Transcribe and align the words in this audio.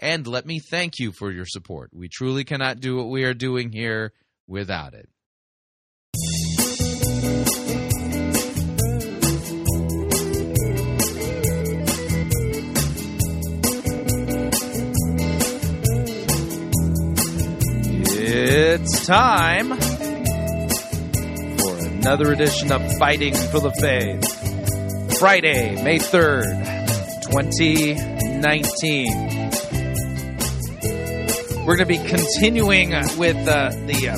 and 0.00 0.26
let 0.26 0.44
me 0.46 0.58
thank 0.58 0.98
you 0.98 1.12
for 1.12 1.30
your 1.30 1.46
support. 1.46 1.90
We 1.92 2.08
truly 2.08 2.44
cannot 2.44 2.80
do 2.80 2.96
what 2.96 3.08
we 3.08 3.24
are 3.24 3.34
doing 3.34 3.70
here 3.70 4.12
without 4.48 4.94
it. 4.94 5.08
It's 18.22 19.06
time 19.06 19.78
for 21.58 21.76
another 21.86 22.32
edition 22.32 22.72
of 22.72 22.96
Fighting 22.96 23.34
for 23.34 23.60
the 23.60 23.70
Faith. 23.72 25.18
Friday, 25.18 25.82
May 25.84 25.98
3rd, 25.98 27.26
2019. 27.30 29.39
We're 31.70 31.76
going 31.76 31.88
to 31.88 32.02
be 32.02 32.08
continuing 32.08 32.90
with 33.16 33.36
uh, 33.46 33.70
the 33.70 34.08
uh, 34.08 34.16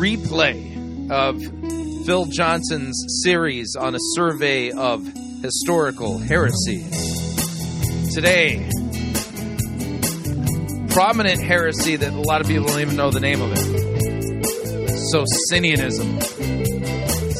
replay 0.00 1.10
of 1.10 2.06
Phil 2.06 2.24
Johnson's 2.24 3.04
series 3.22 3.76
on 3.78 3.94
a 3.94 3.98
survey 4.14 4.70
of 4.70 5.06
historical 5.42 6.16
heresies. 6.16 8.14
Today, 8.14 8.66
prominent 10.88 11.42
heresy 11.42 11.96
that 11.96 12.14
a 12.14 12.22
lot 12.22 12.40
of 12.40 12.46
people 12.46 12.64
don't 12.64 12.80
even 12.80 12.96
know 12.96 13.10
the 13.10 13.20
name 13.20 13.42
of 13.42 13.52
it. 13.52 13.58
Socinianism. 15.10 16.18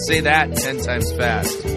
Say 0.06 0.20
that 0.20 0.54
10 0.54 0.82
times 0.82 1.10
fast. 1.12 1.71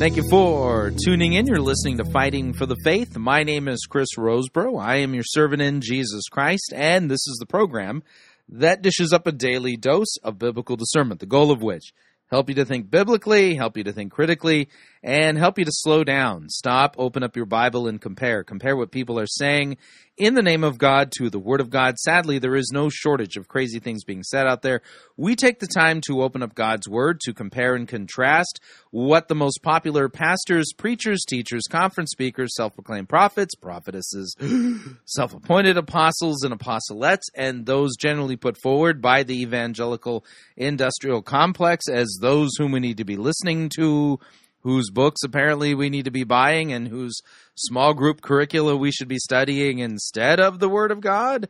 Thank 0.00 0.16
you 0.16 0.26
for 0.30 0.92
tuning 1.04 1.34
in. 1.34 1.46
You're 1.46 1.60
listening 1.60 1.98
to 1.98 2.06
Fighting 2.06 2.54
for 2.54 2.64
the 2.64 2.78
Faith. 2.84 3.18
My 3.18 3.42
name 3.42 3.68
is 3.68 3.86
Chris 3.86 4.08
Rosebrough. 4.16 4.80
I 4.80 4.96
am 5.00 5.12
your 5.12 5.22
servant 5.22 5.60
in 5.60 5.82
Jesus 5.82 6.26
Christ, 6.30 6.72
and 6.74 7.10
this 7.10 7.20
is 7.28 7.36
the 7.38 7.44
program 7.44 8.02
that 8.48 8.80
dishes 8.80 9.12
up 9.12 9.26
a 9.26 9.32
daily 9.32 9.76
dose 9.76 10.16
of 10.24 10.38
biblical 10.38 10.76
discernment, 10.76 11.20
the 11.20 11.26
goal 11.26 11.50
of 11.50 11.60
which 11.60 11.92
help 12.30 12.48
you 12.48 12.54
to 12.54 12.64
think 12.64 12.90
biblically, 12.90 13.56
help 13.56 13.76
you 13.76 13.84
to 13.84 13.92
think 13.92 14.10
critically, 14.10 14.70
and 15.02 15.38
help 15.38 15.58
you 15.58 15.64
to 15.64 15.72
slow 15.72 16.04
down. 16.04 16.48
Stop, 16.48 16.96
open 16.98 17.22
up 17.22 17.36
your 17.36 17.46
Bible, 17.46 17.88
and 17.88 18.00
compare. 18.00 18.44
Compare 18.44 18.76
what 18.76 18.90
people 18.90 19.18
are 19.18 19.26
saying 19.26 19.78
in 20.20 20.34
the 20.34 20.42
name 20.42 20.64
of 20.64 20.76
God 20.76 21.10
to 21.16 21.30
the 21.30 21.38
Word 21.38 21.62
of 21.62 21.70
God. 21.70 21.98
Sadly, 21.98 22.38
there 22.38 22.54
is 22.54 22.70
no 22.70 22.90
shortage 22.90 23.38
of 23.38 23.48
crazy 23.48 23.78
things 23.78 24.04
being 24.04 24.22
said 24.22 24.46
out 24.46 24.60
there. 24.60 24.82
We 25.16 25.34
take 25.34 25.60
the 25.60 25.66
time 25.66 26.02
to 26.02 26.22
open 26.22 26.42
up 26.42 26.54
God's 26.54 26.86
Word 26.86 27.20
to 27.20 27.32
compare 27.32 27.74
and 27.74 27.88
contrast 27.88 28.60
what 28.90 29.28
the 29.28 29.34
most 29.34 29.62
popular 29.62 30.10
pastors, 30.10 30.72
preachers, 30.76 31.24
teachers, 31.26 31.62
conference 31.70 32.10
speakers, 32.10 32.54
self 32.54 32.74
proclaimed 32.74 33.08
prophets, 33.08 33.54
prophetesses, 33.54 34.36
self 35.06 35.32
appointed 35.32 35.78
apostles, 35.78 36.42
and 36.42 36.58
apostolettes, 36.58 37.30
and 37.34 37.64
those 37.64 37.96
generally 37.96 38.36
put 38.36 38.58
forward 38.58 39.00
by 39.00 39.22
the 39.22 39.40
evangelical 39.40 40.26
industrial 40.58 41.22
complex 41.22 41.88
as 41.88 42.18
those 42.20 42.50
whom 42.58 42.72
we 42.72 42.80
need 42.80 42.98
to 42.98 43.04
be 43.04 43.16
listening 43.16 43.70
to 43.70 44.20
whose 44.60 44.90
books 44.90 45.22
apparently 45.24 45.74
we 45.74 45.90
need 45.90 46.04
to 46.04 46.10
be 46.10 46.24
buying 46.24 46.72
and 46.72 46.88
whose 46.88 47.20
small 47.54 47.94
group 47.94 48.20
curricula 48.20 48.76
we 48.76 48.92
should 48.92 49.08
be 49.08 49.18
studying 49.18 49.78
instead 49.78 50.40
of 50.40 50.58
the 50.58 50.68
Word 50.68 50.90
of 50.90 51.00
God. 51.00 51.48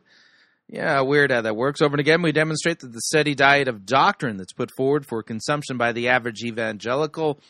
Yeah, 0.67 1.01
weird 1.01 1.31
how 1.31 1.41
that 1.41 1.57
works. 1.57 1.81
Over 1.81 1.95
and 1.95 1.99
again, 1.99 2.21
we 2.21 2.31
demonstrate 2.31 2.79
that 2.79 2.93
the 2.93 3.01
steady 3.01 3.35
diet 3.35 3.67
of 3.67 3.85
doctrine 3.85 4.37
that's 4.37 4.53
put 4.53 4.71
forward 4.77 5.05
for 5.05 5.21
consumption 5.21 5.77
by 5.77 5.91
the 5.91 6.07
average 6.07 6.43
evangelical, 6.43 7.41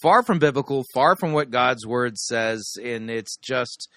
far 0.00 0.22
from 0.22 0.38
biblical, 0.38 0.84
far 0.94 1.16
from 1.16 1.32
what 1.32 1.50
God's 1.50 1.84
Word 1.84 2.16
says, 2.16 2.76
and 2.82 3.10
it's 3.10 3.36
just 3.36 3.88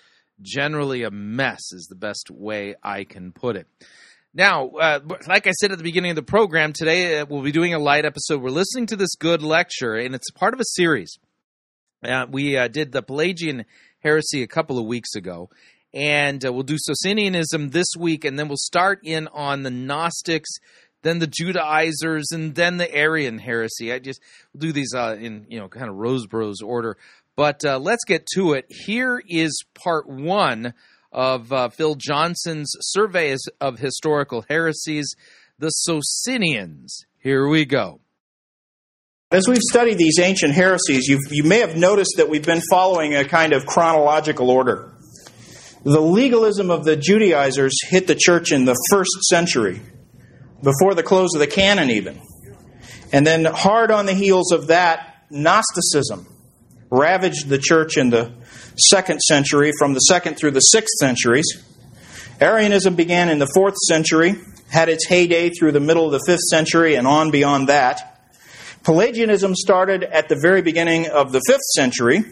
generally 0.41 1.03
a 1.03 1.11
mess, 1.11 1.71
is 1.71 1.85
the 1.87 1.95
best 1.95 2.31
way 2.31 2.73
I 2.83 3.03
can 3.03 3.31
put 3.31 3.55
it. 3.55 3.67
Now, 4.35 4.69
uh, 4.69 4.99
like 5.27 5.45
I 5.45 5.51
said 5.51 5.71
at 5.71 5.77
the 5.77 5.83
beginning 5.83 6.09
of 6.09 6.15
the 6.15 6.23
program, 6.23 6.73
today 6.73 7.19
uh, 7.19 7.25
we'll 7.29 7.43
be 7.43 7.51
doing 7.51 7.75
a 7.75 7.79
light 7.79 8.03
episode. 8.03 8.41
We're 8.41 8.49
listening 8.49 8.87
to 8.87 8.95
this 8.95 9.13
good 9.13 9.43
lecture, 9.43 9.93
and 9.93 10.15
it's 10.15 10.31
part 10.31 10.55
of 10.55 10.59
a 10.59 10.65
series. 10.65 11.19
Uh, 12.03 12.25
we 12.27 12.57
uh, 12.57 12.67
did 12.67 12.91
the 12.91 13.03
Pelagian 13.03 13.65
heresy 13.99 14.41
a 14.41 14.47
couple 14.47 14.79
of 14.79 14.87
weeks 14.87 15.13
ago, 15.13 15.51
and 15.93 16.43
uh, 16.43 16.51
we'll 16.51 16.63
do 16.63 16.79
Socinianism 16.79 17.73
this 17.73 17.85
week, 17.95 18.25
and 18.25 18.39
then 18.39 18.47
we'll 18.47 18.57
start 18.57 19.01
in 19.03 19.27
on 19.27 19.61
the 19.61 19.69
Gnostics, 19.69 20.49
then 21.03 21.19
the 21.19 21.27
Judaizers, 21.27 22.31
and 22.31 22.55
then 22.55 22.77
the 22.77 22.91
Arian 22.91 23.37
heresy. 23.37 23.93
I 23.93 23.99
just 23.99 24.19
we'll 24.51 24.61
do 24.61 24.71
these 24.71 24.95
uh, 24.95 25.15
in 25.19 25.45
you 25.47 25.59
know 25.59 25.67
kind 25.67 25.91
of 25.91 25.95
Rosebrough's 25.95 26.63
order. 26.63 26.97
But 27.35 27.63
let's 27.63 28.03
get 28.03 28.25
to 28.33 28.53
it. 28.53 28.65
Here 28.69 29.21
is 29.27 29.63
part 29.75 30.09
one 30.09 30.73
of 31.13 31.53
uh, 31.53 31.69
Phil 31.69 31.95
Johnson's 31.95 32.73
Survey 32.81 33.35
of 33.61 33.79
Historical 33.79 34.43
Heresies, 34.49 35.15
the 35.59 35.69
Socinians. 35.69 37.05
Here 37.19 37.47
we 37.47 37.65
go. 37.65 38.01
As 39.31 39.47
we've 39.47 39.61
studied 39.61 39.97
these 39.97 40.19
ancient 40.19 40.53
heresies, 40.53 41.07
you 41.07 41.43
may 41.43 41.59
have 41.59 41.75
noticed 41.75 42.15
that 42.17 42.29
we've 42.29 42.45
been 42.45 42.61
following 42.69 43.15
a 43.15 43.25
kind 43.25 43.53
of 43.53 43.65
chronological 43.65 44.51
order. 44.51 44.93
The 45.83 46.01
legalism 46.01 46.69
of 46.69 46.85
the 46.85 46.95
Judaizers 46.95 47.73
hit 47.89 48.07
the 48.07 48.15
church 48.15 48.51
in 48.51 48.65
the 48.65 48.75
first 48.91 49.11
century, 49.23 49.81
before 50.61 50.93
the 50.93 51.03
close 51.03 51.33
of 51.33 51.39
the 51.39 51.47
canon, 51.47 51.89
even. 51.89 52.21
And 53.11 53.27
then, 53.27 53.45
hard 53.45 53.91
on 53.91 54.05
the 54.05 54.13
heels 54.13 54.51
of 54.51 54.67
that, 54.67 55.25
Gnosticism 55.29 56.27
ravaged 56.93 57.49
the 57.49 57.57
church 57.57 57.97
in 57.97 58.11
the 58.11 58.31
second 58.77 59.19
century, 59.21 59.71
from 59.79 59.93
the 59.93 59.99
second 59.99 60.35
through 60.35 60.51
the 60.51 60.59
sixth 60.59 60.93
centuries. 60.99 61.45
Arianism 62.39 62.95
began 62.95 63.29
in 63.29 63.39
the 63.39 63.49
fourth 63.55 63.75
century, 63.87 64.35
had 64.69 64.89
its 64.89 65.07
heyday 65.07 65.49
through 65.49 65.71
the 65.71 65.79
middle 65.79 66.05
of 66.05 66.11
the 66.11 66.23
fifth 66.25 66.43
century, 66.49 66.95
and 66.95 67.07
on 67.07 67.31
beyond 67.31 67.69
that. 67.69 68.21
Pelagianism 68.83 69.55
started 69.55 70.03
at 70.03 70.29
the 70.29 70.37
very 70.39 70.61
beginning 70.61 71.07
of 71.07 71.31
the 71.31 71.41
fifth 71.47 71.63
century, 71.75 72.23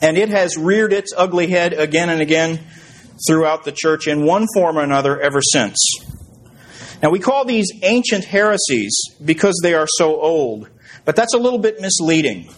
and 0.00 0.16
it 0.16 0.30
has 0.30 0.56
reared 0.56 0.92
its 0.92 1.12
ugly 1.16 1.48
head 1.48 1.74
again 1.74 2.08
and 2.08 2.22
again 2.22 2.60
throughout 3.28 3.64
the 3.64 3.72
church 3.72 4.06
in 4.06 4.24
one 4.24 4.46
form 4.54 4.78
or 4.78 4.82
another 4.82 5.20
ever 5.20 5.40
since. 5.42 5.76
Now, 7.02 7.10
we 7.10 7.18
call 7.18 7.44
these 7.44 7.70
ancient 7.82 8.24
heresies 8.24 8.96
because 9.22 9.60
they 9.62 9.74
are 9.74 9.86
so 9.98 10.20
old, 10.20 10.70
but 11.04 11.16
that's 11.16 11.34
a 11.34 11.38
little 11.38 11.58
bit 11.58 11.80
misleading. 11.80 12.48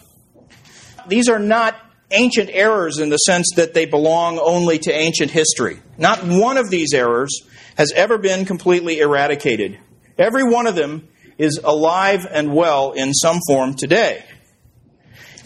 These 1.11 1.29
are 1.29 1.39
not 1.39 1.77
ancient 2.13 2.51
errors 2.53 2.99
in 2.99 3.09
the 3.09 3.17
sense 3.19 3.49
that 3.57 3.75
they 3.75 3.85
belong 3.85 4.39
only 4.39 4.79
to 4.79 4.93
ancient 4.93 5.31
history. 5.31 5.81
Not 5.99 6.25
one 6.25 6.57
of 6.57 6.71
these 6.71 6.95
errors 6.95 7.43
has 7.77 7.93
ever 7.93 8.19
been 8.19 8.45
completely 8.45 9.01
eradicated. 9.01 9.79
Every 10.19 10.45
one 10.45 10.67
of 10.67 10.75
them 10.75 11.09
is 11.39 11.61
alive 11.63 12.27
and 12.31 12.55
well 12.55 12.93
in 12.93 13.13
some 13.15 13.41
form 13.49 13.75
today. 13.75 14.25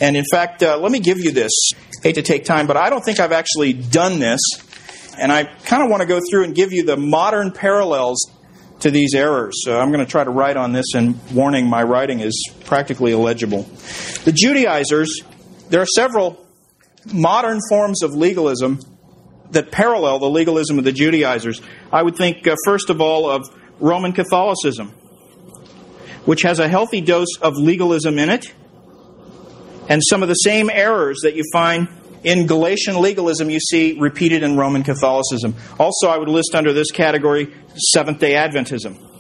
And 0.01 0.17
in 0.17 0.25
fact, 0.31 0.63
uh, 0.63 0.79
let 0.79 0.91
me 0.91 1.01
give 1.01 1.19
you 1.19 1.31
this. 1.31 1.53
I 1.75 2.09
hate 2.09 2.17
to 2.17 2.23
take 2.23 2.45
time, 2.45 2.67
but 2.67 2.77
I 2.77 2.91
don't 2.91 3.05
think 3.05 3.21
I've 3.21 3.33
actually 3.33 3.73
done 3.73 4.19
this. 4.19 4.41
And 5.17 5.31
I 5.33 5.45
kind 5.45 5.83
of 5.83 5.91
want 5.91 6.01
to 6.01 6.07
go 6.07 6.21
through 6.29 6.45
and 6.45 6.55
give 6.55 6.73
you 6.73 6.85
the 6.85 6.97
modern 6.97 7.53
parallels 7.53 8.19
to 8.81 8.91
these 8.91 9.15
errors. 9.15 9.63
So 9.65 9.79
I'm 9.79 9.93
going 9.93 10.05
to 10.05 10.11
try 10.11 10.25
to 10.25 10.31
write 10.31 10.57
on 10.57 10.73
this, 10.73 10.95
and 10.95 11.19
warning, 11.33 11.69
my 11.69 11.83
writing 11.83 12.21
is 12.21 12.35
practically 12.65 13.13
illegible. 13.13 13.63
The 14.25 14.33
Judaizers, 14.33 15.23
there 15.69 15.81
are 15.81 15.87
several 15.97 16.45
modern 17.13 17.61
forms 17.69 18.03
of 18.03 18.13
legalism 18.13 18.81
that 19.51 19.71
parallel 19.71 20.19
the 20.19 20.29
legalism 20.31 20.79
of 20.79 20.85
the 20.85 20.93
Judaizers. 20.93 21.61
I 21.93 22.03
would 22.03 22.17
think, 22.17 22.47
uh, 22.47 22.57
first 22.65 22.91
of 22.91 23.01
all, 23.01 23.31
of 23.31 23.43
Roman 23.81 24.13
Catholicism, 24.13 24.89
which 26.25 26.43
has 26.43 26.59
a 26.59 26.69
healthy 26.69 27.01
dose 27.01 27.37
of 27.41 27.57
legalism 27.57 28.19
in 28.19 28.31
it, 28.31 28.53
and 29.89 30.03
some 30.09 30.23
of 30.23 30.29
the 30.29 30.35
same 30.35 30.71
errors 30.71 31.21
that 31.23 31.37
you 31.37 31.43
find 31.53 31.89
in 32.23 32.47
Galatian 32.47 33.01
legalism 33.01 33.51
you 33.51 33.61
see 33.61 33.99
repeated 33.99 34.43
in 34.43 34.57
Roman 34.57 34.83
Catholicism. 34.83 35.55
Also, 35.79 36.09
I 36.09 36.17
would 36.17 36.29
list 36.29 36.55
under 36.55 36.73
this 36.73 36.91
category 36.91 37.53
Seventh 37.93 38.19
day 38.19 38.33
Adventism. 38.33 39.14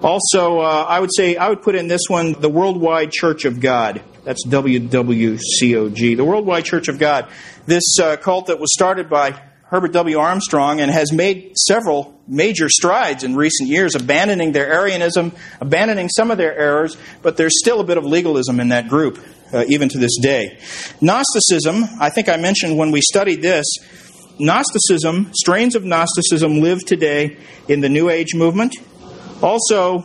Also, 0.00 0.60
uh, 0.60 0.84
I 0.86 1.00
would 1.00 1.10
say 1.14 1.36
I 1.36 1.48
would 1.48 1.62
put 1.62 1.74
in 1.74 1.88
this 1.88 2.02
one 2.08 2.32
the 2.32 2.50
Worldwide 2.50 3.10
Church 3.10 3.46
of 3.46 3.60
God. 3.60 4.02
That's 4.24 4.46
WWCOG, 4.46 6.16
the 6.16 6.24
Worldwide 6.24 6.66
Church 6.66 6.88
of 6.88 6.98
God. 6.98 7.30
This 7.66 7.98
uh, 7.98 8.16
cult 8.16 8.48
that 8.48 8.60
was 8.60 8.72
started 8.74 9.08
by 9.08 9.40
Herbert 9.68 9.92
W. 9.94 10.18
Armstrong 10.18 10.80
and 10.80 10.90
has 10.90 11.12
made 11.12 11.56
several 11.56 12.20
major 12.28 12.68
strides 12.68 13.24
in 13.24 13.36
recent 13.36 13.70
years, 13.70 13.94
abandoning 13.94 14.52
their 14.52 14.70
Arianism, 14.70 15.32
abandoning 15.60 16.08
some 16.10 16.30
of 16.30 16.36
their 16.36 16.56
errors, 16.56 16.96
but 17.22 17.36
there's 17.36 17.58
still 17.58 17.80
a 17.80 17.84
bit 17.84 17.96
of 17.96 18.04
legalism 18.04 18.60
in 18.60 18.68
that 18.68 18.88
group, 18.88 19.18
uh, 19.52 19.64
even 19.66 19.88
to 19.88 19.98
this 19.98 20.18
day. 20.20 20.58
Gnosticism, 21.00 21.84
I 22.00 22.10
think 22.10 22.28
I 22.28 22.36
mentioned 22.36 22.76
when 22.76 22.90
we 22.90 23.00
studied 23.00 23.42
this, 23.42 23.66
Gnosticism, 24.38 25.32
strains 25.34 25.74
of 25.74 25.84
Gnosticism 25.84 26.60
live 26.60 26.84
today 26.84 27.38
in 27.66 27.80
the 27.80 27.88
New 27.88 28.10
Age 28.10 28.34
movement. 28.34 28.76
Also, 29.42 30.04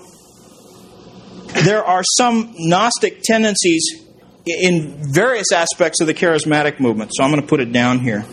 there 1.64 1.84
are 1.84 2.04
some 2.18 2.54
Gnostic 2.58 3.22
tendencies 3.24 4.06
in 4.46 4.96
various 5.14 5.52
aspects 5.52 6.02
of 6.02 6.08
the 6.08 6.14
charismatic 6.14 6.80
movement, 6.80 7.12
so 7.14 7.24
I'm 7.24 7.32
going 7.32 7.42
to 7.42 7.48
put 7.48 7.60
it 7.60 7.72
down 7.72 8.00
here 8.00 8.26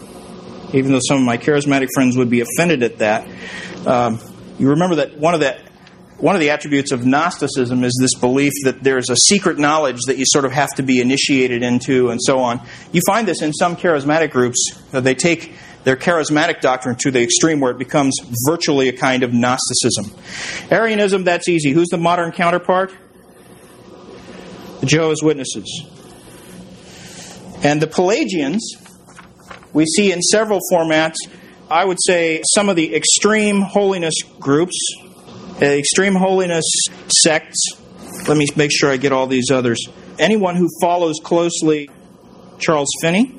even 0.73 0.93
though 0.93 1.01
some 1.07 1.19
of 1.19 1.25
my 1.25 1.39
charismatic 1.39 1.89
friends 1.95 2.17
would 2.17 2.31
be 2.31 2.41
offended 2.41 2.83
at 2.83 2.99
that. 2.99 3.27
Um, 3.87 4.21
you 4.59 4.71
remember 4.71 4.97
that 4.97 5.17
one 5.19 5.35
of 5.35 5.41
the 5.41 5.59
one 6.19 6.35
of 6.35 6.41
the 6.41 6.51
attributes 6.51 6.91
of 6.91 7.07
Gnosticism 7.07 7.85
is 7.85 7.97
this 8.01 8.19
belief 8.19 8.53
that 8.65 8.83
there's 8.83 9.09
a 9.09 9.15
secret 9.15 9.57
knowledge 9.57 10.01
that 10.09 10.19
you 10.19 10.25
sort 10.27 10.45
of 10.45 10.51
have 10.51 10.69
to 10.75 10.83
be 10.83 11.01
initiated 11.01 11.63
into, 11.63 12.11
and 12.11 12.21
so 12.21 12.41
on. 12.41 12.61
You 12.91 13.01
find 13.07 13.27
this 13.27 13.41
in 13.41 13.53
some 13.53 13.77
charismatic 13.77 14.33
groups. 14.33 14.59
Uh, 14.93 14.99
they 14.99 15.15
take 15.15 15.53
their 15.85 15.97
charismatic 15.97 16.61
doctrine 16.61 16.97
to 16.97 17.11
the 17.11 17.23
extreme 17.23 17.61
where 17.61 17.71
it 17.71 17.79
becomes 17.79 18.17
virtually 18.47 18.89
a 18.89 18.93
kind 18.93 19.23
of 19.23 19.33
Gnosticism. 19.33 20.13
Arianism, 20.71 21.25
that's 21.25 21.49
easy. 21.49 21.73
Who's 21.73 21.89
the 21.89 21.99
modern 21.99 22.33
counterpart? 22.33 22.93
The 24.81 24.87
Jehovah's 24.87 25.23
Witnesses. 25.23 25.85
And 27.63 27.81
the 27.81 27.87
Pelagians, 27.87 28.77
we 29.73 29.85
see 29.87 30.13
in 30.13 30.21
several 30.23 30.61
formats, 30.73 31.17
I 31.71 31.85
would 31.85 31.99
say, 32.05 32.43
some 32.55 32.69
of 32.69 32.77
the 32.77 32.95
extreme 32.95 33.63
holiness 33.63 34.15
groups, 34.39 34.77
uh, 35.61 35.65
extreme 35.65 36.15
holiness 36.15 36.65
sects. 37.09 37.59
Let 38.29 38.37
me 38.37 38.47
make 38.57 38.71
sure 38.73 38.91
I 38.91 38.97
get 38.97 39.13
all 39.13 39.27
these 39.27 39.51
others. 39.51 39.89
Anyone 40.19 40.57
who 40.57 40.69
follows 40.81 41.17
closely 41.23 41.91
Charles 42.59 42.91
Finney 43.01 43.38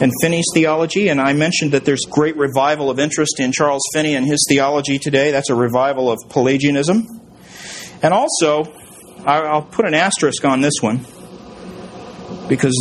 and 0.00 0.12
Finney's 0.20 0.46
theology, 0.52 1.08
and 1.08 1.20
I 1.20 1.32
mentioned 1.32 1.72
that 1.72 1.84
there's 1.84 2.04
great 2.10 2.36
revival 2.36 2.90
of 2.90 2.98
interest 2.98 3.38
in 3.38 3.52
Charles 3.52 3.82
Finney 3.92 4.14
and 4.16 4.26
his 4.26 4.44
theology 4.48 4.98
today. 4.98 5.30
That's 5.30 5.50
a 5.50 5.54
revival 5.54 6.10
of 6.10 6.18
Pelagianism. 6.28 7.06
And 8.02 8.12
also, 8.12 8.72
I'll 9.24 9.62
put 9.62 9.86
an 9.86 9.94
asterisk 9.94 10.44
on 10.44 10.60
this 10.60 10.74
one 10.80 11.06
because 12.48 12.74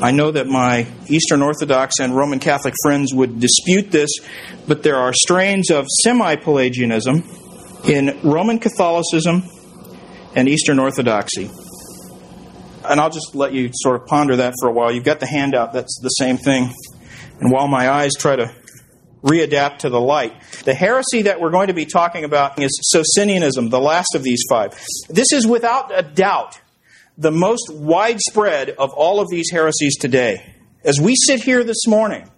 I 0.00 0.12
know 0.12 0.30
that 0.30 0.46
my 0.46 0.86
Eastern 1.08 1.42
Orthodox 1.42 1.98
and 2.00 2.14
Roman 2.14 2.38
Catholic 2.38 2.74
friends 2.82 3.12
would 3.12 3.40
dispute 3.40 3.90
this, 3.90 4.10
but 4.68 4.82
there 4.82 4.96
are 4.96 5.12
strains 5.12 5.70
of 5.70 5.86
semi 6.04 6.36
Pelagianism 6.36 7.24
in 7.84 8.20
Roman 8.22 8.58
Catholicism 8.58 9.42
and 10.34 10.48
Eastern 10.48 10.78
Orthodoxy. 10.78 11.50
And 12.90 13.00
I'll 13.00 13.10
just 13.10 13.34
let 13.34 13.52
you 13.52 13.70
sort 13.72 14.00
of 14.00 14.06
ponder 14.06 14.36
that 14.36 14.54
for 14.60 14.68
a 14.68 14.72
while. 14.72 14.92
You've 14.92 15.04
got 15.04 15.20
the 15.20 15.26
handout, 15.26 15.72
that's 15.72 15.98
the 16.02 16.08
same 16.10 16.36
thing. 16.36 16.72
And 17.40 17.52
while 17.52 17.68
my 17.68 17.90
eyes 17.90 18.12
try 18.18 18.36
to 18.36 18.54
readapt 19.22 19.78
to 19.78 19.90
the 19.90 20.00
light, 20.00 20.34
the 20.64 20.74
heresy 20.74 21.22
that 21.22 21.40
we're 21.40 21.50
going 21.50 21.68
to 21.68 21.74
be 21.74 21.86
talking 21.86 22.24
about 22.24 22.58
is 22.58 22.70
Socinianism, 22.94 23.70
the 23.70 23.80
last 23.80 24.14
of 24.14 24.22
these 24.22 24.42
five. 24.48 24.78
This 25.08 25.32
is 25.32 25.46
without 25.46 25.96
a 25.96 26.02
doubt 26.02 26.60
the 27.18 27.30
most 27.30 27.70
widespread 27.72 28.70
of 28.70 28.92
all 28.92 29.20
of 29.20 29.28
these 29.30 29.50
heresies 29.50 29.96
today. 29.96 30.54
As 30.84 31.00
we 31.00 31.14
sit 31.16 31.42
here 31.42 31.64
this 31.64 31.86
morning, 31.86 32.30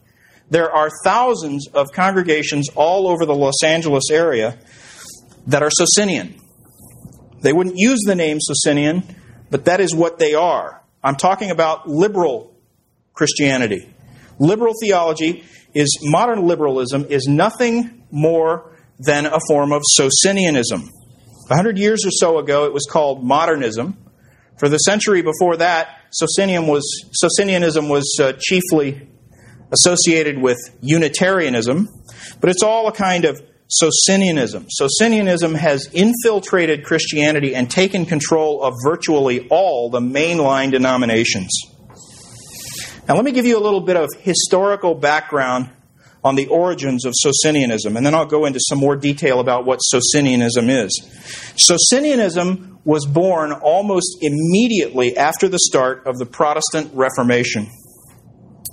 there 0.50 0.70
are 0.70 0.88
thousands 1.04 1.68
of 1.74 1.88
congregations 1.92 2.68
all 2.74 3.08
over 3.08 3.26
the 3.26 3.34
Los 3.34 3.62
Angeles 3.62 4.04
area 4.10 4.58
that 5.46 5.62
are 5.62 5.70
Socinian. 5.70 6.40
They 7.40 7.52
wouldn't 7.52 7.76
use 7.76 8.00
the 8.06 8.14
name 8.14 8.38
Socinian, 8.40 9.02
but 9.50 9.64
that 9.66 9.80
is 9.80 9.94
what 9.94 10.18
they 10.18 10.34
are. 10.34 10.82
I'm 11.02 11.16
talking 11.16 11.50
about 11.50 11.88
liberal 11.88 12.54
Christianity. 13.12 13.92
Liberal 14.38 14.74
theology 14.80 15.44
is 15.74 15.98
modern 16.02 16.46
liberalism 16.46 17.06
is 17.08 17.26
nothing 17.28 18.04
more 18.10 18.76
than 18.98 19.26
a 19.26 19.38
form 19.48 19.72
of 19.72 19.82
Socinianism. 19.84 20.88
A 21.50 21.54
hundred 21.54 21.78
years 21.78 22.04
or 22.04 22.10
so 22.10 22.38
ago, 22.38 22.64
it 22.66 22.72
was 22.72 22.86
called 22.90 23.24
modernism. 23.24 23.96
For 24.58 24.68
the 24.68 24.78
century 24.78 25.22
before 25.22 25.56
that, 25.58 26.00
was, 26.20 27.10
Socinianism 27.12 27.88
was 27.88 28.18
uh, 28.20 28.32
chiefly 28.40 29.08
associated 29.72 30.38
with 30.38 30.58
Unitarianism, 30.80 31.88
but 32.40 32.50
it's 32.50 32.62
all 32.62 32.88
a 32.88 32.92
kind 32.92 33.24
of 33.24 33.40
Socinianism. 33.68 34.66
Socinianism 34.70 35.54
has 35.54 35.88
infiltrated 35.92 36.84
Christianity 36.84 37.54
and 37.54 37.70
taken 37.70 38.06
control 38.06 38.62
of 38.62 38.74
virtually 38.82 39.46
all 39.48 39.90
the 39.90 40.00
mainline 40.00 40.70
denominations. 40.70 41.50
Now, 43.06 43.14
let 43.14 43.24
me 43.24 43.32
give 43.32 43.44
you 43.46 43.58
a 43.58 43.60
little 43.60 43.82
bit 43.82 43.96
of 43.96 44.08
historical 44.20 44.94
background 44.94 45.70
on 46.24 46.34
the 46.34 46.46
origins 46.46 47.04
of 47.04 47.14
Socinianism, 47.14 47.96
and 47.96 48.04
then 48.04 48.14
I'll 48.14 48.26
go 48.26 48.46
into 48.46 48.58
some 48.60 48.78
more 48.78 48.96
detail 48.96 49.38
about 49.38 49.64
what 49.64 49.78
Socinianism 49.78 50.68
is. 50.68 51.00
Socinianism 51.56 52.78
was 52.84 53.06
born 53.06 53.52
almost 53.52 54.18
immediately 54.22 55.16
after 55.16 55.48
the 55.48 55.58
start 55.58 56.06
of 56.06 56.18
the 56.18 56.26
Protestant 56.26 56.90
Reformation. 56.94 57.68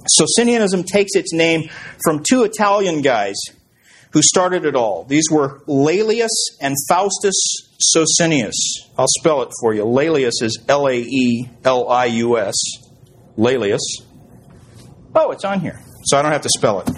Socinianism 0.07 0.83
takes 0.85 1.15
its 1.15 1.33
name 1.33 1.69
from 2.03 2.23
two 2.23 2.43
Italian 2.43 3.01
guys 3.01 3.35
who 4.11 4.21
started 4.21 4.65
it 4.65 4.75
all. 4.75 5.03
These 5.05 5.25
were 5.31 5.61
Laelius 5.67 6.29
and 6.61 6.75
Faustus 6.87 7.35
Socinius. 7.95 8.53
I'll 8.97 9.07
spell 9.19 9.41
it 9.41 9.49
for 9.61 9.73
you. 9.73 9.83
Laelius 9.83 10.41
is 10.41 10.63
L 10.67 10.87
A 10.87 10.97
E 10.97 11.49
L 11.63 11.89
I 11.89 12.05
U 12.05 12.37
S. 12.37 12.55
Laelius. 13.37 13.81
Oh, 15.13 15.31
it's 15.31 15.45
on 15.45 15.59
here, 15.59 15.79
so 16.05 16.17
I 16.17 16.21
don't 16.21 16.31
have 16.31 16.41
to 16.41 16.49
spell 16.49 16.81
it. 16.81 16.89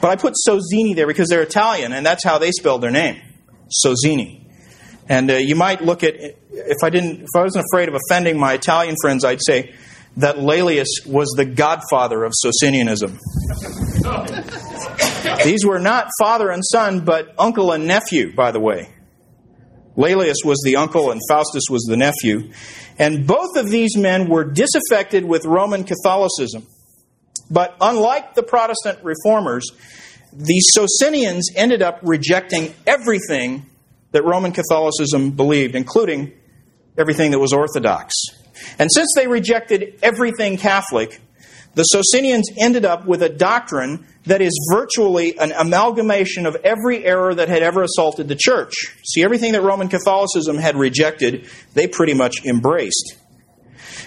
But 0.00 0.10
I 0.10 0.16
put 0.16 0.34
Sozzini 0.46 0.94
there 0.94 1.06
because 1.06 1.28
they're 1.28 1.42
Italian, 1.42 1.92
and 1.92 2.04
that's 2.04 2.24
how 2.24 2.38
they 2.38 2.50
spelled 2.52 2.82
their 2.82 2.90
name, 2.90 3.20
Sozzini. 3.84 4.48
And 5.08 5.30
uh, 5.30 5.34
you 5.34 5.56
might 5.56 5.82
look 5.82 6.04
at 6.04 6.14
if 6.14 6.84
I 6.84 6.90
didn't, 6.90 7.22
if 7.22 7.28
I 7.34 7.42
wasn't 7.42 7.64
afraid 7.72 7.88
of 7.88 7.96
offending 7.96 8.38
my 8.38 8.54
Italian 8.54 8.96
friends, 9.00 9.24
I'd 9.24 9.42
say 9.44 9.74
that 10.16 10.36
Laelius 10.36 11.06
was 11.06 11.32
the 11.36 11.44
godfather 11.44 12.24
of 12.24 12.32
Socinianism. 12.34 13.18
These 15.44 15.64
were 15.64 15.78
not 15.78 16.08
father 16.18 16.50
and 16.50 16.62
son, 16.64 17.04
but 17.04 17.34
uncle 17.38 17.72
and 17.72 17.86
nephew, 17.86 18.34
by 18.34 18.50
the 18.50 18.60
way. 18.60 18.90
Laelius 19.96 20.44
was 20.44 20.60
the 20.64 20.76
uncle 20.76 21.10
and 21.10 21.20
Faustus 21.28 21.64
was 21.68 21.82
the 21.82 21.96
nephew. 21.96 22.52
And 22.98 23.26
both 23.26 23.56
of 23.56 23.70
these 23.70 23.96
men 23.96 24.28
were 24.28 24.44
disaffected 24.44 25.24
with 25.24 25.44
Roman 25.44 25.84
Catholicism. 25.84 26.66
But 27.50 27.76
unlike 27.80 28.34
the 28.34 28.42
Protestant 28.42 29.00
reformers, 29.02 29.66
the 30.32 30.60
Socinians 30.60 31.50
ended 31.56 31.82
up 31.82 31.98
rejecting 32.02 32.72
everything 32.86 33.66
that 34.12 34.24
Roman 34.24 34.52
Catholicism 34.52 35.32
believed, 35.32 35.74
including 35.74 36.32
everything 36.96 37.32
that 37.32 37.38
was 37.38 37.52
Orthodox. 37.52 38.14
And 38.78 38.90
since 38.92 39.08
they 39.16 39.26
rejected 39.26 39.98
everything 40.02 40.56
Catholic, 40.56 41.20
the 41.74 41.84
Socinians 41.84 42.48
ended 42.58 42.84
up 42.84 43.06
with 43.06 43.22
a 43.22 43.28
doctrine 43.28 44.06
that 44.26 44.42
is 44.42 44.52
virtually 44.72 45.38
an 45.38 45.52
amalgamation 45.52 46.46
of 46.46 46.56
every 46.56 47.04
error 47.04 47.34
that 47.34 47.48
had 47.48 47.62
ever 47.62 47.82
assaulted 47.82 48.28
the 48.28 48.36
church. 48.36 48.74
See, 49.04 49.24
everything 49.24 49.52
that 49.52 49.62
Roman 49.62 49.88
Catholicism 49.88 50.58
had 50.58 50.76
rejected, 50.76 51.48
they 51.74 51.86
pretty 51.86 52.14
much 52.14 52.44
embraced. 52.44 53.16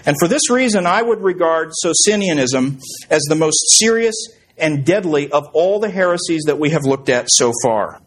And 0.05 0.15
for 0.19 0.27
this 0.27 0.49
reason, 0.49 0.85
I 0.85 1.01
would 1.01 1.21
regard 1.21 1.71
Socinianism 1.83 2.79
as 3.09 3.23
the 3.23 3.35
most 3.35 3.57
serious 3.79 4.15
and 4.57 4.85
deadly 4.85 5.31
of 5.31 5.47
all 5.53 5.79
the 5.79 5.89
heresies 5.89 6.43
that 6.43 6.59
we 6.59 6.69
have 6.71 6.83
looked 6.83 7.09
at 7.09 7.27
so 7.29 7.51
far, 7.63 8.01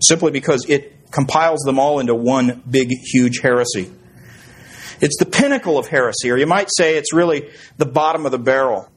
simply 0.00 0.32
because 0.32 0.68
it 0.68 1.10
compiles 1.10 1.60
them 1.60 1.78
all 1.78 2.00
into 2.00 2.14
one 2.14 2.62
big, 2.68 2.90
huge 2.90 3.40
heresy. 3.40 3.90
It's 5.00 5.16
the 5.18 5.26
pinnacle 5.26 5.78
of 5.78 5.86
heresy, 5.86 6.30
or 6.30 6.38
you 6.38 6.46
might 6.46 6.68
say 6.74 6.96
it's 6.96 7.12
really 7.12 7.50
the 7.76 7.86
bottom 7.86 8.24
of 8.24 8.32
the 8.32 8.38
barrel. 8.38 8.90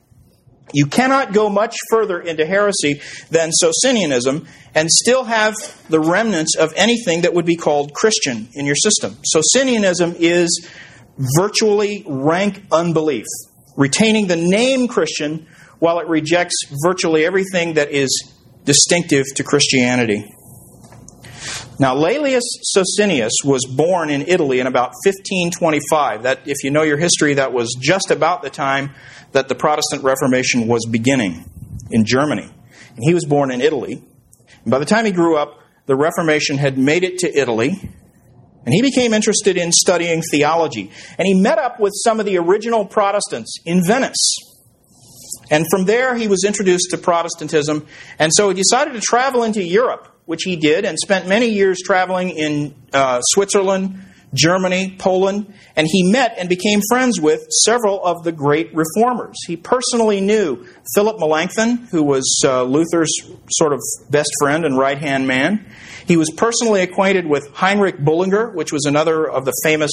You 0.73 0.85
cannot 0.85 1.33
go 1.33 1.49
much 1.49 1.75
further 1.89 2.19
into 2.19 2.45
heresy 2.45 3.01
than 3.29 3.51
Socinianism 3.51 4.47
and 4.75 4.89
still 4.89 5.23
have 5.23 5.55
the 5.89 5.99
remnants 5.99 6.55
of 6.55 6.73
anything 6.75 7.21
that 7.21 7.33
would 7.33 7.45
be 7.45 7.55
called 7.55 7.93
Christian 7.93 8.49
in 8.53 8.65
your 8.65 8.75
system. 8.75 9.17
Socinianism 9.25 10.15
is 10.19 10.67
virtually 11.37 12.03
rank 12.07 12.63
unbelief, 12.71 13.25
retaining 13.75 14.27
the 14.27 14.35
name 14.35 14.87
Christian 14.87 15.47
while 15.79 15.99
it 15.99 16.07
rejects 16.07 16.55
virtually 16.83 17.25
everything 17.25 17.73
that 17.73 17.91
is 17.91 18.33
distinctive 18.65 19.25
to 19.35 19.43
Christianity. 19.43 20.25
Now, 21.79 21.95
Laelius 21.95 22.43
Socinius 22.75 23.31
was 23.45 23.65
born 23.65 24.09
in 24.09 24.23
Italy 24.27 24.59
in 24.59 24.67
about 24.67 24.89
1525. 25.05 26.23
That, 26.23 26.41
if 26.45 26.63
you 26.63 26.71
know 26.71 26.83
your 26.83 26.97
history, 26.97 27.35
that 27.35 27.53
was 27.53 27.73
just 27.79 28.11
about 28.11 28.41
the 28.41 28.49
time 28.49 28.91
that 29.31 29.47
the 29.47 29.55
Protestant 29.55 30.03
Reformation 30.03 30.67
was 30.67 30.85
beginning 30.85 31.49
in 31.89 32.03
Germany. 32.03 32.43
And 32.43 32.99
he 32.99 33.13
was 33.13 33.25
born 33.25 33.49
in 33.49 33.61
Italy. 33.61 34.03
And 34.63 34.71
by 34.71 34.79
the 34.79 34.85
time 34.85 35.05
he 35.05 35.11
grew 35.11 35.37
up, 35.37 35.59
the 35.85 35.95
Reformation 35.95 36.57
had 36.57 36.77
made 36.77 37.05
it 37.05 37.19
to 37.19 37.33
Italy. 37.33 37.79
And 38.65 38.73
he 38.73 38.81
became 38.81 39.13
interested 39.13 39.55
in 39.55 39.71
studying 39.71 40.21
theology. 40.31 40.91
And 41.17 41.25
he 41.25 41.33
met 41.33 41.59
up 41.59 41.79
with 41.79 41.93
some 42.03 42.19
of 42.19 42.25
the 42.25 42.37
original 42.37 42.85
Protestants 42.85 43.57
in 43.65 43.85
Venice. 43.87 44.35
And 45.49 45.65
from 45.71 45.85
there, 45.85 46.15
he 46.15 46.27
was 46.27 46.43
introduced 46.43 46.89
to 46.91 46.97
Protestantism. 46.97 47.87
And 48.19 48.31
so 48.35 48.49
he 48.49 48.55
decided 48.55 48.93
to 48.95 49.01
travel 49.01 49.43
into 49.43 49.63
Europe, 49.63 50.13
which 50.29 50.43
he 50.43 50.55
did, 50.55 50.85
and 50.85 50.95
spent 50.99 51.27
many 51.27 51.47
years 51.47 51.79
traveling 51.83 52.29
in 52.29 52.75
uh, 52.93 53.19
Switzerland, 53.21 53.99
Germany, 54.31 54.95
Poland, 54.99 55.51
and 55.75 55.87
he 55.89 56.03
met 56.03 56.35
and 56.37 56.47
became 56.47 56.81
friends 56.87 57.19
with 57.19 57.47
several 57.63 58.05
of 58.05 58.23
the 58.23 58.31
great 58.31 58.69
reformers. 58.75 59.35
He 59.47 59.57
personally 59.57 60.21
knew 60.21 60.67
Philip 60.93 61.17
Melanchthon, 61.19 61.87
who 61.89 62.03
was 62.03 62.43
uh, 62.45 62.61
Luther's 62.61 63.09
sort 63.49 63.73
of 63.73 63.79
best 64.11 64.29
friend 64.39 64.65
and 64.65 64.77
right 64.77 64.99
hand 64.99 65.27
man. 65.27 65.65
He 66.05 66.15
was 66.15 66.29
personally 66.29 66.81
acquainted 66.81 67.25
with 67.25 67.49
Heinrich 67.55 67.97
Bullinger, 67.97 68.51
which 68.51 68.71
was 68.71 68.85
another 68.85 69.27
of 69.27 69.45
the 69.45 69.53
famous 69.63 69.91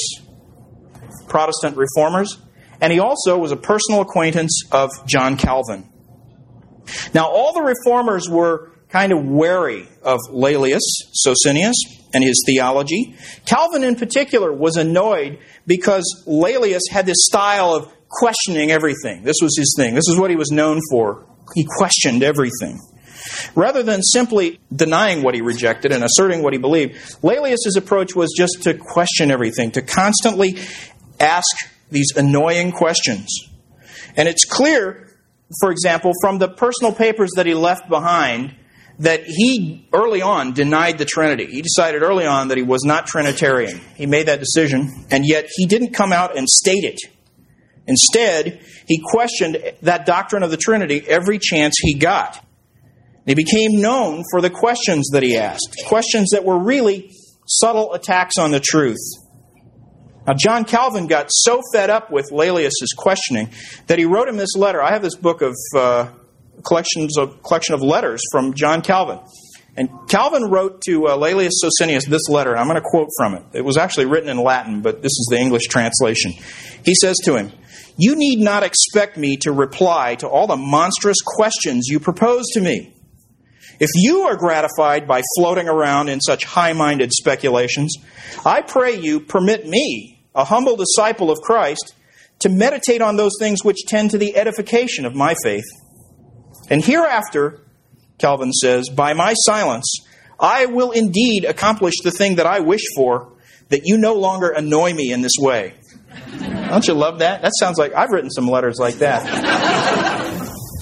Protestant 1.29 1.79
reformers. 1.79 2.37
And 2.83 2.93
he 2.93 3.01
also 3.01 3.39
was 3.39 3.53
a 3.53 3.57
personal 3.57 4.03
acquaintance 4.03 4.65
of 4.71 4.91
John 5.07 5.39
Calvin. 5.39 5.91
Now, 7.15 7.31
all 7.31 7.55
the 7.55 7.63
reformers 7.63 8.29
were 8.29 8.76
kind 8.97 9.13
of 9.13 9.27
wary 9.27 9.87
of 10.03 10.19
Laelius 10.31 10.81
Socinius 11.13 11.75
and 12.15 12.25
his 12.25 12.43
theology. 12.47 13.15
Calvin, 13.45 13.85
in 13.85 13.95
particular, 13.97 14.51
was 14.51 14.77
annoyed 14.77 15.39
because 15.67 16.25
Laelius 16.27 16.83
had 16.91 17.05
this 17.05 17.27
style 17.27 17.75
of 17.75 17.93
questioning 18.09 18.71
everything. 18.71 19.23
This 19.23 19.37
was 19.43 19.55
his 19.59 19.75
thing. 19.77 19.95
This 19.95 20.09
is 20.09 20.19
what 20.19 20.31
he 20.31 20.37
was 20.37 20.51
known 20.51 20.81
for. 20.91 21.27
He 21.55 21.67
questioned 21.77 22.23
everything. 22.23 22.81
Rather 23.55 23.83
than 23.83 24.03
simply 24.03 24.61
denying 24.75 25.23
what 25.23 25.35
he 25.35 25.43
rejected 25.43 25.93
and 25.93 26.03
asserting 26.03 26.43
what 26.43 26.55
he 26.55 26.59
believed, 26.59 26.95
Laelius's 27.23 27.77
approach 27.77 28.15
was 28.15 28.33
just 28.37 28.63
to 28.63 28.73
question 28.75 29.31
everything, 29.31 29.73
to 29.73 29.83
constantly 29.83 30.59
ask 31.21 31.55
these 31.91 32.13
annoying 32.17 32.73
questions. 32.73 33.29
And 34.17 34.27
it's 34.27 34.45
clear, 34.45 35.11
for 35.61 35.71
example, 35.71 36.13
from 36.23 36.39
the 36.39 36.49
personal 36.49 36.93
papers 36.93 37.31
that 37.37 37.45
he 37.45 37.53
left 37.53 37.91
behind, 37.91 38.55
that 38.99 39.25
he 39.27 39.87
early 39.93 40.23
on 40.23 40.53
denied 40.53 40.99
the 40.99 41.05
Trinity. 41.05 41.47
He 41.47 41.63
decided 41.63 42.03
early 42.03 42.27
on 42.27 42.49
that 42.49 42.57
he 42.57 42.63
was 42.63 42.83
not 42.85 43.07
Trinitarian. 43.07 43.81
He 43.95 44.07
made 44.07 44.27
that 44.29 44.41
decision, 44.41 45.07
and 45.11 45.27
yet 45.27 45.49
he 45.55 45.67
didn't 45.67 45.93
come 45.93 46.13
out 46.13 46.37
and 46.37 46.49
state 46.49 46.85
it. 46.85 46.99
Instead, 47.87 48.61
he 48.87 49.01
questioned 49.05 49.59
that 49.83 50.07
doctrine 50.07 50.43
of 50.43 50.51
the 50.51 50.57
Trinity 50.57 51.05
every 51.07 51.39
chance 51.39 51.77
he 51.81 51.95
got. 51.95 52.43
He 53.27 53.35
became 53.35 53.81
known 53.81 54.23
for 54.31 54.41
the 54.41 54.51
questions 54.51 55.11
that 55.13 55.23
he 55.23 55.37
asked, 55.37 55.77
questions 55.87 56.31
that 56.31 56.45
were 56.45 56.59
really 56.59 57.11
subtle 57.47 57.93
attacks 57.93 58.39
on 58.39 58.51
the 58.51 58.61
truth. 58.61 58.99
Now, 60.27 60.35
John 60.35 60.65
Calvin 60.65 61.07
got 61.07 61.27
so 61.31 61.61
fed 61.73 61.91
up 61.91 62.11
with 62.11 62.31
Laelius's 62.33 62.93
questioning 62.97 63.51
that 63.87 63.99
he 63.99 64.05
wrote 64.05 64.29
him 64.29 64.37
this 64.37 64.57
letter. 64.57 64.83
I 64.83 64.91
have 64.91 65.03
this 65.03 65.15
book 65.15 65.43
of 65.43 65.55
uh, 65.77 66.09
collections 66.65 67.19
of 67.19 67.43
collection 67.43 67.75
of 67.75 67.83
letters 67.83 68.23
from 68.31 68.55
John 68.55 68.83
Calvin. 68.83 69.21
And 69.77 69.91
Calvin 70.09 70.45
wrote 70.45 70.81
to 70.87 71.07
uh, 71.07 71.17
Laelius 71.19 71.53
Socinius 71.63 72.07
this 72.07 72.29
letter, 72.31 72.53
and 72.53 72.59
I'm 72.59 72.67
going 72.67 72.81
to 72.81 72.89
quote 72.89 73.09
from 73.19 73.35
it. 73.35 73.43
It 73.53 73.65
was 73.65 73.77
actually 73.77 74.07
written 74.07 74.31
in 74.31 74.39
Latin, 74.39 74.81
but 74.81 75.03
this 75.03 75.13
is 75.13 75.29
the 75.31 75.39
English 75.39 75.65
translation. 75.65 76.33
He 76.85 76.95
says 76.95 77.17
to 77.25 77.37
him, 77.37 77.53
You 77.99 78.17
need 78.17 78.39
not 78.39 78.63
expect 78.63 79.19
me 79.19 79.37
to 79.39 79.53
reply 79.53 80.15
to 80.17 80.29
all 80.29 80.47
the 80.47 80.57
monstrous 80.57 81.19
questions 81.23 81.89
you 81.89 82.01
propose 82.01 82.47
to 82.55 82.61
me. 82.61 82.95
If 83.79 83.91
you 83.95 84.23
are 84.23 84.37
gratified 84.37 85.07
by 85.07 85.21
floating 85.37 85.69
around 85.69 86.09
in 86.09 86.23
such 86.23 86.45
high 86.45 86.73
minded 86.73 87.13
speculations, 87.13 87.95
I 88.47 88.63
pray 88.63 88.99
you 88.99 89.21
permit 89.21 89.67
me, 89.67 90.25
a 90.35 90.45
humble 90.45 90.77
disciple 90.77 91.31
of 91.31 91.39
Christ, 91.43 91.95
to 92.39 92.49
meditate 92.49 93.03
on 93.03 93.17
those 93.17 93.33
things 93.39 93.63
which 93.63 93.85
tend 93.87 94.13
to 94.13 94.19
the 94.19 94.37
edification 94.37 95.05
of 95.05 95.15
my 95.15 95.35
faith 95.43 95.65
and 96.71 96.85
hereafter, 96.85 97.61
Calvin 98.19 98.53
says, 98.53 98.89
by 98.89 99.13
my 99.13 99.35
silence, 99.35 99.99
I 100.39 100.67
will 100.67 100.91
indeed 100.91 101.45
accomplish 101.45 101.95
the 102.03 102.11
thing 102.11 102.37
that 102.37 102.47
I 102.47 102.61
wish 102.61 102.83
for, 102.95 103.33
that 103.69 103.83
you 103.85 103.99
no 103.99 104.15
longer 104.15 104.51
annoy 104.51 104.93
me 104.95 105.13
in 105.13 105.23
this 105.23 105.37
way. 105.39 105.75
Don't 106.39 106.87
you 106.87 106.95
love 106.95 107.21
that? 107.21 107.43
That 107.43 107.53
sounds 107.59 107.79
like 107.79 107.95
I've 107.95 108.11
written 108.11 108.31
some 108.31 108.47
letters 108.47 108.79
like 108.79 108.97
that. 108.97 109.25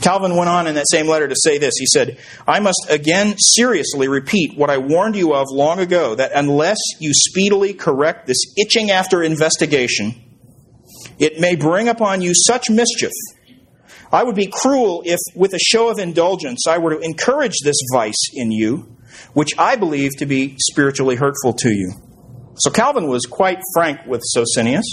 Calvin 0.02 0.36
went 0.36 0.50
on 0.50 0.66
in 0.66 0.74
that 0.74 0.84
same 0.90 1.08
letter 1.08 1.26
to 1.26 1.34
say 1.34 1.56
this. 1.56 1.74
He 1.78 1.86
said, 1.86 2.18
I 2.46 2.60
must 2.60 2.86
again 2.90 3.36
seriously 3.38 4.06
repeat 4.06 4.56
what 4.56 4.68
I 4.68 4.76
warned 4.76 5.16
you 5.16 5.32
of 5.34 5.46
long 5.50 5.78
ago 5.78 6.14
that 6.14 6.32
unless 6.34 6.76
you 7.00 7.12
speedily 7.14 7.72
correct 7.72 8.26
this 8.26 8.54
itching 8.58 8.90
after 8.90 9.22
investigation, 9.22 10.14
it 11.18 11.40
may 11.40 11.56
bring 11.56 11.88
upon 11.88 12.20
you 12.20 12.32
such 12.34 12.68
mischief 12.68 13.12
I 14.14 14.22
would 14.22 14.36
be 14.36 14.46
cruel 14.46 15.02
if, 15.04 15.18
with 15.34 15.54
a 15.54 15.58
show 15.58 15.90
of 15.90 15.98
indulgence, 15.98 16.68
I 16.68 16.78
were 16.78 16.94
to 16.94 17.00
encourage 17.00 17.56
this 17.64 17.76
vice 17.92 18.30
in 18.32 18.52
you, 18.52 18.96
which 19.32 19.50
I 19.58 19.74
believe 19.74 20.12
to 20.18 20.26
be 20.26 20.56
spiritually 20.70 21.16
hurtful 21.16 21.52
to 21.54 21.68
you. 21.68 21.92
So 22.58 22.70
Calvin 22.70 23.08
was 23.08 23.26
quite 23.26 23.58
frank 23.74 24.06
with 24.06 24.22
Socinius 24.36 24.84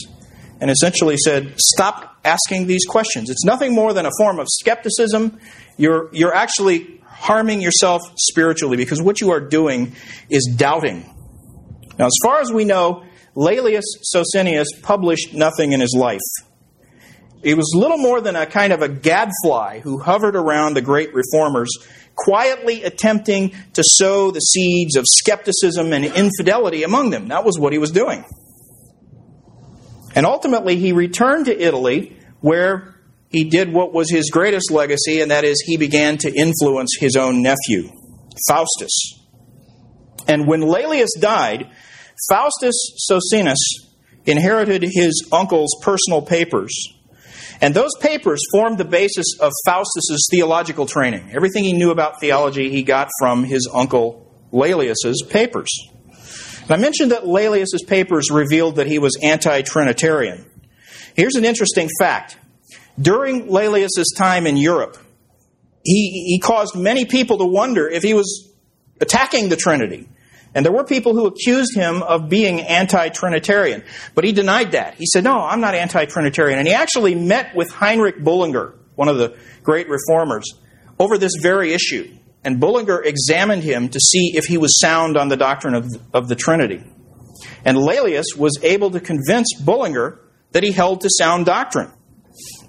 and 0.59 0.71
essentially 0.71 1.17
said, 1.17 1.53
Stop 1.59 2.17
asking 2.25 2.65
these 2.65 2.83
questions. 2.85 3.29
It's 3.29 3.45
nothing 3.45 3.75
more 3.75 3.93
than 3.93 4.07
a 4.07 4.11
form 4.17 4.39
of 4.39 4.47
skepticism. 4.49 5.39
You're, 5.77 6.09
you're 6.13 6.33
actually 6.33 6.99
harming 7.05 7.61
yourself 7.61 8.01
spiritually 8.17 8.75
because 8.75 9.03
what 9.03 9.21
you 9.21 9.29
are 9.29 9.39
doing 9.39 9.93
is 10.31 10.51
doubting. 10.57 11.05
Now, 11.99 12.07
as 12.07 12.17
far 12.23 12.39
as 12.39 12.51
we 12.51 12.65
know, 12.65 13.05
Laelius 13.35 13.85
Socinius 14.15 14.65
published 14.81 15.35
nothing 15.35 15.73
in 15.73 15.79
his 15.79 15.95
life. 15.95 16.19
He 17.43 17.53
was 17.53 17.71
little 17.75 17.97
more 17.97 18.21
than 18.21 18.35
a 18.35 18.45
kind 18.45 18.71
of 18.71 18.81
a 18.81 18.89
gadfly 18.89 19.79
who 19.79 19.99
hovered 19.99 20.35
around 20.35 20.75
the 20.75 20.81
great 20.81 21.13
reformers, 21.13 21.69
quietly 22.15 22.83
attempting 22.83 23.55
to 23.73 23.83
sow 23.83 24.31
the 24.31 24.39
seeds 24.39 24.95
of 24.95 25.05
skepticism 25.07 25.91
and 25.91 26.05
infidelity 26.05 26.83
among 26.83 27.09
them. 27.09 27.29
That 27.29 27.43
was 27.43 27.57
what 27.57 27.73
he 27.73 27.79
was 27.79 27.91
doing. 27.91 28.25
And 30.13 30.25
ultimately, 30.25 30.75
he 30.75 30.91
returned 30.91 31.45
to 31.45 31.59
Italy, 31.59 32.17
where 32.41 32.95
he 33.29 33.45
did 33.45 33.73
what 33.73 33.93
was 33.93 34.11
his 34.11 34.29
greatest 34.29 34.69
legacy, 34.69 35.21
and 35.21 35.31
that 35.31 35.43
is 35.43 35.63
he 35.65 35.77
began 35.77 36.17
to 36.19 36.31
influence 36.31 36.97
his 36.99 37.15
own 37.15 37.41
nephew, 37.41 37.89
Faustus. 38.47 39.19
And 40.27 40.47
when 40.47 40.61
Laelius 40.61 41.09
died, 41.19 41.71
Faustus 42.29 42.75
Socinus 43.09 43.57
inherited 44.25 44.83
his 44.83 45.27
uncle's 45.31 45.75
personal 45.81 46.21
papers 46.21 46.71
and 47.61 47.73
those 47.73 47.91
papers 47.99 48.41
formed 48.51 48.77
the 48.77 48.85
basis 48.85 49.37
of 49.39 49.51
Faustus's 49.65 50.27
theological 50.31 50.87
training. 50.87 51.29
Everything 51.31 51.63
he 51.63 51.73
knew 51.73 51.91
about 51.91 52.19
theology 52.19 52.69
he 52.69 52.83
got 52.83 53.09
from 53.19 53.43
his 53.43 53.69
uncle 53.71 54.27
Laelius's 54.51 55.23
papers. 55.29 55.69
And 56.63 56.71
I 56.71 56.77
mentioned 56.77 57.11
that 57.11 57.27
Laelius's 57.27 57.83
papers 57.87 58.31
revealed 58.31 58.77
that 58.77 58.87
he 58.87 58.99
was 58.99 59.17
anti-Trinitarian. 59.21 60.45
Here's 61.15 61.35
an 61.35 61.45
interesting 61.45 61.89
fact. 61.99 62.37
During 62.99 63.47
Laelius's 63.47 64.13
time 64.17 64.47
in 64.47 64.57
Europe, 64.57 64.97
he, 65.83 66.25
he 66.27 66.39
caused 66.39 66.75
many 66.75 67.05
people 67.05 67.37
to 67.39 67.45
wonder 67.45 67.87
if 67.87 68.03
he 68.03 68.13
was 68.13 68.51
attacking 68.99 69.49
the 69.49 69.55
Trinity. 69.55 70.07
And 70.53 70.65
there 70.65 70.73
were 70.73 70.83
people 70.83 71.13
who 71.13 71.27
accused 71.27 71.75
him 71.75 72.03
of 72.03 72.27
being 72.29 72.59
anti 72.61 73.09
Trinitarian. 73.09 73.83
But 74.15 74.25
he 74.25 74.33
denied 74.33 74.71
that. 74.73 74.95
He 74.95 75.05
said, 75.05 75.23
No, 75.23 75.39
I'm 75.39 75.61
not 75.61 75.75
anti 75.75 76.05
Trinitarian. 76.05 76.59
And 76.59 76.67
he 76.67 76.73
actually 76.73 77.15
met 77.15 77.55
with 77.55 77.71
Heinrich 77.71 78.21
Bullinger, 78.21 78.75
one 78.95 79.07
of 79.07 79.17
the 79.17 79.37
great 79.63 79.87
reformers, 79.87 80.45
over 80.99 81.17
this 81.17 81.35
very 81.41 81.73
issue. 81.73 82.17
And 82.43 82.59
Bullinger 82.59 83.01
examined 83.01 83.63
him 83.63 83.89
to 83.89 83.99
see 83.99 84.35
if 84.35 84.45
he 84.45 84.57
was 84.57 84.79
sound 84.79 85.15
on 85.15 85.29
the 85.29 85.37
doctrine 85.37 85.75
of, 85.75 85.87
of 86.13 86.27
the 86.27 86.35
Trinity. 86.35 86.83
And 87.63 87.77
Laelius 87.77 88.35
was 88.35 88.57
able 88.63 88.91
to 88.91 88.99
convince 88.99 89.53
Bullinger 89.63 90.19
that 90.51 90.63
he 90.63 90.71
held 90.71 91.01
to 91.01 91.09
sound 91.17 91.45
doctrine. 91.45 91.91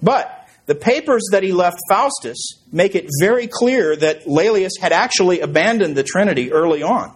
But 0.01 0.47
the 0.67 0.75
papers 0.75 1.23
that 1.31 1.43
he 1.43 1.51
left 1.51 1.77
Faustus 1.89 2.63
make 2.71 2.95
it 2.95 3.07
very 3.19 3.47
clear 3.47 3.95
that 3.95 4.25
Laelius 4.25 4.79
had 4.79 4.93
actually 4.93 5.41
abandoned 5.41 5.97
the 5.97 6.03
Trinity 6.03 6.51
early 6.51 6.83
on. 6.83 7.15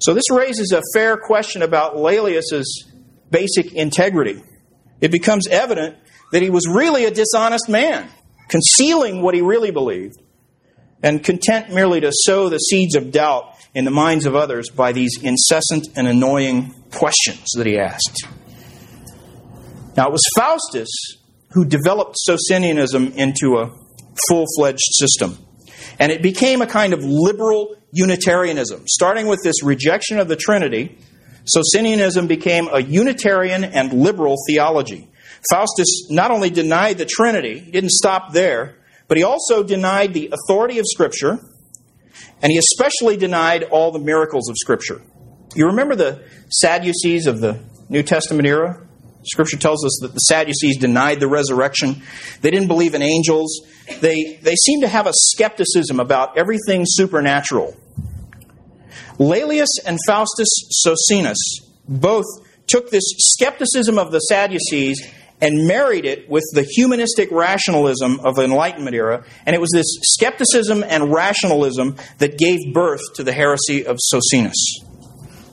So 0.00 0.12
this 0.14 0.30
raises 0.30 0.72
a 0.72 0.82
fair 0.92 1.16
question 1.16 1.62
about 1.62 1.96
Laelius's 1.96 2.90
basic 3.30 3.72
integrity. 3.72 4.42
It 5.00 5.10
becomes 5.10 5.46
evident 5.48 5.96
that 6.32 6.42
he 6.42 6.50
was 6.50 6.66
really 6.68 7.04
a 7.04 7.10
dishonest 7.10 7.68
man, 7.68 8.08
concealing 8.48 9.22
what 9.22 9.34
he 9.34 9.40
really 9.40 9.70
believed. 9.70 10.16
and 11.04 11.22
content 11.22 11.70
merely 11.70 12.00
to 12.00 12.10
sow 12.10 12.48
the 12.48 12.56
seeds 12.56 12.96
of 12.96 13.12
doubt 13.12 13.54
in 13.74 13.84
the 13.84 13.90
minds 13.90 14.24
of 14.24 14.34
others 14.34 14.70
by 14.70 14.90
these 14.92 15.22
incessant 15.22 15.86
and 15.96 16.08
annoying 16.08 16.74
questions 16.90 17.44
that 17.56 17.66
he 17.66 17.78
asked. 17.78 18.26
Now, 19.98 20.08
it 20.08 20.12
was 20.12 20.22
Faustus 20.34 20.88
who 21.50 21.66
developed 21.66 22.16
Socinianism 22.26 23.14
into 23.16 23.58
a 23.58 23.70
full 24.28 24.46
fledged 24.56 24.88
system. 24.92 25.36
And 25.98 26.10
it 26.10 26.22
became 26.22 26.62
a 26.62 26.66
kind 26.66 26.94
of 26.94 27.04
liberal 27.04 27.76
Unitarianism. 27.94 28.84
Starting 28.88 29.28
with 29.28 29.40
this 29.44 29.62
rejection 29.62 30.18
of 30.18 30.26
the 30.26 30.36
Trinity, 30.36 30.98
Socinianism 31.44 32.26
became 32.26 32.68
a 32.72 32.80
Unitarian 32.80 33.64
and 33.64 33.92
liberal 33.92 34.36
theology. 34.48 35.08
Faustus 35.50 36.08
not 36.10 36.30
only 36.30 36.50
denied 36.50 36.98
the 36.98 37.04
Trinity, 37.04 37.60
he 37.60 37.70
didn't 37.70 37.92
stop 37.92 38.32
there, 38.32 38.76
but 39.06 39.16
he 39.16 39.22
also 39.22 39.62
denied 39.62 40.12
the 40.12 40.32
authority 40.32 40.78
of 40.78 40.86
Scripture, 40.88 41.38
and 42.42 42.50
he 42.50 42.58
especially 42.58 43.16
denied 43.16 43.62
all 43.64 43.92
the 43.92 43.98
miracles 43.98 44.48
of 44.48 44.56
Scripture. 44.58 45.00
You 45.54 45.66
remember 45.66 45.94
the 45.94 46.24
Sadducees 46.50 47.26
of 47.28 47.40
the 47.40 47.60
New 47.88 48.02
Testament 48.02 48.48
era? 48.48 48.80
Scripture 49.24 49.56
tells 49.56 49.84
us 49.84 49.98
that 50.02 50.12
the 50.12 50.18
Sadducees 50.18 50.78
denied 50.78 51.20
the 51.20 51.28
resurrection. 51.28 52.02
They 52.40 52.50
didn't 52.50 52.68
believe 52.68 52.94
in 52.94 53.02
angels. 53.02 53.60
They, 54.00 54.38
they 54.42 54.54
seem 54.54 54.80
to 54.80 54.88
have 54.88 55.06
a 55.06 55.12
skepticism 55.14 56.00
about 56.00 56.36
everything 56.36 56.84
supernatural. 56.86 57.76
Laelius 59.18 59.68
and 59.86 59.98
Faustus 60.06 60.48
Socinus 60.84 61.36
both 61.88 62.24
took 62.66 62.90
this 62.90 63.04
skepticism 63.16 63.98
of 63.98 64.10
the 64.10 64.20
Sadducees 64.20 65.00
and 65.40 65.66
married 65.66 66.04
it 66.04 66.28
with 66.28 66.44
the 66.54 66.62
humanistic 66.62 67.30
rationalism 67.30 68.20
of 68.20 68.36
the 68.36 68.44
Enlightenment 68.44 68.94
era. 68.94 69.24
And 69.44 69.54
it 69.54 69.60
was 69.60 69.70
this 69.72 69.86
skepticism 70.02 70.82
and 70.82 71.12
rationalism 71.12 71.96
that 72.18 72.38
gave 72.38 72.72
birth 72.72 73.02
to 73.16 73.24
the 73.24 73.32
heresy 73.32 73.84
of 73.84 73.98
Socinus. 73.98 74.54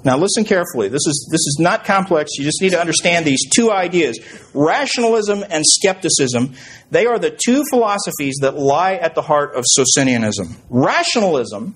Now 0.03 0.17
listen 0.17 0.45
carefully. 0.45 0.87
This 0.87 1.05
is, 1.05 1.27
this 1.31 1.41
is 1.41 1.57
not 1.59 1.85
complex. 1.85 2.31
You 2.37 2.43
just 2.43 2.61
need 2.61 2.71
to 2.71 2.79
understand 2.79 3.25
these 3.25 3.47
two 3.53 3.71
ideas. 3.71 4.19
Rationalism 4.53 5.43
and 5.49 5.63
skepticism, 5.65 6.55
they 6.89 7.05
are 7.05 7.19
the 7.19 7.29
two 7.29 7.63
philosophies 7.69 8.37
that 8.41 8.57
lie 8.57 8.95
at 8.95 9.13
the 9.13 9.21
heart 9.21 9.55
of 9.55 9.63
Socinianism. 9.67 10.57
Rationalism 10.69 11.75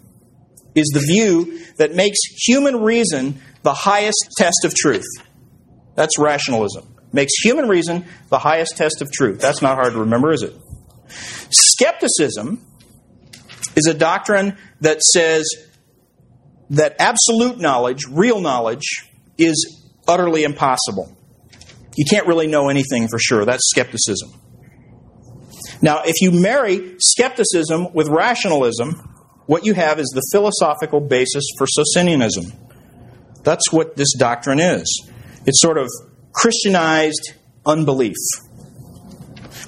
is 0.75 0.87
the 0.93 0.99
view 0.99 1.59
that 1.77 1.95
makes 1.95 2.19
human 2.45 2.81
reason 2.81 3.41
the 3.63 3.73
highest 3.73 4.29
test 4.37 4.65
of 4.65 4.75
truth. 4.75 5.05
That's 5.95 6.19
rationalism. 6.19 6.95
Makes 7.13 7.33
human 7.41 7.67
reason 7.67 8.05
the 8.29 8.39
highest 8.39 8.75
test 8.75 9.01
of 9.01 9.11
truth. 9.11 9.39
That's 9.39 9.61
not 9.61 9.75
hard 9.75 9.93
to 9.93 9.99
remember, 9.99 10.31
is 10.31 10.43
it? 10.43 10.53
Skepticism 11.49 12.65
is 13.75 13.87
a 13.87 13.93
doctrine 13.93 14.57
that 14.81 15.01
says 15.01 15.47
that 16.71 16.97
absolute 16.99 17.57
knowledge, 17.57 18.05
real 18.09 18.41
knowledge, 18.41 19.09
is 19.37 19.89
utterly 20.07 20.43
impossible. 20.43 21.15
You 21.95 22.05
can't 22.09 22.27
really 22.27 22.47
know 22.47 22.67
anything 22.67 23.07
for 23.07 23.19
sure. 23.19 23.45
That's 23.45 23.69
skepticism. 23.69 24.33
Now, 25.81 26.01
if 26.05 26.21
you 26.21 26.31
marry 26.31 26.95
skepticism 26.99 27.93
with 27.93 28.09
rationalism, 28.09 29.14
what 29.45 29.65
you 29.65 29.73
have 29.73 29.99
is 29.99 30.11
the 30.13 30.23
philosophical 30.31 30.99
basis 30.99 31.43
for 31.57 31.67
Socinianism. 31.67 32.51
That's 33.43 33.71
what 33.71 33.95
this 33.95 34.13
doctrine 34.17 34.59
is. 34.59 35.09
It's 35.45 35.61
sort 35.61 35.77
of 35.77 35.89
Christianized 36.31 37.33
unbelief. 37.65 38.15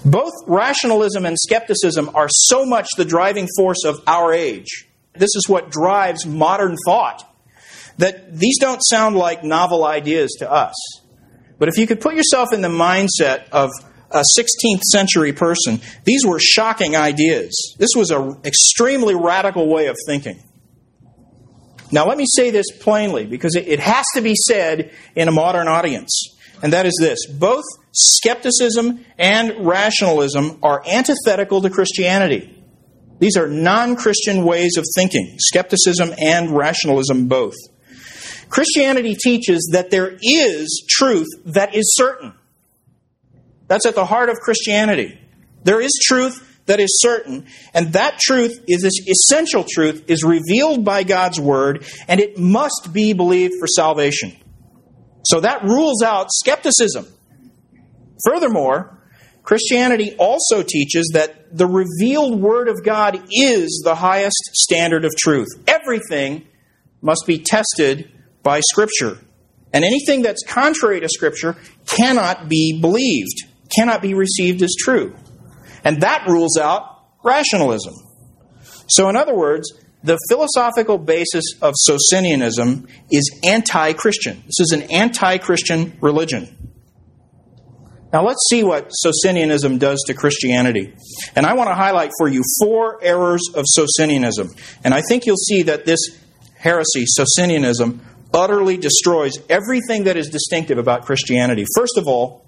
Both 0.04 0.34
rationalism 0.48 1.26
and 1.26 1.38
skepticism 1.38 2.12
are 2.16 2.28
so 2.30 2.66
much 2.66 2.88
the 2.98 3.06
driving 3.06 3.48
force 3.58 3.84
of 3.86 4.02
our 4.08 4.34
age 4.34 4.88
this 5.20 5.36
is 5.36 5.48
what 5.48 5.72
drives 5.72 6.26
modern 6.26 6.76
thought. 6.86 7.24
That 7.98 8.38
these 8.38 8.60
don't 8.60 8.80
sound 8.80 9.16
like 9.16 9.44
novel 9.44 9.84
ideas 9.84 10.36
to 10.40 10.52
us. 10.52 10.76
But 11.58 11.70
if 11.70 11.78
you 11.78 11.88
could 11.88 12.00
put 12.00 12.14
yourself 12.14 12.54
in 12.54 12.62
the 12.62 12.68
mindset 12.68 13.50
of 13.50 13.72
a 14.12 14.24
16th 14.38 14.82
century 14.92 15.34
person, 15.34 15.82
these 16.06 16.26
were 16.26 16.40
shocking 16.40 16.96
ideas. 16.96 17.76
This 17.78 17.90
was 17.96 18.10
an 18.12 18.38
extremely 18.46 19.16
radical 19.16 19.68
way 19.68 19.88
of 19.88 19.98
thinking. 20.06 20.42
Now, 21.92 22.06
let 22.06 22.18
me 22.18 22.26
say 22.28 22.52
this 22.52 22.66
plainly 22.80 23.26
because 23.26 23.56
it 23.56 23.80
has 23.80 24.06
to 24.14 24.22
be 24.22 24.36
said 24.36 24.92
in 25.16 25.28
a 25.28 25.32
modern 25.32 25.68
audience, 25.68 26.36
and 26.62 26.74
that 26.74 26.86
is 26.86 26.98
this 27.00 27.26
both 27.28 27.64
skepticism 27.94 29.06
and 29.18 29.66
rationalism 29.66 30.60
are 30.64 30.84
antithetical 30.86 31.62
to 31.62 31.70
Christianity. 31.70 32.54
These 33.20 33.38
are 33.38 33.48
non 33.48 33.96
Christian 33.96 34.44
ways 34.46 34.78
of 34.78 34.86
thinking, 34.96 35.38
skepticism 35.40 36.14
and 36.20 36.52
rationalism 36.52 37.28
both. 37.28 37.56
Christianity 38.50 39.16
teaches 39.16 39.70
that 39.74 39.90
there 39.90 40.18
is 40.22 40.86
truth 40.90 41.28
that 41.46 41.76
is 41.76 41.96
certain. 41.96 42.34
That's 43.68 43.86
at 43.86 43.96
the 43.96 44.06
heart 44.06 44.30
of 44.30 44.38
Christianity. 44.38 45.20
There 45.64 45.82
is 45.82 45.92
truth 46.04 46.44
that 46.66 46.80
is 46.80 47.00
certain, 47.02 47.46
and 47.74 47.94
that 47.94 48.20
truth 48.20 48.60
is 48.68 48.82
this 48.82 49.00
essential 49.08 49.66
truth 49.70 50.04
is 50.08 50.24
revealed 50.24 50.84
by 50.84 51.04
God's 51.04 51.40
word, 51.40 51.86
and 52.08 52.20
it 52.20 52.38
must 52.38 52.90
be 52.92 53.14
believed 53.14 53.54
for 53.60 53.68
salvation. 53.68 54.36
So 55.26 55.42
that 55.42 55.64
rules 55.64 56.02
out 56.04 56.28
skepticism. 56.32 57.06
Furthermore, 58.26 58.98
Christianity 59.44 60.14
also 60.18 60.62
teaches 60.62 61.12
that 61.14 61.56
the 61.58 61.68
revealed 61.68 62.42
Word 62.42 62.68
of 62.68 62.84
God 62.84 63.28
is 63.32 63.82
the 63.84 63.96
highest 63.96 64.42
standard 64.54 65.06
of 65.06 65.16
truth. 65.16 65.48
Everything 65.66 66.46
must 67.02 67.24
be 67.26 67.40
tested 67.40 68.12
by 68.44 68.60
Scripture. 68.60 69.18
And 69.72 69.86
anything 69.86 70.22
that's 70.22 70.44
contrary 70.46 71.00
to 71.00 71.08
Scripture 71.08 71.56
cannot 71.86 72.50
be 72.50 72.82
believed, 72.82 73.47
cannot 73.76 74.02
be 74.02 74.14
received 74.14 74.62
as 74.62 74.76
true. 74.78 75.16
And 75.84 76.02
that 76.02 76.28
rules 76.28 76.58
out 76.58 77.04
rationalism. 77.24 77.96
So, 78.88 79.10
in 79.10 79.16
other 79.16 79.36
words, 79.36 79.74
the 80.04 80.18
philosophical 80.30 80.98
basis 80.98 81.44
of 81.62 81.74
Socinianism 81.76 82.88
is 83.12 83.40
anti 83.44 83.94
Christian. 83.94 84.44
This 84.46 84.60
is 84.60 84.72
an 84.72 84.84
anti 84.84 85.38
Christian 85.38 85.98
religion. 86.02 86.54
Now 88.14 88.26
let's 88.26 88.48
see 88.50 88.64
what 88.64 88.90
Socinianism 88.90 89.80
does 89.80 90.02
to 90.08 90.14
Christianity. 90.14 90.96
And 91.36 91.46
I 91.46 91.54
want 91.54 91.70
to 91.70 91.76
highlight 91.76 92.12
for 92.18 92.28
you 92.28 92.42
four 92.62 93.04
errors 93.04 93.42
of 93.54 93.66
Socinianism. 93.68 94.56
And 94.84 94.94
I 94.94 95.02
think 95.02 95.26
you'll 95.26 95.36
see 95.36 95.64
that 95.64 95.86
this 95.86 96.00
heresy, 96.56 97.06
Socinianism, 97.06 98.00
utterly 98.34 98.78
destroys 98.78 99.38
everything 99.50 100.06
that 100.06 100.16
is 100.16 100.30
distinctive 100.30 100.78
about 100.78 101.06
Christianity. 101.06 101.66
First 101.76 101.98
of 101.98 102.08
all, 102.08 102.47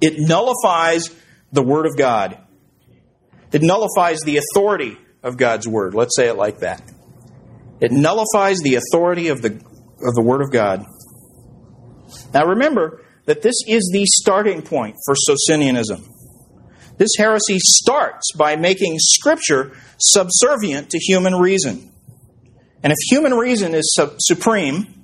it 0.00 0.14
nullifies 0.18 1.14
the 1.52 1.62
Word 1.62 1.86
of 1.86 1.96
God. 1.96 2.38
It 3.52 3.62
nullifies 3.62 4.20
the 4.20 4.38
authority 4.38 4.98
of 5.22 5.36
God's 5.36 5.66
Word. 5.66 5.94
Let's 5.94 6.16
say 6.16 6.28
it 6.28 6.36
like 6.36 6.60
that. 6.60 6.82
It 7.80 7.92
nullifies 7.92 8.58
the 8.58 8.76
authority 8.76 9.28
of 9.28 9.42
the, 9.42 9.52
of 9.52 10.14
the 10.14 10.22
Word 10.22 10.42
of 10.42 10.50
God. 10.50 10.84
Now 12.32 12.46
remember, 12.46 13.02
that 13.26 13.42
this 13.42 13.56
is 13.68 13.90
the 13.92 14.04
starting 14.06 14.62
point 14.62 14.96
for 15.04 15.14
Socinianism. 15.14 16.02
This 16.96 17.10
heresy 17.18 17.58
starts 17.58 18.32
by 18.32 18.56
making 18.56 18.96
Scripture 18.98 19.76
subservient 19.98 20.90
to 20.90 20.98
human 20.98 21.34
reason. 21.34 21.92
And 22.82 22.92
if 22.92 22.96
human 23.10 23.34
reason 23.34 23.74
is 23.74 23.98
supreme, 24.18 24.95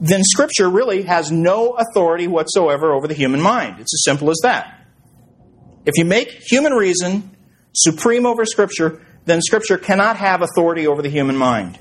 then 0.00 0.24
Scripture 0.24 0.68
really 0.68 1.02
has 1.02 1.30
no 1.30 1.72
authority 1.72 2.26
whatsoever 2.26 2.92
over 2.92 3.06
the 3.06 3.14
human 3.14 3.40
mind. 3.40 3.80
It's 3.80 3.94
as 3.94 4.02
simple 4.04 4.30
as 4.30 4.38
that. 4.42 4.86
If 5.84 5.94
you 5.96 6.06
make 6.06 6.30
human 6.30 6.72
reason 6.72 7.36
supreme 7.74 8.24
over 8.24 8.44
Scripture, 8.46 9.04
then 9.26 9.42
Scripture 9.42 9.76
cannot 9.76 10.16
have 10.16 10.40
authority 10.40 10.86
over 10.86 11.02
the 11.02 11.10
human 11.10 11.36
mind. 11.36 11.78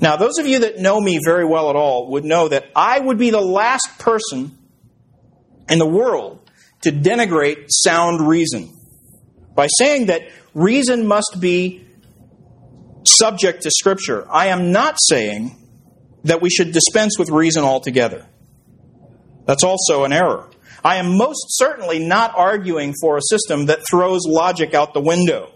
Now, 0.00 0.16
those 0.16 0.38
of 0.38 0.46
you 0.46 0.60
that 0.60 0.78
know 0.78 1.00
me 1.00 1.20
very 1.24 1.44
well 1.44 1.70
at 1.70 1.76
all 1.76 2.10
would 2.12 2.24
know 2.24 2.48
that 2.48 2.64
I 2.74 2.98
would 2.98 3.18
be 3.18 3.30
the 3.30 3.40
last 3.40 3.98
person 3.98 4.58
in 5.68 5.78
the 5.78 5.86
world 5.86 6.50
to 6.80 6.90
denigrate 6.90 7.66
sound 7.68 8.26
reason 8.26 8.74
by 9.54 9.68
saying 9.68 10.06
that 10.06 10.22
reason 10.54 11.06
must 11.06 11.36
be 11.38 11.86
subject 13.04 13.62
to 13.62 13.70
Scripture. 13.70 14.26
I 14.30 14.46
am 14.46 14.72
not 14.72 14.96
saying 14.98 15.56
that 16.24 16.40
we 16.40 16.50
should 16.50 16.72
dispense 16.72 17.18
with 17.18 17.30
reason 17.30 17.64
altogether. 17.64 18.26
That's 19.44 19.64
also 19.64 20.04
an 20.04 20.12
error. 20.12 20.48
I 20.84 20.96
am 20.96 21.16
most 21.16 21.46
certainly 21.48 21.98
not 21.98 22.34
arguing 22.36 22.94
for 23.00 23.16
a 23.16 23.22
system 23.22 23.66
that 23.66 23.80
throws 23.88 24.22
logic 24.26 24.74
out 24.74 24.94
the 24.94 25.00
window. 25.00 25.52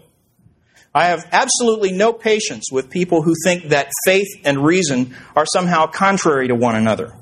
I 0.93 1.07
have 1.07 1.27
absolutely 1.31 1.91
no 1.91 2.13
patience 2.13 2.65
with 2.71 2.89
people 2.89 3.21
who 3.21 3.33
think 3.43 3.65
that 3.65 3.91
faith 4.05 4.27
and 4.43 4.65
reason 4.65 5.15
are 5.35 5.45
somehow 5.45 5.87
contrary 5.87 6.47
to 6.47 6.55
one 6.55 6.75
another. 6.75 7.13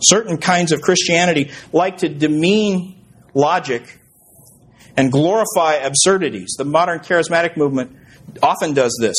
Certain 0.00 0.38
kinds 0.38 0.72
of 0.72 0.80
Christianity 0.80 1.50
like 1.72 1.98
to 1.98 2.08
demean 2.08 3.02
logic 3.34 4.00
and 4.96 5.12
glorify 5.12 5.74
absurdities. 5.74 6.54
The 6.56 6.64
modern 6.64 7.00
charismatic 7.00 7.56
movement 7.56 7.96
often 8.42 8.74
does 8.74 8.96
this, 9.00 9.16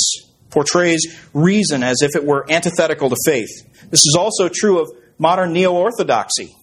portrays 0.49 1.01
reason 1.33 1.83
as 1.83 2.01
if 2.01 2.15
it 2.15 2.25
were 2.25 2.45
antithetical 2.49 3.09
to 3.09 3.15
faith. 3.25 3.49
This 3.89 4.05
is 4.05 4.15
also 4.17 4.49
true 4.49 4.79
of 4.79 4.89
modern 5.17 5.53
neo 5.53 5.73
orthodoxy. 5.73 6.55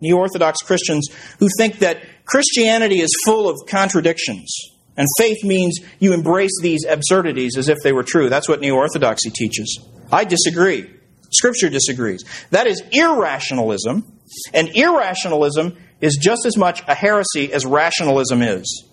Neo 0.00 0.16
Orthodox 0.16 0.62
Christians 0.62 1.08
who 1.40 1.48
think 1.58 1.80
that 1.80 2.02
Christianity 2.24 3.00
is 3.00 3.10
full 3.24 3.48
of 3.48 3.58
contradictions, 3.68 4.54
and 4.96 5.06
faith 5.18 5.42
means 5.44 5.80
you 5.98 6.12
embrace 6.12 6.52
these 6.62 6.84
absurdities 6.84 7.56
as 7.56 7.68
if 7.68 7.78
they 7.82 7.92
were 7.92 8.04
true. 8.04 8.28
That's 8.28 8.48
what 8.48 8.60
Neo 8.60 8.74
Orthodoxy 8.74 9.30
teaches. 9.30 9.80
I 10.12 10.24
disagree. 10.24 10.90
Scripture 11.30 11.68
disagrees. 11.68 12.24
That 12.50 12.66
is 12.66 12.82
irrationalism, 12.92 14.20
and 14.54 14.68
irrationalism 14.74 15.76
is 16.00 16.16
just 16.16 16.46
as 16.46 16.56
much 16.56 16.82
a 16.86 16.94
heresy 16.94 17.52
as 17.52 17.66
rationalism 17.66 18.42
is. 18.42 18.84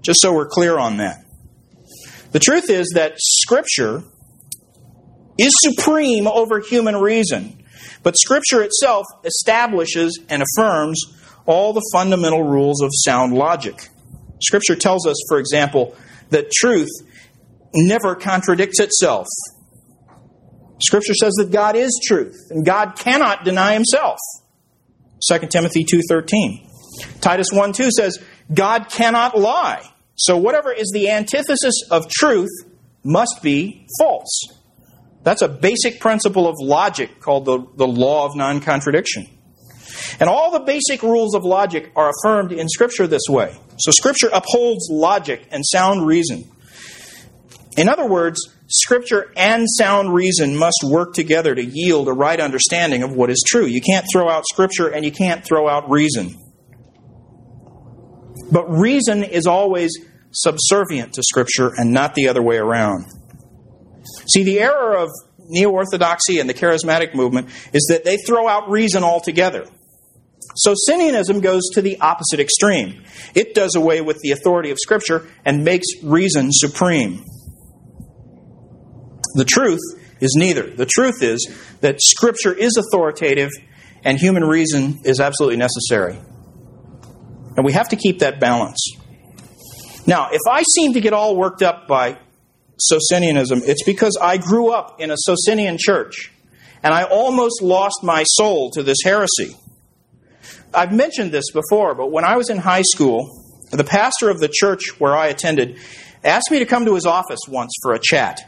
Just 0.00 0.20
so 0.20 0.32
we're 0.32 0.46
clear 0.46 0.78
on 0.78 0.98
that. 0.98 1.24
The 2.32 2.40
truth 2.40 2.70
is 2.70 2.92
that 2.94 3.14
Scripture 3.18 4.02
is 5.38 5.52
supreme 5.62 6.26
over 6.26 6.60
human 6.60 6.96
reason. 6.96 7.62
But 8.02 8.16
Scripture 8.16 8.62
itself 8.62 9.06
establishes 9.24 10.18
and 10.28 10.42
affirms 10.42 11.00
all 11.46 11.72
the 11.72 11.88
fundamental 11.92 12.42
rules 12.42 12.82
of 12.82 12.90
sound 12.92 13.34
logic. 13.34 13.88
Scripture 14.40 14.76
tells 14.76 15.06
us, 15.06 15.16
for 15.28 15.38
example, 15.38 15.94
that 16.30 16.50
truth 16.50 16.90
never 17.74 18.14
contradicts 18.14 18.80
itself. 18.80 19.26
Scripture 20.80 21.14
says 21.14 21.34
that 21.34 21.52
God 21.52 21.76
is 21.76 22.00
truth, 22.06 22.36
and 22.50 22.66
God 22.66 22.96
cannot 22.96 23.44
deny 23.44 23.74
himself. 23.74 24.18
2 25.28 25.46
Timothy 25.48 25.84
2:13. 25.84 26.68
Titus 27.20 27.48
1:2 27.52 27.90
says, 27.90 28.18
God 28.52 28.88
cannot 28.90 29.38
lie. 29.38 29.88
So 30.22 30.36
whatever 30.36 30.72
is 30.72 30.88
the 30.94 31.10
antithesis 31.10 31.74
of 31.90 32.08
truth 32.08 32.50
must 33.02 33.40
be 33.42 33.88
false. 33.98 34.46
That's 35.24 35.42
a 35.42 35.48
basic 35.48 35.98
principle 35.98 36.46
of 36.46 36.54
logic 36.60 37.18
called 37.18 37.44
the, 37.44 37.66
the 37.76 37.86
law 37.86 38.26
of 38.26 38.36
non 38.36 38.60
contradiction. 38.60 39.26
And 40.20 40.28
all 40.28 40.52
the 40.52 40.60
basic 40.60 41.02
rules 41.02 41.34
of 41.34 41.44
logic 41.44 41.90
are 41.96 42.10
affirmed 42.10 42.52
in 42.52 42.68
Scripture 42.68 43.08
this 43.08 43.24
way. 43.28 43.56
So 43.78 43.90
Scripture 43.90 44.30
upholds 44.32 44.88
logic 44.90 45.44
and 45.50 45.64
sound 45.66 46.06
reason. 46.06 46.48
In 47.76 47.88
other 47.88 48.06
words, 48.06 48.38
Scripture 48.68 49.32
and 49.36 49.66
sound 49.68 50.14
reason 50.14 50.56
must 50.56 50.84
work 50.84 51.14
together 51.14 51.52
to 51.52 51.64
yield 51.64 52.06
a 52.06 52.12
right 52.12 52.38
understanding 52.38 53.02
of 53.02 53.12
what 53.12 53.28
is 53.28 53.42
true. 53.44 53.66
You 53.66 53.80
can't 53.80 54.06
throw 54.12 54.28
out 54.28 54.44
Scripture 54.46 54.86
and 54.86 55.04
you 55.04 55.10
can't 55.10 55.44
throw 55.44 55.68
out 55.68 55.90
reason. 55.90 56.36
But 58.52 58.70
reason 58.70 59.24
is 59.24 59.46
always 59.46 59.92
subservient 60.32 61.14
to 61.14 61.22
Scripture 61.22 61.72
and 61.76 61.92
not 61.92 62.14
the 62.14 62.28
other 62.28 62.42
way 62.42 62.56
around. 62.56 63.06
See, 64.32 64.42
the 64.42 64.60
error 64.60 64.96
of 64.96 65.10
neo 65.48 65.70
orthodoxy 65.70 66.40
and 66.40 66.48
the 66.48 66.54
charismatic 66.54 67.14
movement 67.14 67.48
is 67.72 67.86
that 67.90 68.04
they 68.04 68.16
throw 68.16 68.48
out 68.48 68.70
reason 68.70 69.04
altogether. 69.04 69.66
So 70.56 70.74
Socinianism 70.74 71.40
goes 71.40 71.62
to 71.74 71.82
the 71.82 71.98
opposite 72.00 72.40
extreme. 72.40 73.04
It 73.34 73.54
does 73.54 73.74
away 73.74 74.00
with 74.00 74.18
the 74.22 74.32
authority 74.32 74.70
of 74.70 74.78
Scripture 74.78 75.26
and 75.44 75.64
makes 75.64 75.86
reason 76.02 76.48
supreme. 76.50 77.24
The 79.34 79.44
truth 79.46 79.80
is 80.20 80.34
neither. 80.36 80.68
The 80.68 80.86
truth 80.86 81.22
is 81.22 81.48
that 81.80 82.02
Scripture 82.02 82.52
is 82.52 82.76
authoritative 82.76 83.50
and 84.04 84.18
human 84.18 84.44
reason 84.44 85.00
is 85.04 85.20
absolutely 85.20 85.56
necessary. 85.56 86.18
And 87.56 87.64
we 87.64 87.72
have 87.72 87.88
to 87.90 87.96
keep 87.96 88.18
that 88.18 88.40
balance. 88.40 88.96
Now, 90.06 90.28
if 90.32 90.40
I 90.48 90.62
seem 90.74 90.94
to 90.94 91.00
get 91.00 91.12
all 91.12 91.36
worked 91.36 91.62
up 91.62 91.86
by 91.86 92.18
Socinianism, 92.78 93.62
it's 93.64 93.84
because 93.84 94.18
I 94.20 94.38
grew 94.38 94.70
up 94.70 95.00
in 95.00 95.10
a 95.10 95.16
Socinian 95.16 95.76
church 95.78 96.32
and 96.82 96.92
I 96.92 97.04
almost 97.04 97.62
lost 97.62 98.02
my 98.02 98.24
soul 98.24 98.70
to 98.72 98.82
this 98.82 98.98
heresy. 99.04 99.56
I've 100.74 100.92
mentioned 100.92 101.30
this 101.30 101.50
before, 101.52 101.94
but 101.94 102.10
when 102.10 102.24
I 102.24 102.36
was 102.36 102.50
in 102.50 102.58
high 102.58 102.82
school, 102.82 103.30
the 103.70 103.84
pastor 103.84 104.30
of 104.30 104.40
the 104.40 104.50
church 104.52 104.98
where 104.98 105.16
I 105.16 105.28
attended 105.28 105.78
asked 106.24 106.50
me 106.50 106.58
to 106.58 106.66
come 106.66 106.84
to 106.86 106.94
his 106.94 107.06
office 107.06 107.40
once 107.48 107.72
for 107.82 107.92
a 107.92 108.00
chat. 108.02 108.40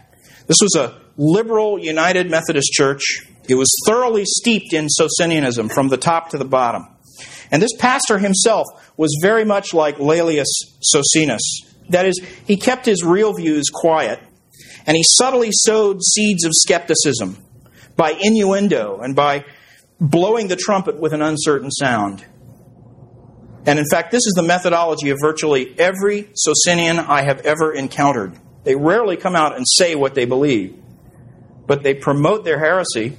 This 0.47 0.57
was 0.61 0.75
a 0.75 1.01
liberal 1.17 1.79
United 1.79 2.29
Methodist 2.29 2.73
church. 2.73 3.03
It 3.49 3.55
was 3.55 3.69
thoroughly 3.87 4.25
steeped 4.27 4.73
in 4.73 4.89
Socinianism 4.89 5.71
from 5.73 5.89
the 5.89 5.97
top 5.97 6.31
to 6.31 6.39
the 6.39 6.45
bottom. 6.45 6.89
And 7.51 7.63
this 7.63 7.75
pastor 7.79 8.19
himself 8.19 8.67
was 8.97 9.19
very 9.23 9.45
much 9.45 9.75
like 9.75 9.97
Laelius 9.99 10.49
Socinus, 10.83 11.41
that 11.91 12.07
is, 12.07 12.21
he 12.47 12.57
kept 12.57 12.87
his 12.87 13.05
real 13.05 13.35
views 13.35 13.65
quiet, 13.73 14.21
and 14.87 14.97
he 14.97 15.03
subtly 15.07 15.51
sowed 15.53 16.03
seeds 16.03 16.45
of 16.45 16.53
skepticism 16.55 17.37
by 17.97 18.13
innuendo 18.13 19.01
and 19.01 19.15
by 19.15 19.45
blowing 20.01 20.49
the 20.49 20.57
trumpet 20.57 20.99
with 20.99 21.13
an 21.13 21.23
uncertain 21.23 21.71
sound. 21.71 22.25
And 23.67 23.79
in 23.79 23.85
fact, 23.91 24.11
this 24.11 24.27
is 24.27 24.35
the 24.35 24.43
methodology 24.43 25.11
of 25.11 25.19
virtually 25.21 25.75
every 25.79 26.29
Socinian 26.35 26.99
I 26.99 27.23
have 27.23 27.41
ever 27.41 27.73
encountered. 27.73 28.39
They 28.65 28.77
rarely 28.77 29.17
come 29.17 29.37
out 29.37 29.57
and 29.57 29.65
say 29.67 29.95
what 29.95 30.15
they 30.15 30.27
believe, 30.27 30.77
but 31.67 31.83
they 31.83 31.95
promote 31.95 32.45
their 32.45 32.59
heresy 32.59 33.17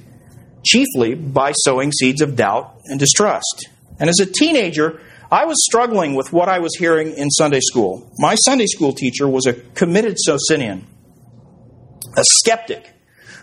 chiefly 0.64 1.14
by 1.14 1.52
sowing 1.52 1.92
seeds 1.92 2.20
of 2.20 2.36
doubt 2.36 2.80
and 2.84 2.98
distrust. 2.98 3.68
And 3.98 4.10
as 4.10 4.20
a 4.20 4.26
teenager, 4.26 5.00
I 5.30 5.44
was 5.44 5.56
struggling 5.64 6.14
with 6.14 6.32
what 6.32 6.48
I 6.48 6.58
was 6.58 6.74
hearing 6.76 7.12
in 7.12 7.30
Sunday 7.30 7.60
school. 7.60 8.10
My 8.18 8.34
Sunday 8.34 8.66
school 8.66 8.92
teacher 8.92 9.28
was 9.28 9.46
a 9.46 9.54
committed 9.54 10.16
Socinian, 10.18 10.86
a 12.16 12.22
skeptic 12.40 12.92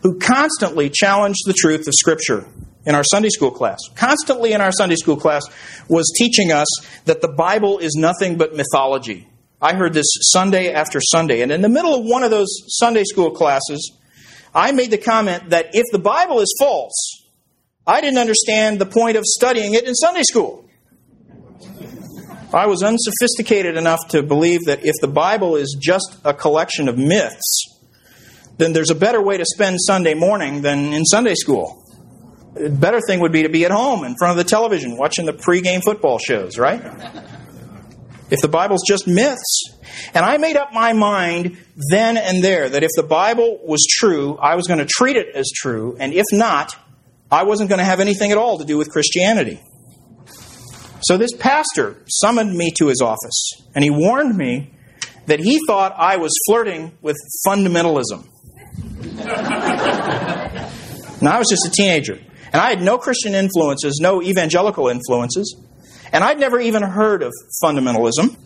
who 0.02 0.20
constantly 0.20 0.90
challenged 0.90 1.42
the 1.46 1.54
truth 1.54 1.88
of 1.88 1.94
Scripture 1.94 2.46
in 2.86 2.96
our 2.96 3.04
Sunday 3.04 3.30
school 3.30 3.52
class. 3.52 3.80
Constantly 3.96 4.54
in 4.54 4.62
our 4.62 4.72
Sunday 4.72 4.96
school 4.96 5.16
class 5.16 5.44
was 5.88 6.12
teaching 6.18 6.52
us 6.52 6.68
that 7.06 7.22
the 7.22 7.28
Bible 7.28 7.80
is 7.80 7.96
nothing 7.96 8.38
but 8.38 8.56
mythology. 8.56 9.28
I 9.62 9.76
heard 9.76 9.94
this 9.94 10.08
Sunday 10.34 10.74
after 10.74 11.00
Sunday. 11.00 11.42
And 11.42 11.52
in 11.52 11.62
the 11.62 11.70
middle 11.70 11.96
of 11.96 12.06
one 12.06 12.24
of 12.24 12.32
those 12.32 12.50
Sunday 12.68 13.06
school 13.06 13.32
classes, 13.32 13.94
I 14.54 14.74
made 14.74 14.92
the 14.92 14.98
comment 14.98 15.50
that 15.50 15.70
if 15.74 15.86
the 15.92 16.00
Bible 16.00 16.42
is 16.42 16.54
false, 16.60 17.23
I 17.86 18.02
didn't 18.02 18.20
understand 18.20 18.80
the 18.80 18.86
point 18.86 19.18
of 19.18 19.24
studying 19.26 19.74
it 19.74 19.86
in 19.86 19.94
Sunday 19.94 20.24
school. 20.24 20.66
I 22.54 22.68
was 22.68 22.84
unsophisticated 22.84 23.78
enough 23.78 24.00
to 24.10 24.22
believe 24.22 24.62
that 24.66 24.86
if 24.86 24.94
the 25.02 25.08
Bible 25.08 25.56
is 25.56 25.76
just 25.82 26.18
a 26.24 26.34
collection 26.34 26.88
of 26.88 26.98
myths, 26.98 27.80
then 28.58 28.74
there's 28.74 28.92
a 28.92 28.96
better 28.96 29.22
way 29.22 29.38
to 29.38 29.46
spend 29.46 29.80
Sunday 29.82 30.14
morning 30.14 30.62
than 30.62 30.94
in 30.94 31.04
Sunday 31.04 31.34
school. 31.34 31.84
A 32.56 32.70
better 32.70 33.02
thing 33.02 33.20
would 33.22 33.32
be 33.32 33.42
to 33.44 33.50
be 33.50 33.66
at 33.66 33.72
home 33.72 34.04
in 34.04 34.16
front 34.16 34.38
of 34.38 34.46
the 34.46 34.48
television 34.48 34.98
watching 34.98 35.26
the 35.26 35.34
pregame 35.34 35.84
football 35.84 36.20
shows, 36.20 36.60
right? 36.60 36.82
if 38.34 38.42
the 38.42 38.48
Bible's 38.48 38.82
just 38.86 39.08
myths. 39.08 39.64
And 40.14 40.26
I 40.26 40.38
made 40.38 40.58
up 40.58 40.74
my 40.74 40.94
mind 40.94 41.58
then 41.90 42.18
and 42.18 42.44
there 42.44 42.68
that 42.68 42.84
if 42.84 42.90
the 42.96 43.04
Bible 43.04 43.60
was 43.64 43.86
true, 43.88 44.38
I 44.38 44.56
was 44.56 44.68
going 44.68 44.80
to 44.80 44.88
treat 44.90 45.18
it 45.18 45.36
as 45.36 45.52
true, 45.56 45.96
and 46.00 46.14
if 46.14 46.26
not, 46.32 46.76
I 47.34 47.46
wasn't 47.46 47.70
going 47.70 47.80
to 47.80 47.86
have 47.86 48.00
anything 48.00 48.32
at 48.32 48.38
all 48.38 48.60
to 48.60 48.64
do 48.64 48.78
with 48.78 48.92
Christianity. 48.92 49.60
So 51.02 51.18
this 51.18 51.34
pastor 51.34 51.98
summoned 52.08 52.56
me 52.56 52.72
to 52.78 52.88
his 52.88 53.02
office, 53.02 53.54
and 53.74 53.84
he 53.84 53.90
warned 53.90 54.38
me 54.38 54.76
that 55.26 55.40
he 55.40 55.60
thought 55.66 55.96
I 55.98 56.18
was 56.18 56.32
flirting 56.48 56.96
with 57.02 57.18
fundamentalism. 57.48 58.28
now, 61.24 61.34
I 61.34 61.40
was 61.40 61.50
just 61.50 61.66
a 61.66 61.72
teenager, 61.72 62.14
and 62.14 62.62
I 62.62 62.70
had 62.70 62.84
no 62.84 63.00
Christian 63.00 63.34
influences, 63.34 63.98
no 64.00 64.22
evangelical 64.22 64.90
influences, 64.90 65.58
and 66.12 66.24
I'd 66.24 66.40
never 66.40 66.60
even 66.60 66.84
heard 66.84 67.24
of 67.24 67.34
fundamentalism. 67.64 68.38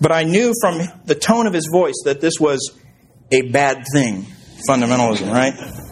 But 0.00 0.10
I 0.10 0.24
knew 0.24 0.54
from 0.62 0.80
the 1.04 1.14
tone 1.14 1.46
of 1.46 1.52
his 1.52 1.68
voice 1.70 2.00
that 2.06 2.22
this 2.22 2.40
was 2.40 2.74
a 3.30 3.42
bad 3.42 3.84
thing, 3.92 4.24
fundamentalism, 4.66 5.30
right? 5.30 5.84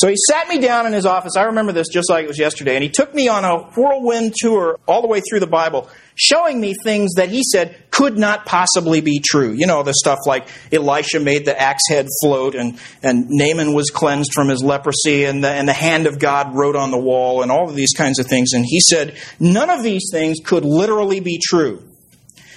So 0.00 0.08
he 0.08 0.16
sat 0.30 0.48
me 0.48 0.58
down 0.58 0.86
in 0.86 0.94
his 0.94 1.04
office. 1.04 1.36
I 1.36 1.42
remember 1.42 1.72
this 1.72 1.88
just 1.88 2.08
like 2.08 2.24
it 2.24 2.28
was 2.28 2.38
yesterday. 2.38 2.74
And 2.74 2.82
he 2.82 2.88
took 2.88 3.14
me 3.14 3.28
on 3.28 3.44
a 3.44 3.58
whirlwind 3.58 4.32
tour 4.34 4.80
all 4.88 5.02
the 5.02 5.08
way 5.08 5.20
through 5.20 5.40
the 5.40 5.46
Bible, 5.46 5.90
showing 6.14 6.58
me 6.58 6.74
things 6.82 7.16
that 7.16 7.28
he 7.28 7.42
said 7.44 7.76
could 7.90 8.16
not 8.16 8.46
possibly 8.46 9.02
be 9.02 9.20
true. 9.22 9.52
You 9.52 9.66
know, 9.66 9.82
the 9.82 9.92
stuff 9.92 10.20
like 10.24 10.48
Elisha 10.72 11.20
made 11.20 11.44
the 11.44 11.60
axe 11.60 11.82
head 11.90 12.06
float 12.22 12.54
and, 12.54 12.80
and 13.02 13.26
Naaman 13.28 13.74
was 13.74 13.90
cleansed 13.90 14.32
from 14.32 14.48
his 14.48 14.64
leprosy 14.64 15.24
and 15.24 15.44
the, 15.44 15.50
and 15.50 15.68
the 15.68 15.74
hand 15.74 16.06
of 16.06 16.18
God 16.18 16.54
wrote 16.56 16.76
on 16.76 16.92
the 16.92 16.98
wall 16.98 17.42
and 17.42 17.52
all 17.52 17.68
of 17.68 17.76
these 17.76 17.92
kinds 17.92 18.18
of 18.18 18.26
things. 18.26 18.54
And 18.54 18.64
he 18.66 18.80
said, 18.80 19.18
none 19.38 19.68
of 19.68 19.82
these 19.82 20.08
things 20.10 20.38
could 20.42 20.64
literally 20.64 21.20
be 21.20 21.38
true. 21.46 21.86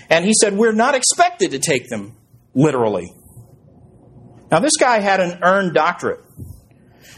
And 0.09 0.23
he 0.23 0.31
said, 0.33 0.53
we're 0.53 0.71
not 0.71 0.95
expected 0.95 1.51
to 1.51 1.59
take 1.59 1.89
them 1.89 2.15
literally. 2.53 3.13
Now, 4.49 4.61
this 4.61 4.77
guy 4.79 4.99
had 4.99 5.19
an 5.19 5.39
earned 5.43 5.73
doctorate. 5.73 6.22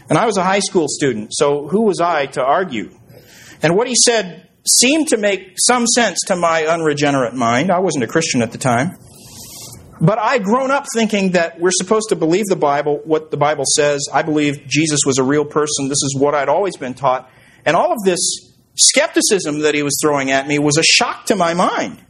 And 0.08 0.18
I 0.18 0.26
was 0.26 0.36
a 0.36 0.44
high 0.44 0.60
school 0.60 0.86
student, 0.88 1.30
so 1.32 1.66
who 1.68 1.82
was 1.82 2.00
I 2.00 2.26
to 2.26 2.44
argue? 2.44 2.90
And 3.62 3.76
what 3.76 3.88
he 3.88 3.94
said 4.04 4.48
seemed 4.66 5.08
to 5.08 5.16
make 5.16 5.54
some 5.58 5.86
sense 5.86 6.18
to 6.26 6.36
my 6.36 6.66
unregenerate 6.66 7.34
mind. 7.34 7.70
I 7.70 7.78
wasn't 7.78 8.04
a 8.04 8.06
Christian 8.06 8.42
at 8.42 8.52
the 8.52 8.58
time. 8.58 8.96
But 10.00 10.18
I'd 10.18 10.44
grown 10.44 10.70
up 10.70 10.84
thinking 10.94 11.32
that 11.32 11.58
we're 11.58 11.70
supposed 11.70 12.10
to 12.10 12.16
believe 12.16 12.44
the 12.46 12.56
Bible, 12.56 13.00
what 13.04 13.30
the 13.30 13.36
Bible 13.36 13.64
says. 13.66 14.06
I 14.12 14.22
believe 14.22 14.66
Jesus 14.66 15.00
was 15.06 15.18
a 15.18 15.24
real 15.24 15.44
person. 15.44 15.88
This 15.88 16.02
is 16.02 16.16
what 16.18 16.34
I'd 16.34 16.48
always 16.48 16.76
been 16.76 16.94
taught. 16.94 17.30
And 17.64 17.76
all 17.76 17.92
of 17.92 17.98
this 18.04 18.20
skepticism 18.76 19.60
that 19.60 19.74
he 19.74 19.82
was 19.82 19.96
throwing 20.02 20.30
at 20.30 20.46
me 20.46 20.58
was 20.58 20.76
a 20.76 20.82
shock 20.82 21.26
to 21.26 21.36
my 21.36 21.54
mind. 21.54 22.04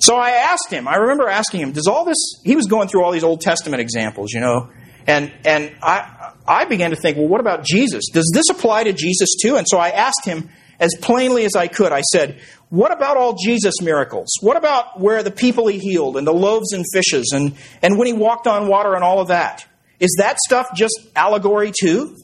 So 0.00 0.16
I 0.16 0.30
asked 0.30 0.70
him, 0.70 0.88
I 0.88 0.96
remember 0.96 1.28
asking 1.28 1.60
him, 1.60 1.72
does 1.72 1.86
all 1.86 2.04
this, 2.04 2.16
he 2.42 2.56
was 2.56 2.66
going 2.66 2.88
through 2.88 3.04
all 3.04 3.12
these 3.12 3.22
Old 3.22 3.42
Testament 3.42 3.80
examples, 3.80 4.32
you 4.32 4.40
know, 4.40 4.70
and, 5.06 5.30
and 5.44 5.72
I, 5.82 6.19
I 6.50 6.64
began 6.64 6.90
to 6.90 6.96
think, 6.96 7.16
well, 7.16 7.28
what 7.28 7.40
about 7.40 7.64
Jesus? 7.64 8.04
Does 8.12 8.28
this 8.34 8.50
apply 8.50 8.84
to 8.84 8.92
Jesus 8.92 9.36
too? 9.40 9.56
And 9.56 9.66
so 9.68 9.78
I 9.78 9.90
asked 9.90 10.24
him 10.24 10.50
as 10.80 10.90
plainly 11.00 11.44
as 11.44 11.54
I 11.54 11.68
could, 11.68 11.92
I 11.92 12.00
said, 12.00 12.40
what 12.70 12.90
about 12.92 13.16
all 13.16 13.34
Jesus 13.34 13.80
miracles? 13.80 14.28
What 14.40 14.56
about 14.56 14.98
where 14.98 15.22
the 15.22 15.30
people 15.30 15.68
he 15.68 15.78
healed 15.78 16.16
and 16.16 16.26
the 16.26 16.34
loaves 16.34 16.72
and 16.72 16.84
fishes 16.92 17.30
and, 17.32 17.54
and 17.82 17.96
when 17.98 18.08
he 18.08 18.12
walked 18.12 18.48
on 18.48 18.66
water 18.66 18.94
and 18.94 19.04
all 19.04 19.20
of 19.20 19.28
that? 19.28 19.64
Is 20.00 20.16
that 20.18 20.38
stuff 20.38 20.68
just 20.74 20.98
allegory 21.14 21.72
too? 21.78 22.16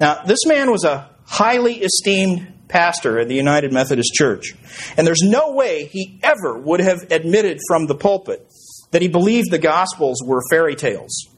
Now, 0.00 0.22
this 0.24 0.46
man 0.46 0.70
was 0.70 0.84
a 0.84 1.10
highly 1.26 1.82
esteemed 1.82 2.54
pastor 2.68 3.18
at 3.18 3.28
the 3.28 3.34
United 3.34 3.72
Methodist 3.72 4.14
Church. 4.14 4.54
And 4.96 5.06
there's 5.06 5.22
no 5.22 5.52
way 5.52 5.86
he 5.86 6.18
ever 6.22 6.58
would 6.58 6.80
have 6.80 7.10
admitted 7.10 7.58
from 7.68 7.86
the 7.86 7.94
pulpit 7.94 8.46
that 8.92 9.02
he 9.02 9.08
believed 9.08 9.50
the 9.50 9.58
Gospels 9.58 10.22
were 10.24 10.40
fairy 10.50 10.76
tales. 10.76 11.28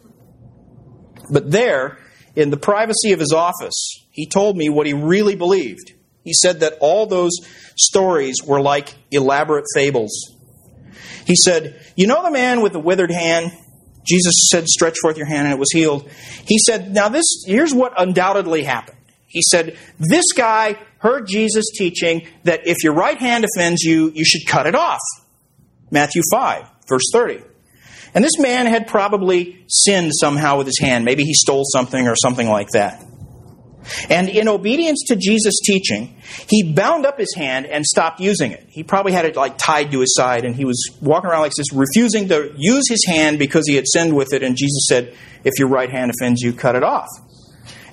But 1.30 1.50
there, 1.50 1.98
in 2.34 2.50
the 2.50 2.56
privacy 2.56 3.12
of 3.12 3.20
his 3.20 3.32
office, 3.32 4.06
he 4.10 4.26
told 4.26 4.56
me 4.56 4.68
what 4.68 4.86
he 4.86 4.92
really 4.92 5.36
believed. 5.36 5.92
He 6.24 6.32
said 6.34 6.60
that 6.60 6.78
all 6.80 7.06
those 7.06 7.32
stories 7.76 8.36
were 8.44 8.60
like 8.60 8.94
elaborate 9.10 9.64
fables. 9.74 10.10
He 11.26 11.34
said, 11.36 11.80
You 11.96 12.06
know 12.06 12.22
the 12.22 12.30
man 12.30 12.60
with 12.60 12.72
the 12.72 12.80
withered 12.80 13.10
hand? 13.10 13.52
Jesus 14.06 14.48
said, 14.50 14.66
Stretch 14.66 14.96
forth 15.00 15.16
your 15.16 15.26
hand, 15.26 15.46
and 15.46 15.54
it 15.54 15.58
was 15.58 15.70
healed. 15.72 16.08
He 16.46 16.58
said, 16.58 16.92
Now, 16.92 17.08
this, 17.08 17.24
here's 17.46 17.74
what 17.74 17.92
undoubtedly 17.96 18.62
happened. 18.62 18.98
He 19.26 19.42
said, 19.42 19.76
This 19.98 20.32
guy 20.34 20.78
heard 20.98 21.26
Jesus 21.26 21.66
teaching 21.76 22.26
that 22.44 22.66
if 22.66 22.82
your 22.82 22.94
right 22.94 23.18
hand 23.18 23.44
offends 23.44 23.82
you, 23.82 24.10
you 24.14 24.24
should 24.24 24.46
cut 24.46 24.66
it 24.66 24.74
off. 24.74 25.00
Matthew 25.90 26.22
5, 26.30 26.68
verse 26.88 27.04
30. 27.12 27.42
And 28.14 28.24
this 28.24 28.38
man 28.38 28.66
had 28.66 28.86
probably 28.86 29.64
sinned 29.68 30.12
somehow 30.14 30.58
with 30.58 30.66
his 30.66 30.78
hand. 30.80 31.04
Maybe 31.04 31.24
he 31.24 31.34
stole 31.34 31.64
something 31.64 32.06
or 32.08 32.14
something 32.16 32.48
like 32.48 32.68
that. 32.70 33.04
And 34.10 34.28
in 34.28 34.48
obedience 34.48 35.04
to 35.08 35.16
Jesus' 35.16 35.60
teaching, 35.64 36.16
he 36.48 36.72
bound 36.72 37.06
up 37.06 37.18
his 37.18 37.34
hand 37.34 37.66
and 37.66 37.84
stopped 37.84 38.20
using 38.20 38.52
it. 38.52 38.66
He 38.68 38.82
probably 38.82 39.12
had 39.12 39.24
it 39.24 39.36
like 39.36 39.56
tied 39.56 39.90
to 39.92 40.00
his 40.00 40.14
side, 40.14 40.44
and 40.44 40.54
he 40.54 40.64
was 40.64 40.82
walking 41.00 41.30
around 41.30 41.40
like 41.40 41.52
this, 41.56 41.72
refusing 41.72 42.28
to 42.28 42.52
use 42.56 42.84
his 42.88 43.04
hand 43.06 43.38
because 43.38 43.66
he 43.66 43.76
had 43.76 43.84
sinned 43.86 44.14
with 44.14 44.32
it. 44.32 44.42
And 44.42 44.56
Jesus 44.56 44.86
said, 44.88 45.16
If 45.44 45.58
your 45.58 45.68
right 45.68 45.90
hand 45.90 46.10
offends 46.10 46.42
you, 46.42 46.52
cut 46.52 46.76
it 46.76 46.82
off. 46.82 47.08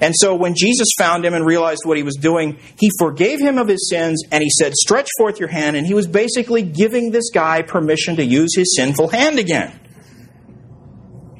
And 0.01 0.13
so 0.17 0.35
when 0.35 0.55
Jesus 0.55 0.89
found 0.97 1.25
him 1.25 1.33
and 1.33 1.45
realized 1.45 1.81
what 1.85 1.95
he 1.95 2.03
was 2.03 2.15
doing, 2.15 2.59
he 2.77 2.89
forgave 2.99 3.39
him 3.39 3.57
of 3.57 3.69
his 3.69 3.89
sins 3.89 4.23
and 4.29 4.43
he 4.43 4.49
said, 4.49 4.73
Stretch 4.73 5.07
forth 5.17 5.39
your 5.39 5.47
hand. 5.47 5.77
And 5.77 5.87
he 5.87 5.93
was 5.93 6.05
basically 6.05 6.63
giving 6.63 7.11
this 7.11 7.29
guy 7.33 7.61
permission 7.61 8.17
to 8.17 8.25
use 8.25 8.53
his 8.55 8.75
sinful 8.75 9.07
hand 9.07 9.39
again. 9.39 9.79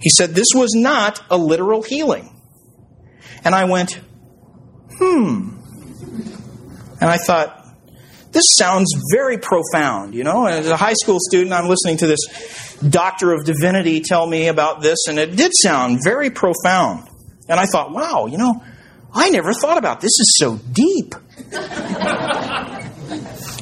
He 0.02 0.10
said, 0.10 0.36
This 0.36 0.48
was 0.54 0.74
not 0.74 1.22
a 1.30 1.38
literal 1.38 1.82
healing. 1.82 2.32
And 3.44 3.54
I 3.54 3.66
went, 3.66 4.00
Hmm. 4.98 5.50
And 7.02 7.10
I 7.10 7.18
thought, 7.18 7.66
this 8.32 8.46
sounds 8.58 8.94
very 9.14 9.38
profound, 9.38 10.14
you 10.14 10.24
know. 10.24 10.46
As 10.46 10.68
a 10.68 10.78
high 10.78 10.94
school 10.94 11.20
student, 11.20 11.54
I'm 11.54 11.68
listening 11.68 11.98
to 11.98 12.08
this 12.08 12.78
doctor 12.88 13.34
of 13.34 13.46
divinity 13.46 14.02
tell 14.02 14.28
me 14.28 14.48
about 14.48 14.82
this, 14.82 15.08
and 15.08 15.18
it 15.18 15.36
did 15.36 15.52
sound 15.54 16.00
very 16.04 16.30
profound. 16.30 17.08
And 17.48 17.60
I 17.60 17.66
thought, 17.66 17.92
wow, 17.92 18.26
you 18.26 18.38
know, 18.38 18.62
I 19.14 19.30
never 19.30 19.54
thought 19.54 19.78
about 19.78 20.02
this. 20.02 20.12
this 20.18 20.20
is 20.20 20.36
so 20.38 20.58
deep. 20.58 21.16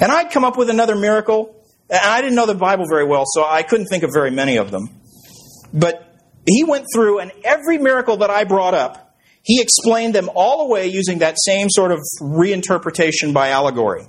and 0.02 0.12
I'd 0.12 0.32
come 0.32 0.43
up 0.43 0.58
with 0.58 0.69
another 0.69 0.96
miracle, 0.96 1.56
and 1.89 2.00
I 2.00 2.22
didn't 2.22 2.36
know 2.36 2.46
the 2.48 2.56
Bible 2.56 2.86
very 2.88 3.06
well, 3.06 3.26
so 3.28 3.46
I 3.46 3.63
couldn't 3.63 3.88
think 3.88 4.04
of 4.04 4.12
very 4.13 4.32
many 4.32 4.58
of 4.58 4.72
them. 4.72 4.89
But 5.72 6.12
he 6.46 6.64
went 6.64 6.86
through, 6.94 7.20
and 7.20 7.32
every 7.44 7.78
miracle 7.78 8.18
that 8.18 8.30
I 8.30 8.44
brought 8.44 8.74
up, 8.74 9.18
he 9.44 9.62
explained 9.62 10.16
them 10.16 10.30
all 10.34 10.66
away 10.66 10.88
using 10.88 11.20
that 11.20 11.36
same 11.46 11.70
sort 11.70 11.92
of 11.92 12.00
reinterpretation 12.22 13.34
by 13.34 13.50
allegory. 13.50 14.06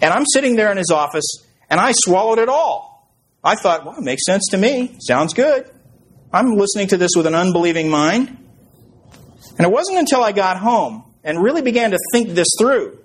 And 0.00 0.12
I'm 0.12 0.24
sitting 0.26 0.56
there 0.56 0.70
in 0.70 0.78
his 0.78 0.90
office, 0.90 1.24
and 1.70 1.80
I 1.80 1.92
swallowed 1.94 2.38
it 2.38 2.48
all. 2.48 3.12
I 3.44 3.56
thought, 3.56 3.84
well, 3.84 3.96
it 3.96 4.04
makes 4.04 4.24
sense 4.24 4.46
to 4.50 4.56
me. 4.56 4.96
Sounds 5.00 5.34
good. 5.34 5.70
I'm 6.32 6.56
listening 6.56 6.88
to 6.88 6.96
this 6.96 7.10
with 7.16 7.26
an 7.26 7.34
unbelieving 7.34 7.90
mind. 7.90 8.38
And 9.58 9.66
it 9.66 9.70
wasn't 9.70 9.98
until 9.98 10.22
I 10.22 10.32
got 10.32 10.56
home 10.56 11.04
and 11.24 11.42
really 11.42 11.62
began 11.62 11.90
to 11.90 11.98
think 12.12 12.30
this 12.30 12.48
through 12.58 12.98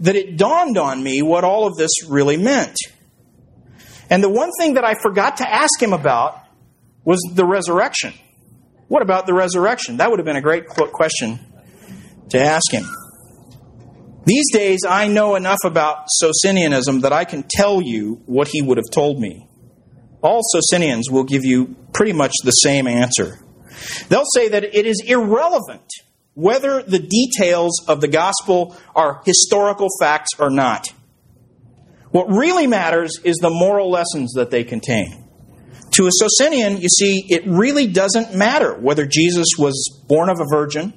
that 0.00 0.16
it 0.16 0.36
dawned 0.36 0.78
on 0.78 1.02
me 1.02 1.20
what 1.20 1.44
all 1.44 1.66
of 1.66 1.76
this 1.76 1.90
really 2.08 2.36
meant. 2.36 2.76
And 4.08 4.22
the 4.22 4.28
one 4.28 4.50
thing 4.58 4.74
that 4.74 4.84
I 4.84 4.94
forgot 4.94 5.38
to 5.38 5.48
ask 5.48 5.80
him 5.80 5.92
about 5.92 6.40
was 7.04 7.20
the 7.34 7.44
resurrection. 7.44 8.12
What 8.88 9.02
about 9.02 9.26
the 9.26 9.34
resurrection? 9.34 9.98
That 9.98 10.10
would 10.10 10.18
have 10.18 10.26
been 10.26 10.36
a 10.36 10.42
great 10.42 10.66
question 10.66 11.38
to 12.30 12.40
ask 12.40 12.72
him. 12.72 12.84
These 14.24 14.52
days, 14.52 14.80
I 14.88 15.08
know 15.08 15.34
enough 15.34 15.60
about 15.64 16.06
Socinianism 16.22 17.02
that 17.02 17.12
I 17.12 17.24
can 17.24 17.44
tell 17.48 17.80
you 17.80 18.22
what 18.26 18.48
he 18.48 18.62
would 18.62 18.76
have 18.76 18.90
told 18.92 19.18
me. 19.18 19.48
All 20.22 20.40
Socinians 20.42 21.10
will 21.10 21.24
give 21.24 21.44
you 21.44 21.74
pretty 21.94 22.12
much 22.12 22.32
the 22.44 22.50
same 22.50 22.86
answer. 22.86 23.38
They'll 24.08 24.24
say 24.34 24.48
that 24.48 24.64
it 24.64 24.86
is 24.86 25.02
irrelevant 25.06 25.88
whether 26.34 26.82
the 26.82 26.98
details 26.98 27.82
of 27.88 28.00
the 28.00 28.08
gospel 28.08 28.76
are 28.94 29.22
historical 29.24 29.88
facts 29.98 30.30
or 30.38 30.50
not. 30.50 30.88
What 32.10 32.28
really 32.28 32.66
matters 32.66 33.18
is 33.24 33.36
the 33.36 33.50
moral 33.50 33.90
lessons 33.90 34.32
that 34.34 34.50
they 34.50 34.64
contain. 34.64 35.29
To 36.00 36.06
a 36.06 36.10
Socinian, 36.12 36.80
you 36.80 36.88
see, 36.88 37.26
it 37.28 37.46
really 37.46 37.86
doesn't 37.86 38.34
matter 38.34 38.72
whether 38.72 39.04
Jesus 39.04 39.48
was 39.58 40.02
born 40.08 40.30
of 40.30 40.40
a 40.40 40.46
virgin, 40.50 40.94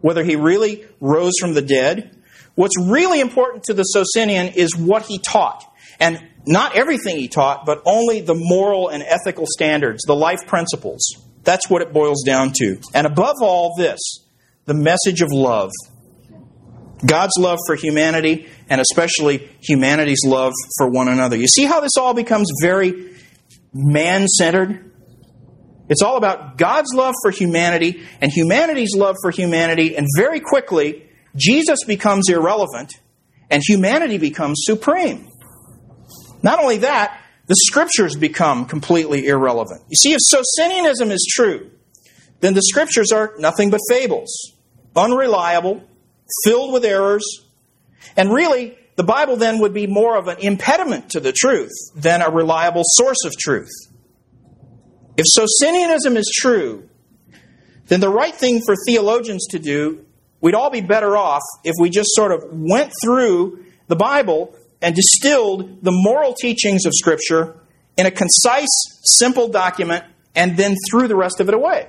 whether 0.00 0.24
he 0.24 0.36
really 0.36 0.86
rose 1.00 1.34
from 1.38 1.52
the 1.52 1.60
dead. 1.60 2.16
What's 2.54 2.80
really 2.80 3.20
important 3.20 3.64
to 3.64 3.74
the 3.74 3.82
Socinian 3.82 4.46
is 4.54 4.74
what 4.74 5.04
he 5.04 5.18
taught. 5.18 5.70
And 6.00 6.26
not 6.46 6.74
everything 6.74 7.18
he 7.18 7.28
taught, 7.28 7.66
but 7.66 7.82
only 7.84 8.22
the 8.22 8.34
moral 8.34 8.88
and 8.88 9.02
ethical 9.02 9.44
standards, 9.46 10.04
the 10.06 10.16
life 10.16 10.46
principles. 10.46 11.02
That's 11.44 11.68
what 11.68 11.82
it 11.82 11.92
boils 11.92 12.22
down 12.24 12.52
to. 12.54 12.80
And 12.94 13.06
above 13.06 13.36
all 13.42 13.74
this, 13.76 14.00
the 14.64 14.72
message 14.72 15.20
of 15.20 15.28
love. 15.30 15.72
God's 17.04 17.34
love 17.38 17.58
for 17.66 17.76
humanity, 17.76 18.48
and 18.70 18.80
especially 18.80 19.46
humanity's 19.60 20.22
love 20.24 20.54
for 20.78 20.88
one 20.88 21.08
another. 21.08 21.36
You 21.36 21.48
see 21.48 21.66
how 21.66 21.80
this 21.80 21.98
all 21.98 22.14
becomes 22.14 22.50
very 22.62 23.17
man 23.72 24.26
centered? 24.26 24.92
It's 25.88 26.02
all 26.02 26.16
about 26.16 26.58
God's 26.58 26.92
love 26.94 27.14
for 27.22 27.30
humanity 27.30 28.02
and 28.20 28.30
humanity's 28.30 28.94
love 28.94 29.16
for 29.22 29.30
humanity, 29.30 29.96
and 29.96 30.06
very 30.16 30.40
quickly, 30.40 31.08
Jesus 31.34 31.84
becomes 31.86 32.28
irrelevant 32.28 32.92
and 33.50 33.62
humanity 33.66 34.18
becomes 34.18 34.60
supreme. 34.64 35.28
Not 36.42 36.60
only 36.60 36.78
that, 36.78 37.20
the 37.46 37.56
scriptures 37.66 38.14
become 38.14 38.66
completely 38.66 39.26
irrelevant. 39.26 39.82
You 39.88 39.96
see, 39.96 40.12
if 40.12 40.20
Socinianism 40.20 41.10
is 41.10 41.26
true, 41.34 41.70
then 42.40 42.54
the 42.54 42.62
scriptures 42.62 43.10
are 43.10 43.32
nothing 43.38 43.70
but 43.70 43.80
fables, 43.88 44.52
unreliable, 44.94 45.82
filled 46.44 46.72
with 46.72 46.84
errors, 46.84 47.24
and 48.16 48.32
really, 48.32 48.78
the 48.98 49.04
Bible 49.04 49.36
then 49.36 49.60
would 49.60 49.72
be 49.72 49.86
more 49.86 50.16
of 50.16 50.26
an 50.26 50.38
impediment 50.40 51.10
to 51.10 51.20
the 51.20 51.32
truth 51.32 51.70
than 51.94 52.20
a 52.20 52.28
reliable 52.30 52.82
source 52.84 53.24
of 53.24 53.32
truth. 53.38 53.70
If 55.16 55.24
Socinianism 55.24 56.16
is 56.16 56.28
true, 56.36 56.88
then 57.86 58.00
the 58.00 58.08
right 58.08 58.34
thing 58.34 58.60
for 58.66 58.74
theologians 58.88 59.46
to 59.50 59.60
do, 59.60 60.04
we'd 60.40 60.56
all 60.56 60.70
be 60.70 60.80
better 60.80 61.16
off 61.16 61.42
if 61.62 61.74
we 61.80 61.90
just 61.90 62.08
sort 62.10 62.32
of 62.32 62.42
went 62.50 62.92
through 63.04 63.64
the 63.86 63.94
Bible 63.94 64.52
and 64.82 64.96
distilled 64.96 65.84
the 65.84 65.92
moral 65.92 66.34
teachings 66.34 66.84
of 66.84 66.92
Scripture 66.92 67.54
in 67.96 68.04
a 68.04 68.10
concise, 68.10 68.66
simple 69.04 69.46
document 69.46 70.06
and 70.34 70.56
then 70.56 70.74
threw 70.90 71.06
the 71.06 71.14
rest 71.14 71.38
of 71.38 71.46
it 71.46 71.54
away. 71.54 71.86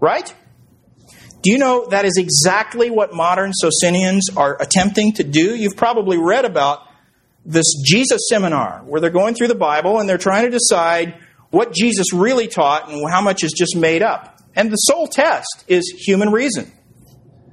Right? 0.00 0.34
Do 1.48 1.52
you 1.52 1.58
know 1.58 1.86
that 1.86 2.04
is 2.04 2.18
exactly 2.18 2.90
what 2.90 3.14
modern 3.14 3.52
Socinians 3.54 4.28
are 4.36 4.60
attempting 4.60 5.14
to 5.14 5.24
do? 5.24 5.56
You've 5.56 5.78
probably 5.78 6.18
read 6.18 6.44
about 6.44 6.86
this 7.42 7.64
Jesus 7.86 8.28
seminar 8.28 8.82
where 8.84 9.00
they're 9.00 9.08
going 9.08 9.34
through 9.34 9.48
the 9.48 9.54
Bible 9.54 9.98
and 9.98 10.06
they're 10.06 10.18
trying 10.18 10.44
to 10.44 10.50
decide 10.50 11.14
what 11.48 11.72
Jesus 11.72 12.12
really 12.12 12.48
taught 12.48 12.90
and 12.90 13.10
how 13.10 13.22
much 13.22 13.44
is 13.44 13.54
just 13.56 13.74
made 13.76 14.02
up. 14.02 14.42
And 14.54 14.70
the 14.70 14.76
sole 14.76 15.06
test 15.06 15.64
is 15.68 15.88
human 16.06 16.32
reason. 16.32 16.70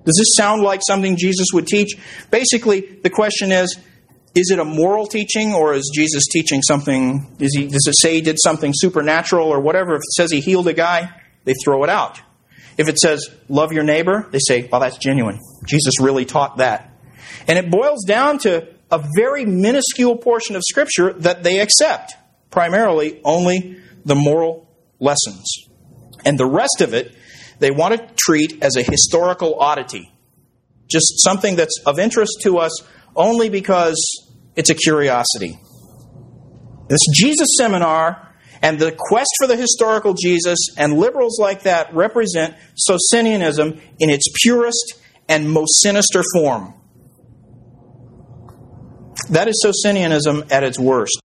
Does 0.03 0.17
this 0.17 0.35
sound 0.35 0.61
like 0.61 0.81
something 0.85 1.15
Jesus 1.15 1.47
would 1.53 1.65
teach? 1.65 1.95
Basically, 2.31 2.81
the 2.81 3.09
question 3.09 3.53
is 3.53 3.79
is 4.35 4.51
it 4.51 4.59
a 4.59 4.65
moral 4.65 5.07
teaching 5.07 5.53
or 5.53 5.73
is 5.73 5.89
Jesus 5.95 6.25
teaching 6.29 6.61
something? 6.61 7.33
He, 7.39 7.67
does 7.67 7.87
it 7.87 7.95
say 7.97 8.15
he 8.15 8.19
did 8.19 8.35
something 8.43 8.73
supernatural 8.75 9.47
or 9.47 9.61
whatever? 9.61 9.95
If 9.95 9.99
it 9.99 10.11
says 10.17 10.31
he 10.33 10.41
healed 10.41 10.67
a 10.67 10.73
guy, 10.73 11.21
they 11.45 11.53
throw 11.63 11.81
it 11.85 11.89
out. 11.89 12.19
If 12.77 12.89
it 12.89 12.97
says 12.97 13.29
love 13.47 13.71
your 13.71 13.83
neighbor, 13.83 14.27
they 14.31 14.39
say, 14.45 14.67
well, 14.71 14.81
that's 14.81 14.97
genuine. 14.97 15.39
Jesus 15.65 15.99
really 16.01 16.25
taught 16.25 16.57
that. 16.57 16.91
And 17.47 17.57
it 17.57 17.69
boils 17.69 18.03
down 18.05 18.39
to 18.39 18.67
a 18.91 19.03
very 19.15 19.45
minuscule 19.45 20.17
portion 20.17 20.55
of 20.55 20.63
Scripture 20.67 21.13
that 21.13 21.43
they 21.43 21.59
accept, 21.59 22.13
primarily 22.49 23.21
only 23.23 23.79
the 24.03 24.15
moral 24.15 24.69
lessons. 24.99 25.45
And 26.25 26.37
the 26.37 26.45
rest 26.45 26.81
of 26.81 26.93
it, 26.93 27.15
they 27.59 27.71
want 27.71 27.95
to 27.95 28.13
treat 28.15 28.63
as 28.63 28.75
a 28.75 28.83
historical 28.83 29.59
oddity, 29.59 30.11
just 30.87 31.23
something 31.23 31.55
that's 31.55 31.79
of 31.85 31.99
interest 31.99 32.39
to 32.43 32.57
us 32.57 32.83
only 33.15 33.49
because 33.49 33.95
it's 34.55 34.69
a 34.69 34.75
curiosity. 34.75 35.59
This 36.87 36.99
Jesus 37.13 37.47
seminar 37.57 38.34
and 38.61 38.79
the 38.79 38.95
quest 38.97 39.29
for 39.39 39.47
the 39.47 39.55
historical 39.55 40.13
Jesus 40.13 40.59
and 40.77 40.93
liberals 40.93 41.39
like 41.39 41.63
that 41.63 41.93
represent 41.93 42.55
Socinianism 42.75 43.79
in 43.99 44.09
its 44.09 44.25
purest 44.41 44.99
and 45.27 45.49
most 45.49 45.81
sinister 45.81 46.23
form. 46.33 46.73
That 49.29 49.47
is 49.47 49.63
Socinianism 49.65 50.51
at 50.51 50.63
its 50.63 50.79
worst. 50.79 51.19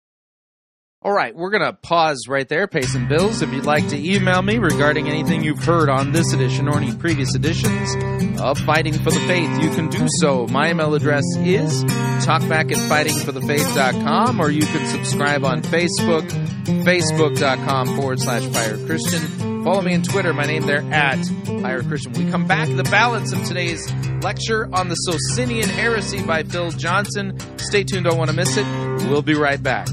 All 1.02 1.12
right, 1.12 1.34
we're 1.34 1.48
going 1.48 1.62
to 1.62 1.72
pause 1.72 2.26
right 2.28 2.46
there, 2.46 2.66
pay 2.66 2.82
some 2.82 3.08
bills. 3.08 3.40
If 3.40 3.50
you'd 3.54 3.64
like 3.64 3.88
to 3.88 3.96
email 3.96 4.42
me 4.42 4.58
regarding 4.58 5.08
anything 5.08 5.42
you've 5.42 5.64
heard 5.64 5.88
on 5.88 6.12
this 6.12 6.34
edition 6.34 6.68
or 6.68 6.76
any 6.76 6.94
previous 6.94 7.34
editions 7.34 7.96
of 8.38 8.58
Fighting 8.58 8.92
for 8.92 9.10
the 9.10 9.20
Faith, 9.20 9.62
you 9.62 9.70
can 9.70 9.88
do 9.88 10.06
so. 10.20 10.46
My 10.48 10.72
email 10.72 10.94
address 10.94 11.24
is 11.38 11.84
talkback 12.26 12.70
at 12.70 12.76
fightingforthefaith.com, 12.90 14.40
or 14.40 14.50
you 14.50 14.60
can 14.60 14.86
subscribe 14.88 15.42
on 15.42 15.62
Facebook, 15.62 16.28
facebook.com 16.64 17.96
forward 17.96 18.20
slash 18.20 18.50
Pirate 18.52 18.86
Christian. 18.86 19.64
Follow 19.64 19.82
me 19.82 19.94
on 19.94 20.02
Twitter, 20.02 20.32
my 20.32 20.46
name 20.46 20.62
there 20.62 20.82
at 20.92 21.18
Pirate 21.44 21.86
Christian. 21.86 22.12
we 22.12 22.30
come 22.30 22.46
back, 22.46 22.68
the 22.68 22.84
balance 22.84 23.32
of 23.32 23.44
today's 23.44 23.92
lecture 24.22 24.68
on 24.72 24.88
the 24.88 24.94
Socinian 24.94 25.68
heresy 25.68 26.22
by 26.22 26.42
Phil 26.42 26.70
Johnson. 26.70 27.38
Stay 27.58 27.84
tuned, 27.84 28.04
don't 28.04 28.16
want 28.18 28.30
to 28.30 28.36
miss 28.36 28.56
it. 28.56 28.64
We'll 29.08 29.22
be 29.22 29.34
right 29.34 29.62
back. 29.62 29.88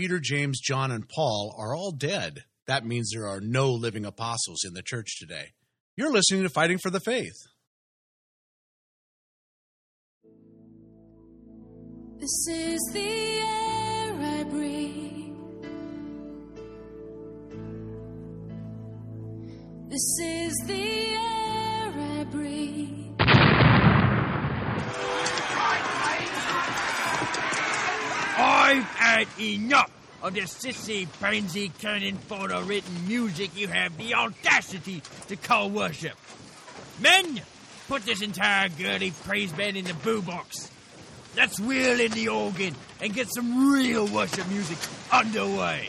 Peter, 0.00 0.18
James, 0.18 0.60
John, 0.60 0.90
and 0.90 1.08
Paul 1.08 1.54
are 1.58 1.74
all 1.74 1.92
dead. 1.92 2.44
That 2.66 2.86
means 2.86 3.10
there 3.10 3.26
are 3.26 3.40
no 3.40 3.70
living 3.72 4.06
apostles 4.06 4.64
in 4.64 4.72
the 4.72 4.82
church 4.82 5.18
today. 5.18 5.52
You're 5.96 6.12
listening 6.12 6.42
to 6.44 6.48
Fighting 6.48 6.78
for 6.78 6.88
the 6.88 7.00
Faith. 7.00 7.34
This 12.20 12.48
is 12.48 12.80
the 12.92 13.00
air 13.00 14.12
I 14.14 14.44
breathe. 14.44 15.34
This 19.88 20.18
is 20.22 20.54
the 20.66 21.14
air 21.14 21.92
I 21.96 22.26
breathe. 22.30 23.14
I've 28.36 28.84
had 28.84 29.26
enough 29.40 29.90
of 30.22 30.34
the 30.34 30.42
sissy, 30.42 31.08
pansy, 31.20 31.70
cannon 31.78 32.16
photo 32.16 32.60
written 32.64 33.08
music 33.08 33.56
you 33.56 33.68
have 33.68 33.96
the 33.96 34.12
audacity 34.12 35.02
to 35.28 35.36
call 35.36 35.70
worship. 35.70 36.18
Men, 37.00 37.40
put 37.88 38.04
this 38.04 38.20
entire 38.20 38.68
girly 38.68 39.12
praise 39.24 39.52
band 39.52 39.78
in 39.78 39.86
the 39.86 39.94
boo 39.94 40.20
box. 40.20 40.69
Let's 41.36 41.60
wheel 41.60 42.00
in 42.00 42.10
the 42.12 42.28
organ 42.28 42.74
and 43.00 43.14
get 43.14 43.28
some 43.32 43.72
real 43.72 44.06
worship 44.08 44.48
music 44.48 44.78
underway. 45.12 45.88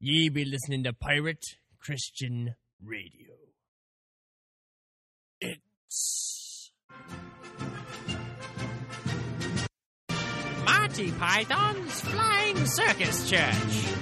Ye 0.00 0.28
be 0.30 0.44
listening 0.44 0.82
to 0.82 0.92
Pirate 0.92 1.44
Christian 1.78 2.56
Radio. 2.82 3.34
It's 5.40 6.31
Monty 10.92 11.10
Python's 11.12 12.02
Flying 12.02 12.66
Circus 12.66 13.30
Church. 13.30 14.01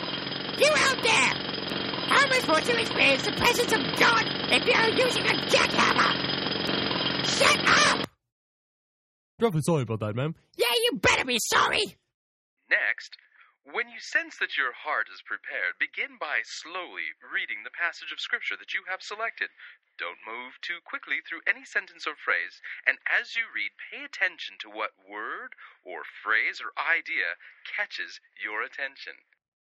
You 0.61 0.69
out 0.77 1.01
there! 1.01 1.33
How 2.05 2.21
am 2.21 2.31
I 2.31 2.37
supposed 2.37 2.69
to 2.69 2.77
experience 2.77 3.25
the 3.25 3.33
presence 3.33 3.73
of 3.73 3.81
God 3.97 4.29
if 4.53 4.61
you're 4.61 4.93
using 4.93 5.25
a 5.25 5.33
jackhammer? 5.49 6.13
Shut 7.25 7.57
up! 7.65 8.05
Awfully 9.41 9.65
sorry 9.65 9.81
about 9.81 10.05
that, 10.05 10.13
ma'am. 10.13 10.35
Yeah, 10.57 10.69
you 10.85 11.01
better 11.01 11.25
be 11.25 11.39
sorry! 11.41 11.97
Next, 12.69 13.17
when 13.65 13.89
you 13.89 13.97
sense 13.97 14.37
that 14.37 14.53
your 14.53 14.69
heart 14.69 15.09
is 15.09 15.25
prepared, 15.25 15.81
begin 15.81 16.21
by 16.21 16.45
slowly 16.45 17.17
reading 17.25 17.65
the 17.65 17.73
passage 17.73 18.13
of 18.13 18.21
Scripture 18.21 18.53
that 18.61 18.77
you 18.77 18.85
have 18.85 19.01
selected. 19.01 19.49
Don't 19.97 20.21
move 20.29 20.61
too 20.61 20.77
quickly 20.85 21.25
through 21.25 21.41
any 21.49 21.65
sentence 21.65 22.05
or 22.05 22.13
phrase, 22.13 22.61
and 22.85 23.01
as 23.09 23.33
you 23.33 23.49
read, 23.49 23.73
pay 23.89 24.05
attention 24.05 24.61
to 24.61 24.69
what 24.69 24.93
word 25.09 25.57
or 25.81 26.05
phrase 26.05 26.61
or 26.61 26.69
idea 26.77 27.41
catches 27.65 28.21
your 28.37 28.61
attention. 28.61 29.25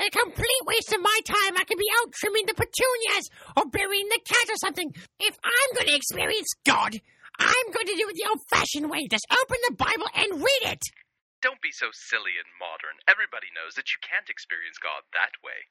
A 0.00 0.10
complete 0.10 0.64
waste 0.66 0.92
of 0.92 1.00
my 1.00 1.20
time. 1.24 1.54
I 1.56 1.64
could 1.64 1.78
be 1.78 1.90
out 2.02 2.12
trimming 2.12 2.46
the 2.46 2.54
petunias 2.54 3.30
or 3.56 3.70
burying 3.70 4.08
the 4.10 4.20
cat 4.26 4.50
or 4.50 4.56
something. 4.56 4.90
If 5.20 5.38
I'm 5.44 5.70
going 5.76 5.86
to 5.86 5.96
experience 5.96 6.50
God, 6.66 6.98
I'm 7.38 7.68
going 7.70 7.86
to 7.86 7.96
do 7.96 8.08
it 8.10 8.16
the 8.18 8.28
old 8.28 8.42
fashioned 8.50 8.90
way. 8.90 9.06
Just 9.06 9.26
open 9.30 9.58
the 9.68 9.78
Bible 9.78 10.10
and 10.14 10.42
read 10.42 10.64
it. 10.66 10.82
Don't 11.42 11.62
be 11.62 11.70
so 11.70 11.92
silly 11.92 12.34
and 12.40 12.50
modern. 12.58 12.98
Everybody 13.06 13.52
knows 13.54 13.78
that 13.78 13.92
you 13.94 13.98
can't 14.02 14.32
experience 14.32 14.82
God 14.82 15.06
that 15.14 15.38
way. 15.44 15.70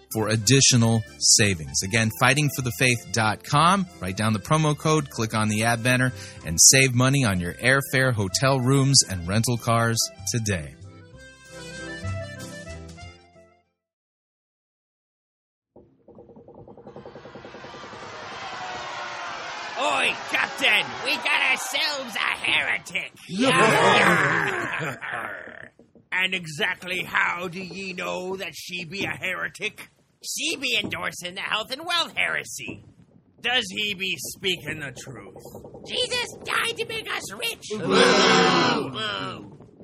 for 0.13 0.29
additional 0.29 1.03
savings. 1.19 1.81
Again, 1.83 2.09
fightingforthefaith.com. 2.21 3.85
Write 3.99 4.17
down 4.17 4.33
the 4.33 4.39
promo 4.39 4.77
code, 4.77 5.09
click 5.09 5.33
on 5.33 5.49
the 5.49 5.63
ad 5.63 5.83
banner, 5.83 6.11
and 6.45 6.57
save 6.59 6.93
money 6.93 7.25
on 7.25 7.39
your 7.39 7.53
airfare, 7.53 8.13
hotel 8.13 8.59
rooms, 8.59 9.01
and 9.09 9.27
rental 9.27 9.57
cars 9.57 9.97
today. 10.31 10.75
Oi, 19.79 20.13
Captain! 20.29 20.85
We 21.05 21.15
got 21.15 21.41
ourselves 21.51 22.15
a 22.15 22.37
heretic! 22.37 23.11
and 26.11 26.33
exactly 26.33 27.03
how 27.03 27.47
do 27.47 27.59
ye 27.59 27.93
know 27.93 28.35
that 28.37 28.53
she 28.53 28.85
be 28.85 29.05
a 29.05 29.09
heretic? 29.09 29.89
She 30.23 30.55
be 30.57 30.77
endorsing 30.81 31.35
the 31.35 31.41
health 31.41 31.71
and 31.71 31.85
wealth 31.85 32.15
heresy. 32.15 32.85
Does 33.41 33.65
he 33.71 33.95
be 33.95 34.15
speaking 34.17 34.79
the 34.79 34.91
truth? 34.91 35.43
Jesus 35.87 36.35
died 36.43 36.77
to 36.77 36.85
make 36.85 37.11
us 37.11 37.33
rich. 37.33 37.71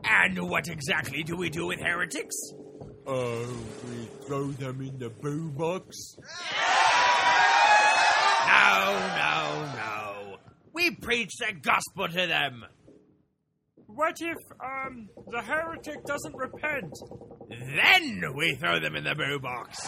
And 0.03 0.49
what 0.49 0.67
exactly 0.67 1.23
do 1.23 1.35
we 1.35 1.49
do 1.49 1.65
with 1.67 1.79
heretics? 1.79 2.35
Oh, 3.07 3.47
we 3.89 4.05
throw 4.27 4.47
them 4.51 4.81
in 4.81 4.99
the 4.99 5.09
boo 5.09 5.49
box. 5.49 6.17
No, 8.47 8.99
no, 9.17 9.65
no. 9.75 10.37
We 10.73 10.95
preach 10.95 11.37
the 11.37 11.53
gospel 11.53 12.07
to 12.09 12.27
them. 12.27 12.63
What 13.97 14.21
if, 14.21 14.37
um, 14.63 15.09
the 15.31 15.41
heretic 15.41 16.05
doesn't 16.05 16.35
repent? 16.35 16.93
Then 17.49 18.21
we 18.35 18.53
throw 18.53 18.79
them 18.79 18.95
in 18.95 19.03
the 19.03 19.15
boo 19.15 19.39
box. 19.39 19.79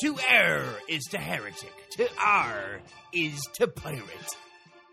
To 0.00 0.16
err 0.28 0.66
is 0.86 1.04
to 1.12 1.18
heretic. 1.18 1.72
To 1.92 2.06
R 2.22 2.82
is 3.14 3.40
to 3.54 3.66
pirate. 3.66 4.36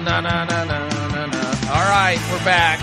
Na, 0.00 0.20
na, 0.20 0.44
na, 0.44 0.64
na, 0.64 0.88
na, 0.88 1.26
na. 1.26 1.42
All 1.70 1.88
right, 1.88 2.18
we're 2.30 2.44
back. 2.44 2.80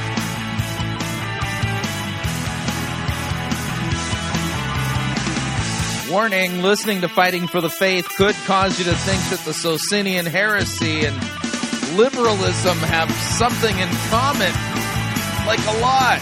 Warning 6.11 6.61
listening 6.61 7.01
to 7.01 7.09
Fighting 7.09 7.47
for 7.47 7.61
the 7.61 7.69
Faith 7.69 8.07
could 8.15 8.35
cause 8.45 8.77
you 8.77 8.85
to 8.85 8.95
think 8.95 9.21
that 9.29 9.39
the 9.43 9.53
Socinian 9.53 10.27
heresy 10.27 11.05
and 11.05 11.15
liberalism 11.97 12.77
have 12.77 13.11
something 13.11 13.77
in 13.77 13.89
common. 14.09 14.53
Like 15.47 15.59
a 15.67 15.79
lot. 15.81 16.19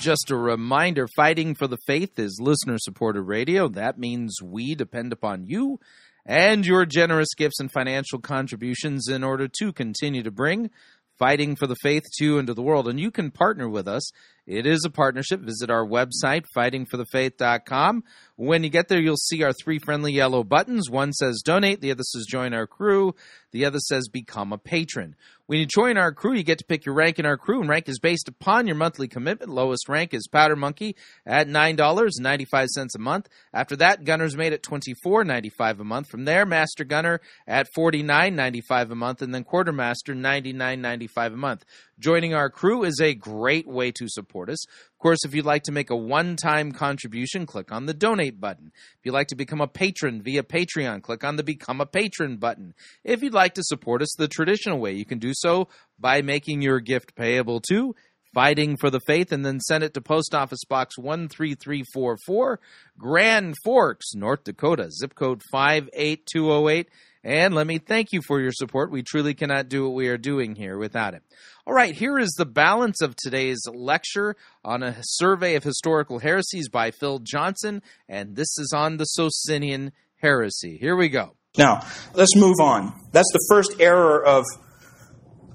Just 0.00 0.30
a 0.30 0.36
reminder 0.36 1.08
Fighting 1.08 1.54
for 1.54 1.66
the 1.66 1.78
Faith 1.86 2.18
is 2.18 2.38
listener 2.40 2.76
supported 2.78 3.22
radio. 3.22 3.68
That 3.68 3.98
means 3.98 4.42
we 4.42 4.74
depend 4.74 5.12
upon 5.12 5.46
you 5.46 5.80
and 6.24 6.66
your 6.66 6.86
generous 6.86 7.34
gifts 7.34 7.60
and 7.60 7.70
financial 7.70 8.18
contributions 8.18 9.08
in 9.08 9.24
order 9.24 9.48
to 9.60 9.72
continue 9.72 10.22
to 10.22 10.30
bring 10.30 10.70
fighting 11.18 11.54
for 11.54 11.66
the 11.66 11.76
faith 11.82 12.02
to 12.14 12.24
you 12.24 12.38
into 12.38 12.54
the 12.54 12.62
world. 12.62 12.88
And 12.88 12.98
you 12.98 13.10
can 13.10 13.30
partner 13.30 13.68
with 13.68 13.86
us 13.86 14.10
It 14.52 14.66
is 14.66 14.84
a 14.84 14.90
partnership. 14.90 15.40
Visit 15.40 15.70
our 15.70 15.86
website, 15.86 16.44
fightingforthefaith.com. 16.54 18.04
When 18.36 18.62
you 18.64 18.68
get 18.68 18.88
there, 18.88 19.00
you'll 19.00 19.16
see 19.16 19.42
our 19.42 19.54
three 19.54 19.78
friendly 19.78 20.12
yellow 20.12 20.44
buttons. 20.44 20.90
One 20.90 21.14
says 21.14 21.40
donate, 21.42 21.80
the 21.80 21.90
other 21.90 22.02
says 22.02 22.26
join 22.28 22.52
our 22.52 22.66
crew, 22.66 23.14
the 23.52 23.64
other 23.64 23.78
says 23.78 24.08
become 24.08 24.52
a 24.52 24.58
patron. 24.58 25.16
When 25.46 25.58
you 25.58 25.66
join 25.66 25.96
our 25.96 26.12
crew, 26.12 26.34
you 26.34 26.42
get 26.42 26.58
to 26.58 26.64
pick 26.64 26.86
your 26.86 26.94
rank 26.94 27.18
in 27.18 27.26
our 27.26 27.36
crew, 27.36 27.60
and 27.60 27.68
rank 27.68 27.88
is 27.88 27.98
based 27.98 28.28
upon 28.28 28.66
your 28.66 28.76
monthly 28.76 29.08
commitment. 29.08 29.50
Lowest 29.50 29.88
rank 29.88 30.14
is 30.14 30.26
Powder 30.26 30.56
Monkey 30.56 30.96
at 31.26 31.48
$9.95 31.48 32.94
a 32.94 32.98
month. 32.98 33.28
After 33.52 33.76
that, 33.76 34.04
Gunner's 34.04 34.36
Mate 34.36 34.52
at 34.52 34.62
$24.95 34.62 35.80
a 35.80 35.84
month. 35.84 36.08
From 36.08 36.24
there, 36.24 36.46
Master 36.46 36.84
Gunner 36.84 37.20
at 37.46 37.68
$49.95 37.76 38.90
a 38.90 38.94
month, 38.94 39.22
and 39.22 39.34
then 39.34 39.44
Quartermaster 39.44 40.14
$99.95 40.14 41.26
a 41.26 41.36
month. 41.36 41.64
Joining 42.02 42.34
our 42.34 42.50
crew 42.50 42.82
is 42.82 42.98
a 43.00 43.14
great 43.14 43.68
way 43.68 43.92
to 43.92 44.08
support 44.08 44.50
us. 44.50 44.66
Of 44.66 44.98
course, 44.98 45.20
if 45.24 45.36
you'd 45.36 45.44
like 45.44 45.62
to 45.64 45.72
make 45.72 45.88
a 45.88 45.96
one 45.96 46.34
time 46.34 46.72
contribution, 46.72 47.46
click 47.46 47.70
on 47.70 47.86
the 47.86 47.94
donate 47.94 48.40
button. 48.40 48.72
If 48.74 49.00
you'd 49.04 49.12
like 49.12 49.28
to 49.28 49.36
become 49.36 49.60
a 49.60 49.68
patron 49.68 50.20
via 50.20 50.42
Patreon, 50.42 51.02
click 51.02 51.22
on 51.22 51.36
the 51.36 51.44
become 51.44 51.80
a 51.80 51.86
patron 51.86 52.38
button. 52.38 52.74
If 53.04 53.22
you'd 53.22 53.34
like 53.34 53.54
to 53.54 53.62
support 53.62 54.02
us 54.02 54.12
the 54.18 54.26
traditional 54.26 54.80
way, 54.80 54.94
you 54.94 55.04
can 55.04 55.20
do 55.20 55.30
so 55.32 55.68
by 55.96 56.22
making 56.22 56.60
your 56.60 56.80
gift 56.80 57.14
payable 57.14 57.60
to 57.68 57.94
Fighting 58.34 58.78
for 58.78 58.90
the 58.90 59.00
Faith 59.06 59.30
and 59.30 59.46
then 59.46 59.60
send 59.60 59.84
it 59.84 59.94
to 59.94 60.00
Post 60.00 60.34
Office 60.34 60.64
Box 60.68 60.96
13344, 60.96 62.60
Grand 62.98 63.54
Forks, 63.62 64.14
North 64.14 64.42
Dakota, 64.42 64.90
zip 64.90 65.14
code 65.14 65.42
58208. 65.52 66.88
And 67.24 67.54
let 67.54 67.66
me 67.68 67.78
thank 67.78 68.12
you 68.12 68.20
for 68.26 68.40
your 68.40 68.50
support. 68.52 68.90
We 68.90 69.02
truly 69.02 69.34
cannot 69.34 69.68
do 69.68 69.84
what 69.84 69.94
we 69.94 70.08
are 70.08 70.18
doing 70.18 70.56
here 70.56 70.76
without 70.76 71.14
it. 71.14 71.22
All 71.66 71.74
right, 71.74 71.94
here 71.94 72.18
is 72.18 72.32
the 72.36 72.46
balance 72.46 73.00
of 73.00 73.14
today's 73.14 73.62
lecture 73.72 74.34
on 74.64 74.82
a 74.82 74.96
survey 75.00 75.54
of 75.54 75.62
historical 75.62 76.18
heresies 76.18 76.68
by 76.68 76.90
Phil 76.90 77.20
Johnson, 77.20 77.82
and 78.08 78.34
this 78.34 78.58
is 78.58 78.72
on 78.74 78.96
the 78.96 79.04
Socinian 79.04 79.92
heresy. 80.16 80.76
Here 80.78 80.96
we 80.96 81.08
go. 81.08 81.36
Now, 81.56 81.86
let's 82.14 82.34
move 82.34 82.58
on. 82.60 82.92
That's 83.12 83.30
the 83.32 83.46
first 83.48 83.80
error 83.80 84.24
of 84.24 84.44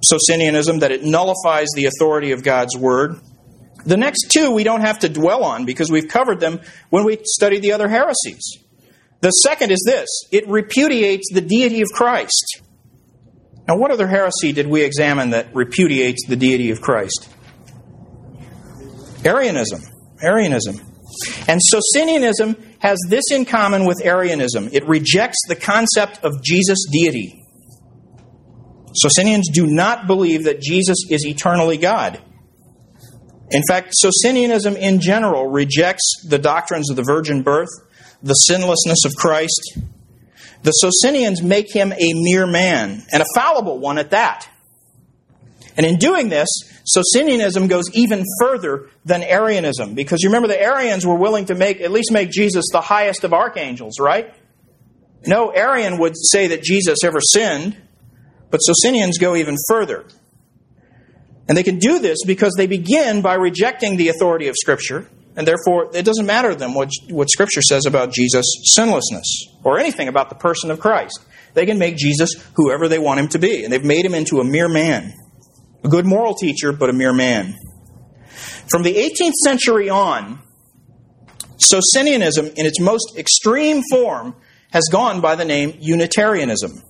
Socinianism, 0.05 0.79
that 0.79 0.91
it 0.91 1.03
nullifies 1.03 1.67
the 1.75 1.85
authority 1.85 2.31
of 2.31 2.43
God's 2.43 2.77
Word. 2.77 3.19
The 3.85 3.97
next 3.97 4.31
two 4.31 4.51
we 4.51 4.63
don't 4.63 4.81
have 4.81 4.99
to 4.99 5.09
dwell 5.09 5.43
on 5.43 5.65
because 5.65 5.91
we've 5.91 6.07
covered 6.07 6.39
them 6.39 6.61
when 6.91 7.03
we 7.03 7.17
study 7.23 7.59
the 7.59 7.73
other 7.73 7.89
heresies. 7.89 8.63
The 9.21 9.31
second 9.31 9.71
is 9.71 9.83
this 9.85 10.07
it 10.31 10.47
repudiates 10.47 11.31
the 11.33 11.41
deity 11.41 11.81
of 11.81 11.89
Christ. 11.89 12.61
Now, 13.67 13.77
what 13.77 13.91
other 13.91 14.07
heresy 14.07 14.53
did 14.53 14.67
we 14.67 14.83
examine 14.83 15.31
that 15.31 15.53
repudiates 15.53 16.25
the 16.27 16.37
deity 16.37 16.71
of 16.71 16.79
Christ? 16.79 17.27
Arianism. 19.25 19.81
Arianism. 20.21 20.79
And 21.47 21.59
Socinianism 21.61 22.55
has 22.79 22.97
this 23.09 23.25
in 23.31 23.45
common 23.45 23.85
with 23.85 24.01
Arianism 24.03 24.69
it 24.71 24.87
rejects 24.87 25.39
the 25.47 25.55
concept 25.55 26.23
of 26.23 26.43
Jesus' 26.43 26.85
deity. 26.91 27.43
Socinians 28.95 29.49
do 29.51 29.67
not 29.67 30.07
believe 30.07 30.45
that 30.45 30.61
Jesus 30.61 30.97
is 31.09 31.25
eternally 31.25 31.77
God. 31.77 32.21
In 33.49 33.63
fact, 33.67 33.93
Socinianism 33.93 34.75
in 34.75 34.99
general 34.99 35.47
rejects 35.47 36.25
the 36.27 36.39
doctrines 36.39 36.89
of 36.89 36.95
the 36.95 37.03
virgin 37.03 37.43
birth, 37.43 37.69
the 38.21 38.33
sinlessness 38.33 39.05
of 39.05 39.13
Christ. 39.15 39.79
The 40.63 40.71
Socinians 40.71 41.41
make 41.41 41.73
him 41.73 41.91
a 41.91 42.13
mere 42.13 42.47
man, 42.47 43.03
and 43.11 43.21
a 43.21 43.25
fallible 43.35 43.79
one 43.79 43.97
at 43.97 44.11
that. 44.11 44.49
And 45.77 45.85
in 45.85 45.97
doing 45.97 46.29
this, 46.29 46.49
Socinianism 46.85 47.67
goes 47.67 47.85
even 47.93 48.23
further 48.39 48.89
than 49.05 49.21
Arianism, 49.21 49.93
because 49.93 50.23
you 50.23 50.29
remember 50.29 50.47
the 50.47 50.59
Arians 50.59 51.05
were 51.05 51.15
willing 51.15 51.45
to 51.45 51.55
make 51.55 51.81
at 51.81 51.91
least 51.91 52.11
make 52.11 52.31
Jesus 52.31 52.65
the 52.71 52.81
highest 52.81 53.23
of 53.23 53.33
archangels, 53.33 53.99
right? 53.99 54.33
No 55.25 55.49
Arian 55.49 55.99
would 55.99 56.13
say 56.17 56.47
that 56.47 56.63
Jesus 56.63 56.99
ever 57.03 57.19
sinned, 57.21 57.77
but 58.49 58.59
Socinians 58.59 59.17
go 59.19 59.35
even 59.35 59.55
further. 59.67 60.05
And 61.47 61.57
they 61.57 61.63
can 61.63 61.79
do 61.79 61.99
this 61.99 62.23
because 62.25 62.53
they 62.57 62.67
begin 62.67 63.21
by 63.21 63.35
rejecting 63.35 63.97
the 63.97 64.09
authority 64.09 64.47
of 64.47 64.55
Scripture 64.57 65.07
and 65.37 65.47
therefore 65.47 65.89
it 65.93 66.03
doesn't 66.03 66.25
matter 66.25 66.49
to 66.49 66.55
them 66.55 66.73
what, 66.73 66.89
what 67.09 67.29
Scripture 67.29 67.61
says 67.61 67.85
about 67.85 68.11
Jesus' 68.11 68.45
sinlessness 68.65 69.45
or 69.63 69.79
anything 69.79 70.09
about 70.09 70.29
the 70.29 70.35
person 70.35 70.69
of 70.71 70.79
Christ. 70.81 71.19
They 71.53 71.65
can 71.65 71.77
make 71.77 71.95
Jesus 71.95 72.33
whoever 72.55 72.89
they 72.89 72.99
want 72.99 73.19
him 73.21 73.27
to 73.29 73.39
be, 73.39 73.63
and 73.63 73.71
they've 73.71 73.83
made 73.83 74.03
him 74.03 74.13
into 74.13 74.39
a 74.39 74.43
mere 74.43 74.67
man. 74.67 75.13
A 75.83 75.87
good 75.87 76.05
moral 76.05 76.33
teacher, 76.33 76.73
but 76.73 76.89
a 76.89 76.93
mere 76.93 77.13
man. 77.13 77.55
From 78.69 78.83
the 78.83 78.93
18th 78.93 79.33
century 79.43 79.89
on, 79.89 80.41
Socinianism, 81.59 82.47
in 82.55 82.65
its 82.65 82.79
most 82.79 83.17
extreme 83.17 83.81
form, 83.89 84.35
has 84.71 84.83
gone 84.91 85.21
by 85.21 85.35
the 85.35 85.45
name 85.45 85.77
Unitarianism. 85.79 86.83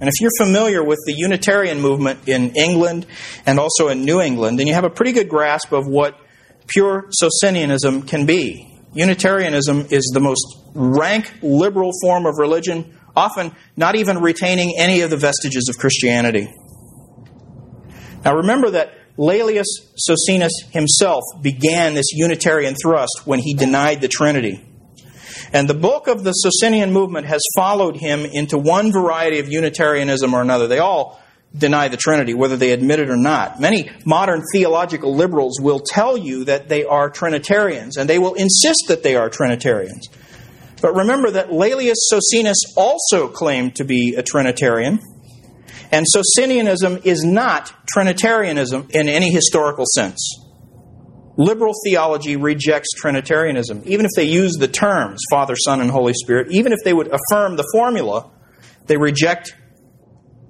And 0.00 0.08
if 0.08 0.14
you're 0.20 0.30
familiar 0.38 0.82
with 0.82 0.98
the 1.06 1.14
Unitarian 1.14 1.80
movement 1.80 2.28
in 2.28 2.54
England 2.56 3.06
and 3.46 3.58
also 3.58 3.88
in 3.88 4.04
New 4.04 4.20
England, 4.20 4.58
then 4.58 4.66
you 4.66 4.74
have 4.74 4.84
a 4.84 4.90
pretty 4.90 5.12
good 5.12 5.28
grasp 5.28 5.72
of 5.72 5.86
what 5.86 6.18
pure 6.66 7.08
Socinianism 7.10 8.06
can 8.06 8.26
be. 8.26 8.70
Unitarianism 8.94 9.86
is 9.90 10.10
the 10.14 10.20
most 10.20 10.44
rank 10.74 11.32
liberal 11.42 11.90
form 12.02 12.26
of 12.26 12.38
religion, 12.38 12.98
often 13.16 13.52
not 13.76 13.96
even 13.96 14.20
retaining 14.20 14.74
any 14.78 15.00
of 15.00 15.10
the 15.10 15.16
vestiges 15.16 15.68
of 15.68 15.76
Christianity. 15.78 16.52
Now 18.24 18.36
remember 18.36 18.70
that 18.70 18.94
Laelius 19.18 19.66
Socinus 19.96 20.52
himself 20.70 21.22
began 21.40 21.94
this 21.94 22.12
Unitarian 22.12 22.74
thrust 22.74 23.22
when 23.24 23.38
he 23.38 23.54
denied 23.54 24.00
the 24.00 24.08
Trinity. 24.08 24.64
And 25.52 25.68
the 25.68 25.74
bulk 25.74 26.08
of 26.08 26.24
the 26.24 26.32
Socinian 26.32 26.92
movement 26.92 27.26
has 27.26 27.40
followed 27.54 27.96
him 27.96 28.24
into 28.24 28.58
one 28.58 28.90
variety 28.90 29.38
of 29.38 29.48
Unitarianism 29.48 30.34
or 30.34 30.40
another. 30.40 30.66
They 30.66 30.80
all 30.80 31.20
deny 31.56 31.88
the 31.88 31.96
Trinity, 31.96 32.34
whether 32.34 32.56
they 32.56 32.72
admit 32.72 32.98
it 32.98 33.10
or 33.10 33.16
not. 33.16 33.60
Many 33.60 33.90
modern 34.04 34.42
theological 34.52 35.14
liberals 35.14 35.60
will 35.60 35.80
tell 35.80 36.16
you 36.16 36.44
that 36.44 36.68
they 36.68 36.84
are 36.84 37.08
Trinitarians, 37.10 37.96
and 37.96 38.08
they 38.08 38.18
will 38.18 38.34
insist 38.34 38.84
that 38.88 39.02
they 39.02 39.16
are 39.16 39.30
Trinitarians. 39.30 40.08
But 40.82 40.96
remember 40.96 41.30
that 41.30 41.50
Laelius 41.50 41.96
Socinus 42.12 42.74
also 42.76 43.28
claimed 43.28 43.76
to 43.76 43.84
be 43.84 44.16
a 44.16 44.22
Trinitarian, 44.22 44.98
and 45.92 46.04
Socinianism 46.08 47.00
is 47.04 47.24
not 47.24 47.72
Trinitarianism 47.86 48.88
in 48.90 49.08
any 49.08 49.30
historical 49.30 49.84
sense. 49.94 50.40
Liberal 51.36 51.72
theology 51.84 52.36
rejects 52.36 52.90
Trinitarianism, 52.96 53.82
even 53.86 54.06
if 54.06 54.12
they 54.16 54.24
use 54.24 54.54
the 54.54 54.68
terms 54.68 55.20
Father, 55.30 55.56
Son, 55.56 55.80
and 55.80 55.90
Holy 55.90 56.14
Spirit, 56.14 56.48
even 56.50 56.72
if 56.72 56.78
they 56.84 56.92
would 56.92 57.08
affirm 57.08 57.56
the 57.56 57.66
formula, 57.72 58.30
they 58.86 58.96
reject 58.96 59.54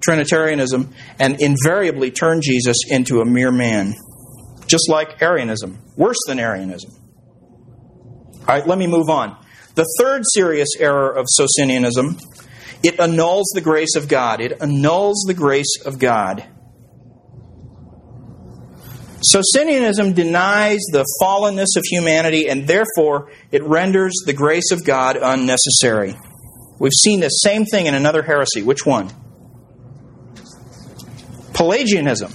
Trinitarianism 0.05 0.93
and 1.19 1.41
invariably 1.41 2.11
turn 2.11 2.41
Jesus 2.41 2.77
into 2.87 3.21
a 3.21 3.25
mere 3.25 3.51
man, 3.51 3.95
just 4.67 4.87
like 4.87 5.21
Arianism, 5.21 5.79
worse 5.97 6.19
than 6.27 6.39
Arianism. 6.39 6.91
All 8.41 8.45
right, 8.47 8.67
let 8.67 8.77
me 8.77 8.85
move 8.85 9.09
on. 9.09 9.35
The 9.73 9.85
third 9.99 10.21
serious 10.33 10.69
error 10.79 11.11
of 11.11 11.25
Socinianism, 11.27 12.19
it 12.83 12.99
annuls 12.99 13.51
the 13.55 13.61
grace 13.61 13.95
of 13.95 14.07
God. 14.07 14.41
It 14.41 14.61
annuls 14.61 15.23
the 15.27 15.33
grace 15.33 15.81
of 15.83 15.97
God. 15.97 16.45
Socinianism 19.23 20.13
denies 20.13 20.81
the 20.91 21.03
fallenness 21.19 21.75
of 21.77 21.83
humanity 21.89 22.47
and 22.47 22.67
therefore 22.67 23.31
it 23.51 23.63
renders 23.63 24.13
the 24.27 24.33
grace 24.33 24.71
of 24.71 24.85
God 24.85 25.17
unnecessary. 25.19 26.15
We've 26.77 26.93
seen 26.93 27.21
the 27.21 27.29
same 27.29 27.65
thing 27.65 27.87
in 27.87 27.95
another 27.95 28.21
heresy. 28.21 28.61
Which 28.61 28.85
one? 28.85 29.09
Pelagianism. 31.55 32.33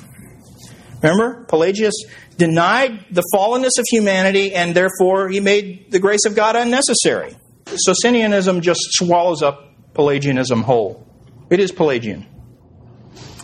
Remember, 1.03 1.45
Pelagius 1.45 1.95
denied 2.37 3.05
the 3.11 3.23
fallenness 3.35 3.79
of 3.79 3.85
humanity 3.89 4.55
and 4.55 4.75
therefore 4.75 5.29
he 5.29 5.41
made 5.41 5.91
the 5.91 5.99
grace 5.99 6.25
of 6.27 6.35
God 6.35 6.57
unnecessary. 6.57 7.37
Socinianism 7.67 8.63
just 8.63 8.81
swallows 8.93 9.43
up 9.43 9.75
Pelagianism 9.95 10.63
whole. 10.63 11.07
It 11.51 11.61
is 11.61 11.71
Pelagian. 11.71 12.27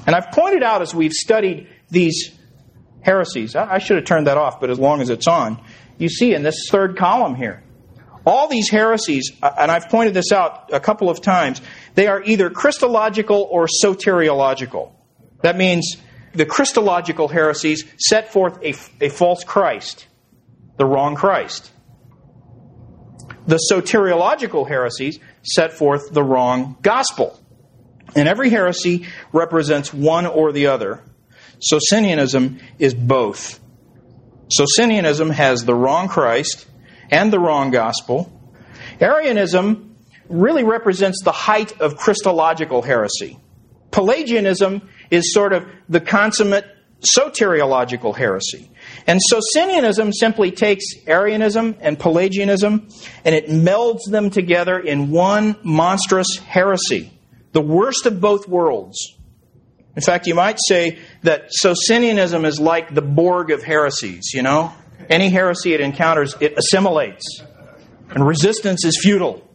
And 0.07 0.17
I've 0.17 0.31
pointed 0.33 0.63
out 0.63 0.81
as 0.81 0.95
we've 0.95 1.13
studied 1.13 1.69
these 1.91 2.31
heresies, 3.03 3.55
I 3.55 3.79
should 3.79 3.97
have 3.97 4.07
turned 4.07 4.27
that 4.29 4.39
off, 4.39 4.61
but 4.61 4.71
as 4.71 4.79
long 4.79 5.03
as 5.03 5.11
it's 5.11 5.27
on, 5.27 5.63
you 5.99 6.09
see 6.09 6.35
in 6.35 6.43
this 6.43 6.69
third 6.71 6.97
column 6.97 7.35
here, 7.35 7.63
all 8.25 8.49
these 8.49 8.71
heresies, 8.71 9.31
uh, 9.43 9.53
and 9.59 9.71
I've 9.71 9.89
pointed 9.89 10.15
this 10.15 10.33
out 10.33 10.71
a 10.73 10.81
couple 10.81 11.09
of 11.11 11.21
times, 11.21 11.61
they 11.95 12.09
are 12.09 12.23
either 12.23 12.51
Christological 12.51 13.47
or 13.51 13.67
soteriological. 13.67 14.96
That 15.43 15.57
means 15.57 15.97
the 16.35 16.47
Christological 16.47 17.29
heresies 17.29 17.85
set 17.99 18.33
forth 18.33 18.63
a, 18.63 18.75
a 19.05 19.09
false 19.09 19.45
Christ, 19.45 20.07
the 20.77 20.85
wrong 20.85 21.15
Christ. 21.15 21.71
The 23.47 23.61
soteriological 23.71 24.69
heresies 24.69 25.21
set 25.43 25.73
forth 25.73 26.13
the 26.13 26.23
wrong 26.23 26.77
gospel. 26.83 27.41
And 28.15 28.29
every 28.29 28.51
heresy 28.51 29.07
represents 29.33 29.93
one 29.93 30.27
or 30.27 30.53
the 30.53 30.67
other. 30.67 31.03
Socinianism 31.61 32.59
is 32.79 32.95
both. 32.95 33.61
Socinianism 34.51 35.31
has 35.31 35.65
the 35.65 35.75
wrong 35.75 36.09
Christ 36.09 36.67
and 37.11 37.33
the 37.33 37.39
wrong 37.39 37.71
gospel. 37.71 38.33
Arianism 39.01 39.97
really 40.29 40.65
represents 40.65 41.23
the 41.23 41.33
height 41.33 41.81
of 41.81 41.97
Christological 41.97 42.83
heresy. 42.83 43.39
Pelagianism 43.91 44.89
is 45.11 45.33
sort 45.33 45.53
of 45.53 45.67
the 45.89 46.01
consummate 46.01 46.67
soteriological 47.17 48.17
heresy. 48.17 48.71
And 49.07 49.21
Socinianism 49.31 50.13
simply 50.13 50.51
takes 50.51 50.85
Arianism 51.07 51.77
and 51.81 51.99
Pelagianism 51.99 52.89
and 53.25 53.35
it 53.35 53.49
melds 53.49 54.11
them 54.11 54.31
together 54.31 54.79
in 54.79 55.11
one 55.11 55.57
monstrous 55.63 56.39
heresy, 56.39 57.13
the 57.53 57.61
worst 57.61 58.07
of 58.07 58.21
both 58.21 58.49
worlds. 58.49 59.15
In 59.95 60.03
fact, 60.03 60.27
you 60.27 60.35
might 60.35 60.59
say 60.69 60.99
that 61.23 61.49
Socinianism 61.51 62.45
is 62.45 62.61
like 62.61 62.95
the 62.95 63.03
Borg 63.03 63.51
of 63.51 63.63
heresies, 63.63 64.33
you 64.35 64.43
know? 64.43 64.73
Any 65.09 65.31
heresy 65.31 65.73
it 65.73 65.81
encounters, 65.81 66.35
it 66.41 66.55
assimilates. 66.59 67.43
And 68.11 68.27
resistance 68.27 68.85
is 68.85 68.99
futile. 69.01 69.46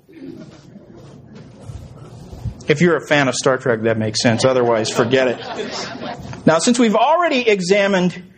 If 2.67 2.81
you're 2.81 2.95
a 2.95 3.05
fan 3.05 3.27
of 3.27 3.35
Star 3.35 3.57
Trek, 3.57 3.81
that 3.81 3.97
makes 3.97 4.21
sense. 4.21 4.45
Otherwise, 4.45 4.89
forget 4.89 5.27
it. 5.27 6.45
Now, 6.45 6.59
since 6.59 6.79
we've 6.79 6.95
already 6.95 7.47
examined 7.47 8.31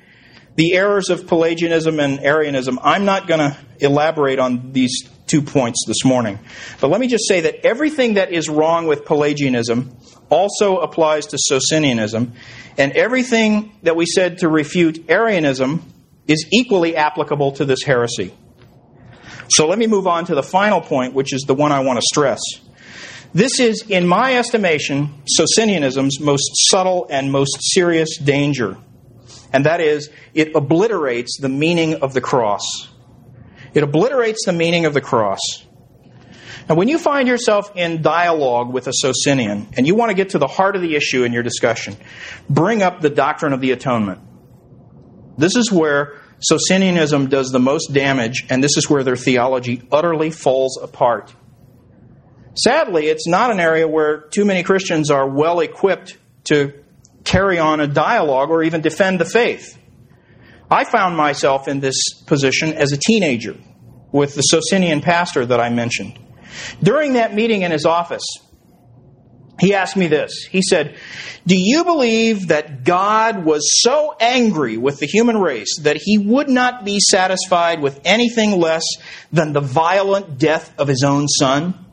the 0.55 0.73
errors 0.73 1.09
of 1.09 1.27
Pelagianism 1.27 1.99
and 1.99 2.19
Arianism, 2.19 2.79
I'm 2.83 3.05
not 3.05 3.27
going 3.27 3.39
to 3.39 3.57
elaborate 3.79 4.39
on 4.39 4.71
these 4.71 5.03
two 5.27 5.41
points 5.41 5.83
this 5.87 6.05
morning. 6.05 6.39
But 6.79 6.89
let 6.89 6.99
me 6.99 7.07
just 7.07 7.27
say 7.27 7.41
that 7.41 7.65
everything 7.65 8.15
that 8.15 8.31
is 8.31 8.49
wrong 8.49 8.87
with 8.87 9.05
Pelagianism 9.05 9.95
also 10.29 10.77
applies 10.79 11.27
to 11.27 11.37
Socinianism, 11.37 12.33
and 12.77 12.91
everything 12.93 13.75
that 13.83 13.95
we 13.95 14.05
said 14.05 14.39
to 14.39 14.49
refute 14.49 15.09
Arianism 15.09 15.83
is 16.27 16.47
equally 16.51 16.95
applicable 16.95 17.53
to 17.53 17.65
this 17.65 17.83
heresy. 17.83 18.33
So 19.49 19.67
let 19.67 19.77
me 19.77 19.87
move 19.87 20.07
on 20.07 20.25
to 20.25 20.35
the 20.35 20.43
final 20.43 20.81
point, 20.81 21.13
which 21.13 21.33
is 21.33 21.41
the 21.41 21.53
one 21.53 21.71
I 21.71 21.81
want 21.81 21.99
to 21.99 22.05
stress. 22.11 22.39
This 23.33 23.59
is, 23.59 23.83
in 23.89 24.07
my 24.07 24.37
estimation, 24.37 25.23
Socinianism's 25.39 26.19
most 26.19 26.51
subtle 26.69 27.07
and 27.09 27.31
most 27.31 27.57
serious 27.59 28.17
danger. 28.17 28.77
And 29.51 29.65
that 29.65 29.81
is, 29.81 30.09
it 30.33 30.55
obliterates 30.55 31.37
the 31.39 31.49
meaning 31.49 31.95
of 31.95 32.13
the 32.13 32.21
cross. 32.21 32.63
It 33.73 33.81
obliterates 33.81 34.45
the 34.45 34.53
meaning 34.53 34.85
of 34.85 34.93
the 34.93 35.01
cross. 35.01 35.39
Now, 36.69 36.75
when 36.75 36.87
you 36.87 36.97
find 36.97 37.27
yourself 37.27 37.71
in 37.75 38.01
dialogue 38.01 38.71
with 38.71 38.87
a 38.87 38.93
Socinian 38.93 39.67
and 39.75 39.85
you 39.85 39.95
want 39.95 40.11
to 40.11 40.15
get 40.15 40.29
to 40.29 40.37
the 40.37 40.47
heart 40.47 40.75
of 40.75 40.81
the 40.81 40.95
issue 40.95 41.23
in 41.23 41.33
your 41.33 41.43
discussion, 41.43 41.97
bring 42.49 42.83
up 42.83 43.01
the 43.01 43.09
doctrine 43.09 43.51
of 43.51 43.61
the 43.61 43.71
atonement. 43.71 44.21
This 45.37 45.55
is 45.55 45.71
where 45.71 46.21
Socinianism 46.39 47.29
does 47.29 47.49
the 47.49 47.59
most 47.59 47.93
damage, 47.93 48.45
and 48.49 48.63
this 48.63 48.77
is 48.77 48.89
where 48.89 49.03
their 49.03 49.15
theology 49.15 49.81
utterly 49.91 50.29
falls 50.29 50.77
apart. 50.81 51.33
Sadly, 52.55 53.07
it's 53.07 53.27
not 53.27 53.51
an 53.51 53.59
area 53.59 53.87
where 53.87 54.21
too 54.21 54.45
many 54.45 54.63
Christians 54.63 55.09
are 55.09 55.27
well 55.27 55.59
equipped 55.59 56.17
to 56.45 56.73
carry 57.23 57.57
on 57.57 57.79
a 57.79 57.87
dialogue 57.87 58.49
or 58.49 58.63
even 58.63 58.81
defend 58.81 59.19
the 59.19 59.25
faith. 59.25 59.77
I 60.69 60.83
found 60.85 61.17
myself 61.17 61.67
in 61.67 61.79
this 61.79 62.13
position 62.25 62.73
as 62.73 62.91
a 62.91 62.97
teenager 62.97 63.55
with 64.11 64.35
the 64.35 64.41
Socinian 64.41 65.01
pastor 65.01 65.45
that 65.45 65.59
I 65.59 65.69
mentioned. 65.69 66.19
During 66.81 67.13
that 67.13 67.33
meeting 67.33 67.63
in 67.63 67.71
his 67.71 67.85
office, 67.85 68.23
he 69.59 69.73
asked 69.73 69.95
me 69.95 70.07
this. 70.07 70.45
He 70.49 70.61
said, 70.61 70.97
Do 71.45 71.55
you 71.57 71.83
believe 71.83 72.49
that 72.49 72.83
God 72.83 73.45
was 73.45 73.61
so 73.81 74.15
angry 74.19 74.77
with 74.77 74.99
the 74.99 75.05
human 75.05 75.37
race 75.37 75.79
that 75.81 75.97
he 75.99 76.17
would 76.17 76.49
not 76.49 76.85
be 76.85 76.99
satisfied 76.99 77.81
with 77.81 78.01
anything 78.03 78.59
less 78.59 78.83
than 79.31 79.53
the 79.53 79.61
violent 79.61 80.37
death 80.37 80.73
of 80.77 80.87
his 80.87 81.03
own 81.03 81.27
son? 81.27 81.83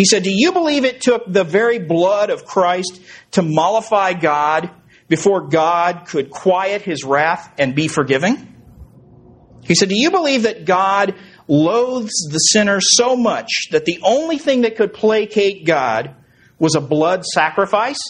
He 0.00 0.06
said, 0.06 0.22
Do 0.22 0.32
you 0.32 0.52
believe 0.52 0.86
it 0.86 1.02
took 1.02 1.30
the 1.30 1.44
very 1.44 1.78
blood 1.78 2.30
of 2.30 2.46
Christ 2.46 3.02
to 3.32 3.42
mollify 3.42 4.14
God 4.14 4.70
before 5.08 5.48
God 5.48 6.06
could 6.06 6.30
quiet 6.30 6.80
his 6.80 7.04
wrath 7.04 7.52
and 7.58 7.74
be 7.74 7.86
forgiving? 7.86 8.56
He 9.62 9.74
said, 9.74 9.90
Do 9.90 10.00
you 10.00 10.10
believe 10.10 10.44
that 10.44 10.64
God 10.64 11.16
loathes 11.48 12.14
the 12.32 12.38
sinner 12.38 12.78
so 12.80 13.14
much 13.14 13.50
that 13.72 13.84
the 13.84 14.00
only 14.02 14.38
thing 14.38 14.62
that 14.62 14.76
could 14.76 14.94
placate 14.94 15.66
God 15.66 16.14
was 16.58 16.76
a 16.76 16.80
blood 16.80 17.26
sacrifice? 17.26 18.00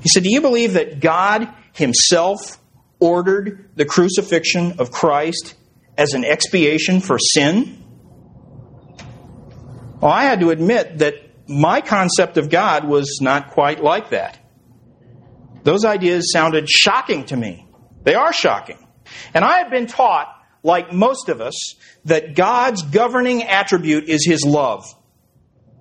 He 0.00 0.08
said, 0.08 0.22
Do 0.22 0.30
you 0.30 0.40
believe 0.40 0.72
that 0.72 1.00
God 1.00 1.52
Himself 1.74 2.58
ordered 3.00 3.68
the 3.74 3.84
crucifixion 3.84 4.80
of 4.80 4.92
Christ 4.92 5.56
as 5.98 6.14
an 6.14 6.24
expiation 6.24 7.00
for 7.00 7.18
sin? 7.18 7.84
Well, 10.06 10.14
I 10.14 10.22
had 10.22 10.38
to 10.38 10.50
admit 10.50 10.98
that 10.98 11.14
my 11.48 11.80
concept 11.80 12.36
of 12.36 12.48
God 12.48 12.84
was 12.84 13.18
not 13.20 13.50
quite 13.50 13.82
like 13.82 14.10
that. 14.10 14.38
Those 15.64 15.84
ideas 15.84 16.30
sounded 16.32 16.68
shocking 16.70 17.24
to 17.24 17.36
me. 17.36 17.66
They 18.04 18.14
are 18.14 18.32
shocking. 18.32 18.78
And 19.34 19.44
I 19.44 19.58
had 19.58 19.68
been 19.68 19.88
taught, 19.88 20.32
like 20.62 20.92
most 20.92 21.28
of 21.28 21.40
us, 21.40 21.74
that 22.04 22.36
God's 22.36 22.82
governing 22.82 23.42
attribute 23.42 24.08
is 24.08 24.24
His 24.24 24.44
love. 24.44 24.84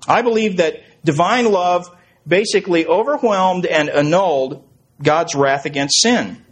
I 0.08 0.24
believe 0.24 0.58
that 0.58 0.78
divine 1.06 1.52
love 1.52 1.88
basically 2.28 2.88
overwhelmed 2.88 3.68
and 3.68 3.92
annulled 3.92 4.68
God's 5.04 5.36
wrath 5.36 5.68
against 5.68 6.02
sin. 6.02 6.44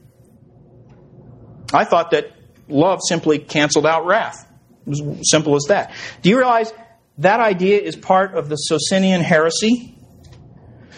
I 1.74 1.86
thought 1.86 2.11
that 2.11 2.34
love 2.67 2.99
simply 3.03 3.39
canceled 3.39 3.88
out 3.88 4.05
wrath. 4.05 4.47
It 4.86 4.89
was 4.89 5.32
simple 5.32 5.55
as 5.55 5.63
that. 5.69 5.91
Do 6.21 6.30
you 6.30 6.38
realize 6.38 6.71
that 7.18 7.39
idea 7.39 7.80
is 7.80 7.95
part 7.95 8.34
of 8.34 8.49
the 8.49 8.55
Socinian 8.55 9.22
heresy? 9.22 9.97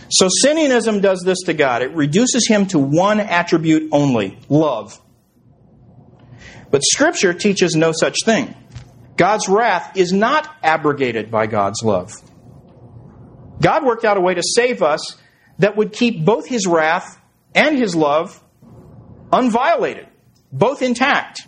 Socinianism 0.10 1.02
does 1.02 1.22
this 1.26 1.42
to 1.44 1.54
God. 1.54 1.82
It 1.82 1.92
reduces 1.94 2.48
him 2.48 2.68
to 2.68 2.80
one 2.80 3.20
attribute 3.20 3.90
only 3.92 4.40
love. 4.50 5.02
But 6.72 6.84
Scripture 6.84 7.34
teaches 7.34 7.76
no 7.76 7.92
such 7.92 8.18
thing. 8.24 8.54
God's 9.18 9.48
wrath 9.48 9.96
is 9.96 10.12
not 10.12 10.48
abrogated 10.62 11.32
by 11.32 11.48
God's 11.48 11.82
love. 11.84 12.14
God 13.62 13.86
worked 13.86 14.06
out 14.06 14.18
a 14.18 14.22
way 14.22 14.34
to 14.34 14.44
save 14.44 14.82
us 14.82 15.18
that 15.60 15.78
would 15.78 15.94
keep 15.94 16.26
both 16.26 16.48
his 16.48 16.68
wrath 16.68 17.20
and 17.54 17.78
his 17.78 17.96
love 17.96 18.42
unviolated, 19.32 20.08
both 20.52 20.82
intact. 20.82 21.48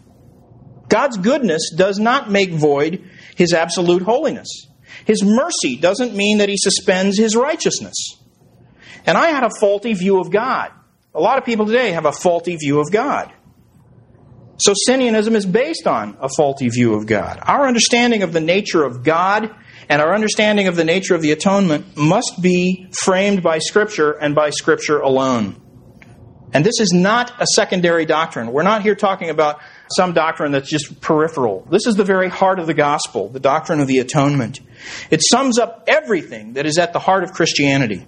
God's 0.88 1.18
goodness 1.18 1.72
does 1.76 2.00
not 2.00 2.32
make 2.32 2.52
void 2.52 3.10
his 3.38 3.54
absolute 3.54 4.02
holiness. 4.02 4.68
His 5.06 5.24
mercy 5.24 5.78
doesn't 5.78 6.16
mean 6.16 6.40
that 6.40 6.50
he 6.50 6.58
suspends 6.58 7.18
his 7.18 7.36
righteousness. 7.36 7.96
And 9.06 9.18
I 9.18 9.28
had 9.30 9.44
a 9.44 9.50
faulty 9.60 9.94
view 9.94 10.20
of 10.20 10.32
God. 10.32 10.72
A 11.14 11.22
lot 11.22 11.38
of 11.38 11.46
people 11.46 11.68
today 11.68 11.92
have 11.92 12.06
a 12.06 12.12
faulty 12.12 12.58
view 12.58 12.80
of 12.80 12.92
God. 12.92 13.32
So 14.60 14.74
Socinianism 14.74 15.36
is 15.36 15.46
based 15.46 15.86
on 15.86 16.18
a 16.20 16.30
faulty 16.36 16.68
view 16.70 16.96
of 16.96 17.06
God. 17.06 17.40
Our 17.44 17.68
understanding 17.68 18.24
of 18.24 18.34
the 18.34 18.42
nature 18.42 18.84
of 18.84 19.04
God 19.04 19.56
and 19.88 20.02
our 20.02 20.16
understanding 20.16 20.68
of 20.68 20.76
the 20.76 20.84
nature 20.84 21.14
of 21.14 21.22
the 21.22 21.32
atonement 21.32 21.96
must 21.96 22.42
be 22.42 22.88
framed 23.04 23.44
by 23.44 23.60
Scripture 23.60 24.12
and 24.12 24.34
by 24.34 24.50
Scripture 24.50 25.00
alone. 25.00 25.62
And 26.54 26.66
this 26.66 26.80
is 26.80 26.92
not 26.92 27.32
a 27.40 27.46
secondary 27.56 28.06
doctrine. 28.06 28.52
We're 28.52 28.64
not 28.64 28.82
here 28.82 28.96
talking 28.96 29.30
about 29.30 29.60
some 29.96 30.14
doctrine 30.14 30.52
that's 30.52 30.70
just 30.70 31.02
peripheral. 31.02 31.66
This 31.70 31.88
is 31.88 31.96
the 31.96 32.04
very 32.04 32.30
heart 32.30 32.60
of 32.60 32.68
the 32.68 32.74
gospel, 32.74 33.30
the 33.30 33.40
doctrine 33.40 33.80
of 33.80 33.88
the 33.88 34.00
atonement. 34.00 34.60
It 35.10 35.22
sums 35.24 35.58
up 35.60 35.86
everything 35.88 36.54
that 36.54 36.66
is 36.66 36.78
at 36.78 36.94
the 36.94 37.00
heart 37.00 37.24
of 37.24 37.32
Christianity. 37.34 38.06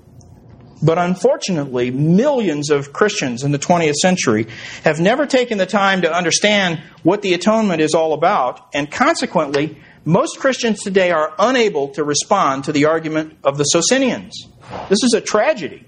But 0.81 0.97
unfortunately, 0.97 1.91
millions 1.91 2.69
of 2.69 2.93
Christians 2.93 3.43
in 3.43 3.51
the 3.51 3.59
20th 3.59 3.95
century 3.95 4.47
have 4.83 4.99
never 4.99 5.25
taken 5.25 5.57
the 5.57 5.65
time 5.65 6.03
to 6.03 6.13
understand 6.13 6.81
what 7.03 7.21
the 7.21 7.33
atonement 7.33 7.81
is 7.81 7.93
all 7.93 8.13
about, 8.13 8.69
and 8.73 8.89
consequently, 8.89 9.77
most 10.05 10.39
Christians 10.39 10.81
today 10.81 11.11
are 11.11 11.33
unable 11.37 11.89
to 11.89 12.03
respond 12.03 12.63
to 12.63 12.71
the 12.71 12.85
argument 12.85 13.37
of 13.43 13.57
the 13.57 13.65
Socinians. 13.65 14.47
This 14.87 15.03
is 15.03 15.13
a 15.13 15.21
tragedy. 15.21 15.85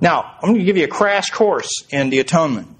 Now, 0.00 0.36
I'm 0.40 0.50
going 0.50 0.60
to 0.60 0.64
give 0.64 0.76
you 0.76 0.84
a 0.84 0.88
crash 0.88 1.30
course 1.30 1.70
in 1.90 2.10
the 2.10 2.20
atonement. 2.20 2.77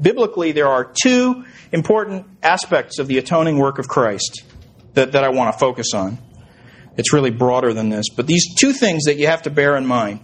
Biblically, 0.00 0.52
there 0.52 0.68
are 0.68 0.84
two 0.84 1.44
important 1.72 2.26
aspects 2.42 2.98
of 2.98 3.08
the 3.08 3.18
atoning 3.18 3.58
work 3.58 3.78
of 3.78 3.88
Christ 3.88 4.42
that, 4.94 5.12
that 5.12 5.24
I 5.24 5.30
want 5.30 5.52
to 5.52 5.58
focus 5.58 5.88
on. 5.94 6.18
It's 6.96 7.12
really 7.12 7.30
broader 7.30 7.72
than 7.72 7.88
this, 7.88 8.06
but 8.14 8.26
these 8.26 8.54
two 8.54 8.72
things 8.72 9.04
that 9.04 9.16
you 9.16 9.26
have 9.26 9.42
to 9.42 9.50
bear 9.50 9.76
in 9.76 9.86
mind. 9.86 10.20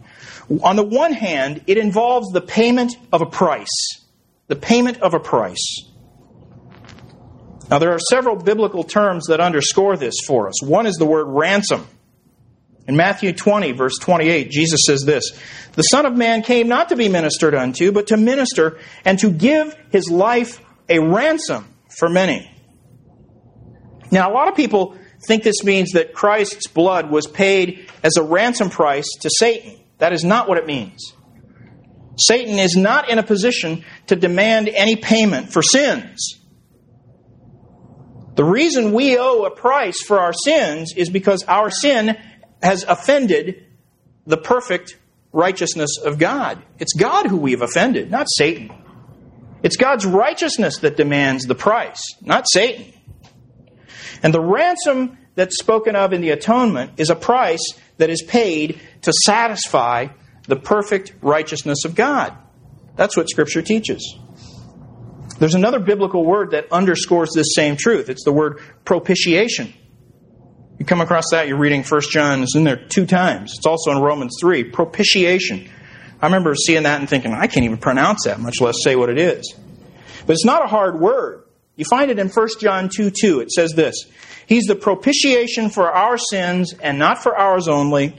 On 0.63 0.77
the 0.77 0.85
one 0.85 1.13
hand, 1.13 1.63
it 1.67 1.79
involves 1.79 2.33
the 2.33 2.41
payment 2.41 2.97
of 3.13 3.23
a 3.23 3.27
price. 3.27 4.03
The 4.49 4.57
payment 4.57 5.01
of 5.01 5.15
a 5.15 5.21
price. 5.21 5.85
Now, 7.71 7.79
there 7.79 7.93
are 7.93 7.99
several 7.99 8.37
biblical 8.37 8.85
terms 8.85 9.27
that 9.29 9.41
underscore 9.41 9.97
this 9.97 10.15
for 10.27 10.49
us. 10.49 10.63
One 10.63 10.87
is 10.87 10.97
the 10.97 11.07
word 11.07 11.25
ransom. 11.25 11.87
In 12.87 12.97
Matthew 12.97 13.33
20, 13.33 13.73
verse 13.73 13.97
28, 13.99 14.51
Jesus 14.51 14.81
says 14.87 15.03
this 15.07 15.33
The 15.73 15.83
Son 15.83 16.05
of 16.05 16.17
Man 16.17 16.43
came 16.43 16.69
not 16.69 16.91
to 16.91 16.97
be 16.97 17.09
ministered 17.09 17.55
unto, 17.55 17.93
but 17.93 18.09
to 18.09 18.17
minister 18.17 18.79
and 19.05 19.19
to 19.21 19.31
give 19.31 19.75
his 19.91 20.11
life 20.11 20.61
a 20.89 20.99
ransom 20.99 21.67
for 21.99 22.09
many. 22.09 22.51
Now, 24.11 24.31
a 24.31 24.33
lot 24.33 24.49
of 24.49 24.55
people 24.55 24.97
think 25.27 25.43
this 25.43 25.65
means 25.65 25.93
that 25.93 26.13
Christ's 26.13 26.67
blood 26.67 27.11
was 27.11 27.27
paid 27.27 27.91
as 28.03 28.17
a 28.17 28.23
ransom 28.23 28.69
price 28.69 29.09
to 29.23 29.31
Satan. 29.31 29.81
That 29.99 30.13
is 30.13 30.25
not 30.25 30.49
what 30.49 30.59
it 30.59 30.67
means. 30.67 31.15
Satan 32.19 32.59
is 32.59 32.77
not 32.77 33.09
in 33.09 33.19
a 33.19 33.23
position 33.23 33.85
to 34.07 34.17
demand 34.17 34.69
any 34.69 34.97
payment 34.97 35.53
for 35.53 35.63
sins. 35.63 36.39
The 38.37 38.45
reason 38.45 38.93
we 38.93 39.17
owe 39.17 39.45
a 39.45 39.51
price 39.51 40.01
for 40.03 40.19
our 40.19 40.33
sins 40.33 40.93
is 40.97 41.09
because 41.09 41.45
our 41.45 41.71
sin 41.71 42.17
has 42.65 42.83
offended 42.85 43.67
the 44.27 44.39
perfect 44.39 44.97
righteousness 45.33 45.99
of 46.03 46.19
God. 46.19 46.63
It's 46.79 46.95
God 46.95 47.27
who 47.27 47.37
we 47.37 47.51
have 47.51 47.63
offended, 47.63 48.11
not 48.11 48.27
Satan. 48.29 48.73
It's 49.63 49.77
God's 49.77 50.07
righteousness 50.07 50.79
that 50.79 50.97
demands 50.97 51.45
the 51.45 51.55
price, 51.55 52.01
not 52.23 52.47
Satan. 52.51 52.93
And 54.23 54.33
the 54.33 54.41
ransom 54.41 55.19
that's 55.35 55.59
spoken 55.59 55.95
of 55.95 56.13
in 56.13 56.23
the 56.23 56.31
atonement 56.31 56.93
is 56.97 57.11
a 57.11 57.15
price 57.17 57.63
that 57.99 58.09
is 58.09 58.23
paid 58.23 58.81
to 59.03 59.13
satisfy 59.25 60.09
the 60.47 60.57
perfect 60.57 61.13
righteousness 61.21 61.85
of 61.85 61.95
God. 61.95 62.35
That's 62.97 63.17
what 63.17 63.29
Scripture 63.29 63.63
teaches. 63.63 64.17
There's 65.39 65.55
another 65.55 65.81
biblical 65.81 66.25
word 66.25 66.53
that 66.53 66.71
underscores 66.73 67.31
this 67.35 67.55
same 67.55 67.77
truth. 67.77 68.09
It's 68.09 68.25
the 68.25 68.33
word 68.33 68.61
propitiation. 68.85 69.75
You 70.79 70.85
come 70.85 71.01
across 71.01 71.25
that, 71.31 71.47
you're 71.47 71.59
reading 71.59 71.85
1 71.85 72.01
John, 72.11 72.43
it's 72.43 72.57
in 72.57 72.65
there 72.65 72.77
two 72.77 73.07
times. 73.07 73.55
It's 73.57 73.67
also 73.67 73.93
in 73.93 73.99
Romans 73.99 74.37
3, 74.41 74.65
propitiation. 74.65 75.69
I 76.21 76.27
remember 76.27 76.55
seeing 76.55 76.83
that 76.83 77.01
and 77.01 77.09
thinking, 77.09 77.33
I 77.33 77.47
can't 77.47 77.65
even 77.65 77.79
pronounce 77.79 78.25
that, 78.25 78.41
much 78.41 78.61
less 78.61 78.77
say 78.83 78.97
what 78.97 79.09
it 79.09 79.19
is. 79.19 79.55
But 80.27 80.33
it's 80.33 80.45
not 80.45 80.65
a 80.65 80.67
hard 80.67 80.99
word. 80.99 81.45
You 81.77 81.85
find 81.85 82.11
it 82.11 82.19
in 82.19 82.29
1 82.29 82.49
John 82.61 82.89
2 82.89 83.11
2. 83.11 83.41
It 83.41 83.51
says 83.51 83.73
this 83.73 84.07
He's 84.47 84.65
the 84.65 84.75
propitiation 84.75 85.71
for 85.71 85.91
our 85.91 86.19
sins, 86.19 86.75
and 86.81 86.99
not 86.99 87.23
for 87.23 87.37
ours 87.37 87.69
only, 87.69 88.17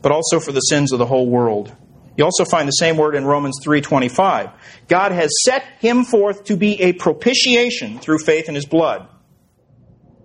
but 0.00 0.12
also 0.12 0.40
for 0.40 0.52
the 0.52 0.60
sins 0.60 0.92
of 0.92 0.98
the 0.98 1.06
whole 1.06 1.28
world. 1.28 1.72
You 2.16 2.24
also 2.24 2.44
find 2.44 2.68
the 2.68 2.72
same 2.72 2.96
word 2.96 3.14
in 3.14 3.24
Romans 3.24 3.58
3:25. 3.64 4.50
God 4.88 5.12
has 5.12 5.30
set 5.44 5.64
him 5.80 6.04
forth 6.04 6.44
to 6.44 6.56
be 6.56 6.80
a 6.82 6.92
propitiation 6.92 7.98
through 7.98 8.18
faith 8.18 8.48
in 8.48 8.54
his 8.54 8.66
blood. 8.66 9.06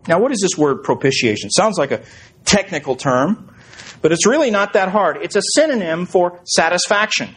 Now, 0.08 0.20
what 0.20 0.32
is 0.32 0.40
this 0.42 0.58
word 0.58 0.84
propitiation? 0.84 1.50
Sounds 1.50 1.78
like 1.78 1.92
a 1.92 2.02
technical 2.46 2.96
term, 2.96 3.54
but 4.02 4.12
it's 4.12 4.26
really 4.26 4.52
not 4.52 4.74
that 4.74 4.90
hard. 4.90 5.18
It's 5.18 5.36
a 5.36 5.42
synonym 5.56 6.06
for 6.06 6.40
satisfaction. 6.46 7.36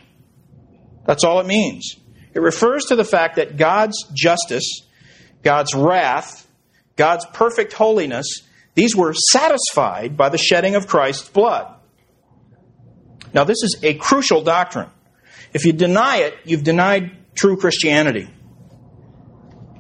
That's 1.07 1.25
all 1.25 1.41
it 1.41 1.47
means. 1.47 1.97
It 2.33 2.41
refers 2.41 2.85
to 2.87 2.97
the 2.97 3.05
fact 3.05 3.37
that 3.37 3.57
God's 3.57 3.97
justice, 4.15 4.87
God's 5.43 5.75
wrath, 5.75 6.47
God's 6.97 7.27
perfect 7.33 7.73
holiness, 7.73 8.27
these 8.75 8.95
were 8.95 9.15
satisfied 9.15 10.17
by 10.17 10.29
the 10.29 10.39
shedding 10.39 10.77
of 10.77 10.87
Christ's 10.87 11.29
blood. 11.29 11.75
Now, 13.33 13.45
this 13.45 13.63
is 13.63 13.81
a 13.83 13.95
crucial 13.95 14.43
doctrine. 14.43 14.91
If 15.53 15.65
you 15.65 15.73
deny 15.73 16.19
it, 16.19 16.35
you've 16.45 16.65
denied 16.65 17.17
true 17.35 17.57
Christianity. 17.57 18.29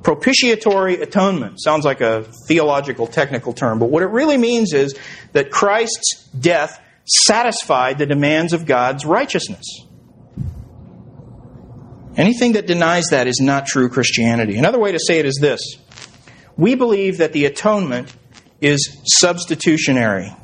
Propitiatory 0.03 1.01
atonement 1.03 1.61
sounds 1.61 1.85
like 1.85 2.01
a 2.01 2.25
theological 2.49 3.07
technical 3.07 3.53
term, 3.53 3.79
but 3.79 3.91
what 3.91 4.03
it 4.03 4.07
really 4.07 4.39
means 4.39 4.73
is 4.73 4.99
that 5.33 5.51
Christ's 5.51 6.25
death 6.39 6.81
satisfied 7.05 7.99
the 7.99 8.07
demands 8.07 8.53
of 8.53 8.67
God's 8.67 9.05
righteousness. 9.05 9.65
Anything 12.17 12.53
that 12.53 12.67
denies 12.67 13.07
that 13.11 13.27
is 13.27 13.41
not 13.41 13.67
true 13.67 13.89
Christianity. 13.89 14.57
Another 14.57 14.79
way 14.79 14.93
to 14.93 14.99
say 14.99 15.19
it 15.19 15.27
is 15.27 15.39
this 15.41 15.61
we 16.57 16.75
believe 16.75 17.19
that 17.19 17.33
the 17.33 17.47
atonement 17.47 18.15
is 18.61 19.01
substitutionary. 19.05 20.35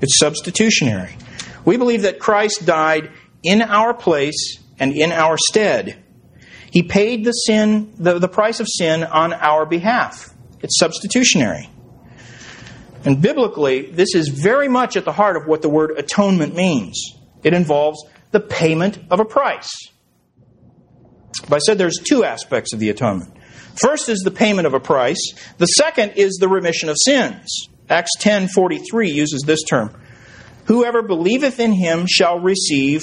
It's 0.00 0.18
substitutionary. 0.18 1.16
We 1.64 1.76
believe 1.76 2.02
that 2.02 2.18
Christ 2.18 2.66
died 2.66 3.10
in 3.42 3.62
our 3.62 3.94
place 3.94 4.58
and 4.78 4.92
in 4.92 5.12
our 5.12 5.36
stead. 5.38 6.04
He 6.70 6.82
paid 6.82 7.24
the 7.24 7.32
sin, 7.32 7.92
the, 7.98 8.18
the 8.18 8.28
price 8.28 8.60
of 8.60 8.66
sin 8.68 9.04
on 9.04 9.32
our 9.32 9.66
behalf. 9.66 10.34
It's 10.60 10.78
substitutionary. 10.78 11.70
And 13.04 13.22
biblically, 13.22 13.90
this 13.90 14.14
is 14.14 14.28
very 14.28 14.68
much 14.68 14.96
at 14.96 15.04
the 15.04 15.12
heart 15.12 15.36
of 15.36 15.46
what 15.46 15.62
the 15.62 15.68
word 15.68 15.92
atonement 15.96 16.54
means. 16.54 17.14
It 17.42 17.54
involves 17.54 18.04
the 18.32 18.40
payment 18.40 18.98
of 19.10 19.20
a 19.20 19.24
price. 19.24 19.70
But 21.48 21.56
I 21.56 21.58
said 21.58 21.78
there's 21.78 21.98
two 21.98 22.24
aspects 22.24 22.72
of 22.72 22.80
the 22.80 22.90
atonement. 22.90 23.32
First 23.80 24.08
is 24.08 24.20
the 24.20 24.30
payment 24.30 24.66
of 24.66 24.74
a 24.74 24.80
price. 24.80 25.32
The 25.58 25.66
second 25.66 26.12
is 26.16 26.36
the 26.38 26.48
remission 26.48 26.88
of 26.88 26.96
sins. 27.02 27.68
Acts 27.88 28.10
10:43 28.18 29.10
uses 29.10 29.42
this 29.46 29.62
term. 29.62 29.94
Whoever 30.64 31.00
believeth 31.00 31.60
in 31.60 31.72
him 31.72 32.06
shall 32.06 32.40
receive 32.40 33.00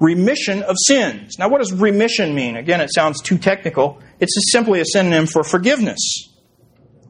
remission 0.00 0.62
of 0.62 0.76
sins. 0.86 1.38
Now, 1.38 1.48
what 1.48 1.58
does 1.58 1.72
remission 1.72 2.34
mean? 2.34 2.56
Again, 2.56 2.80
it 2.80 2.92
sounds 2.92 3.20
too 3.20 3.38
technical. 3.38 4.00
It's 4.20 4.32
simply 4.52 4.80
a 4.80 4.84
synonym 4.84 5.26
for 5.26 5.42
forgiveness. 5.42 5.98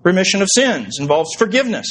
Remission 0.03 0.43
of 0.43 0.49
sins 0.55 0.99
involves 0.99 1.35
forgiveness. 1.35 1.87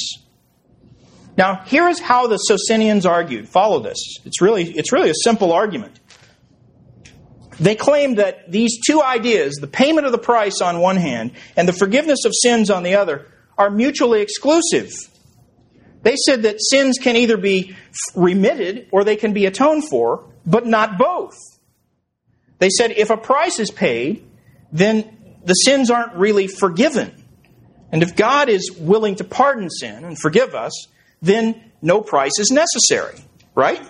Now, 1.37 1.61
here 1.65 1.87
is 1.87 1.99
how 1.99 2.27
the 2.27 2.37
Socinians 2.37 3.05
argued. 3.05 3.47
Follow 3.47 3.79
this. 3.79 3.97
It's 4.25 4.41
really, 4.41 4.71
it's 4.71 4.91
really 4.91 5.11
a 5.11 5.15
simple 5.23 5.51
argument. 5.51 5.99
They 7.59 7.75
claimed 7.75 8.17
that 8.17 8.51
these 8.51 8.79
two 8.85 9.01
ideas, 9.01 9.55
the 9.55 9.67
payment 9.67 10.05
of 10.05 10.11
the 10.11 10.17
price 10.17 10.61
on 10.61 10.79
one 10.79 10.97
hand 10.97 11.31
and 11.55 11.67
the 11.67 11.73
forgiveness 11.73 12.25
of 12.25 12.33
sins 12.41 12.69
on 12.69 12.83
the 12.83 12.95
other, 12.95 13.27
are 13.57 13.69
mutually 13.69 14.21
exclusive. 14.21 14.91
They 16.03 16.15
said 16.15 16.43
that 16.43 16.57
sins 16.59 16.97
can 16.99 17.15
either 17.15 17.37
be 17.37 17.75
remitted 18.15 18.87
or 18.91 19.03
they 19.03 19.15
can 19.15 19.33
be 19.33 19.45
atoned 19.45 19.89
for, 19.89 20.31
but 20.47 20.65
not 20.65 20.97
both. 20.97 21.35
They 22.57 22.69
said 22.69 22.91
if 22.91 23.11
a 23.11 23.17
price 23.17 23.59
is 23.59 23.69
paid, 23.69 24.25
then 24.71 25.37
the 25.43 25.53
sins 25.53 25.91
aren't 25.91 26.15
really 26.15 26.47
forgiven. 26.47 27.13
And 27.91 28.01
if 28.01 28.15
God 28.15 28.49
is 28.49 28.71
willing 28.71 29.15
to 29.15 29.23
pardon 29.23 29.69
sin 29.69 30.03
and 30.03 30.17
forgive 30.17 30.55
us, 30.55 30.87
then 31.21 31.71
no 31.81 32.01
price 32.01 32.39
is 32.39 32.49
necessary, 32.49 33.19
right? 33.53 33.81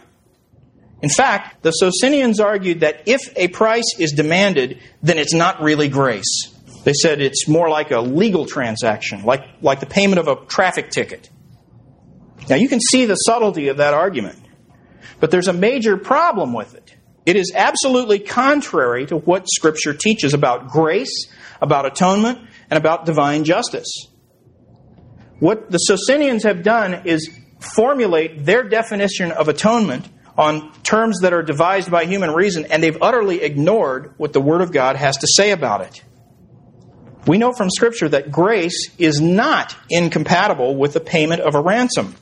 In 1.02 1.10
fact, 1.10 1.64
the 1.64 1.72
Socinians 1.72 2.40
argued 2.40 2.82
that 2.82 3.04
if 3.06 3.22
a 3.36 3.48
price 3.50 3.96
is 4.00 4.12
demanded, 4.12 4.80
then 5.02 5.18
it's 5.18 5.34
not 5.34 5.62
really 5.62 5.90
grace. 5.90 6.54
They 6.84 6.94
said 6.94 7.22
it's 7.22 7.48
more 7.48 7.70
like 7.70 7.92
a 7.92 8.00
legal 8.00 8.46
transaction, 8.46 9.24
like, 9.24 9.44
like 9.62 9.80
the 9.80 9.86
payment 9.86 10.20
of 10.20 10.28
a 10.28 10.46
traffic 10.48 10.90
ticket. 10.90 11.30
Now, 12.50 12.56
you 12.56 12.70
can 12.70 12.80
see 12.80 13.06
the 13.06 13.16
subtlety 13.16 13.68
of 13.68 13.78
that 13.78 13.94
argument, 13.94 14.40
but 15.20 15.32
there's 15.32 15.48
a 15.48 15.54
major 15.54 15.98
problem 15.98 16.54
with 16.54 16.76
it. 16.76 16.96
It 17.26 17.36
is 17.36 17.52
absolutely 17.54 18.20
contrary 18.20 19.06
to 19.08 19.18
what 19.18 19.50
Scripture 19.50 19.94
teaches 19.94 20.34
about 20.34 20.70
grace, 20.70 21.28
about 21.62 21.86
atonement, 21.86 22.40
and 22.70 22.78
about 22.78 23.06
divine 23.06 23.44
justice. 23.44 24.08
What 25.40 25.70
the 25.70 25.78
Socinians 25.78 26.44
have 26.44 26.64
done 26.64 27.06
is 27.06 27.30
formulate 27.60 28.46
their 28.46 28.64
definition 28.64 29.32
of 29.32 29.50
atonement 29.50 30.08
on 30.38 30.72
terms 30.84 31.20
that 31.22 31.34
are 31.34 31.42
devised 31.42 31.92
by 31.92 32.06
human 32.06 32.32
reason, 32.32 32.66
and 32.66 32.82
they've 32.82 33.02
utterly 33.02 33.42
ignored 33.42 34.14
what 34.18 34.34
the 34.34 34.42
Word 34.42 34.62
of 34.62 34.72
God 34.72 34.96
has 34.96 35.18
to 35.18 35.28
say 35.28 35.52
about 35.52 35.82
it. 35.82 36.04
We 37.26 37.38
know 37.38 37.52
from 37.52 37.70
Scripture 37.70 38.08
that 38.10 38.32
grace 38.32 38.90
is 38.98 39.20
not 39.20 39.76
incompatible 39.90 40.78
with 40.78 40.94
the 40.94 41.02
payment 41.02 41.42
of 41.42 41.56
a 41.56 41.62
ransom. 41.62 42.16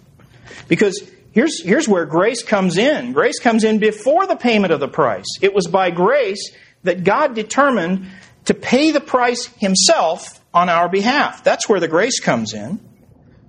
Because 0.68 1.00
here's, 1.36 1.62
here's 1.62 1.88
where 1.88 2.08
grace 2.08 2.42
comes 2.42 2.78
in 2.78 3.14
grace 3.14 3.40
comes 3.40 3.64
in 3.64 3.78
before 3.78 4.26
the 4.26 4.36
payment 4.36 4.74
of 4.74 4.80
the 4.80 4.88
price. 4.88 5.28
It 5.42 5.54
was 5.54 5.68
by 5.68 5.92
grace 5.92 6.52
that 6.82 7.04
God 7.04 7.36
determined 7.36 8.08
to 8.46 8.56
pay 8.56 8.92
the 8.92 9.02
price 9.02 9.46
Himself 9.58 10.42
on 10.54 10.70
our 10.70 10.90
behalf. 10.90 11.44
That's 11.44 11.70
where 11.70 11.80
the 11.80 11.88
grace 11.88 12.20
comes 12.20 12.54
in. 12.54 12.80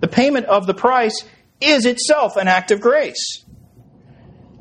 The 0.01 0.07
payment 0.07 0.45
of 0.45 0.67
the 0.67 0.75
price 0.75 1.23
is 1.59 1.85
itself 1.85 2.35
an 2.35 2.47
act 2.47 2.69
of 2.69 2.81
grace. 2.81 3.43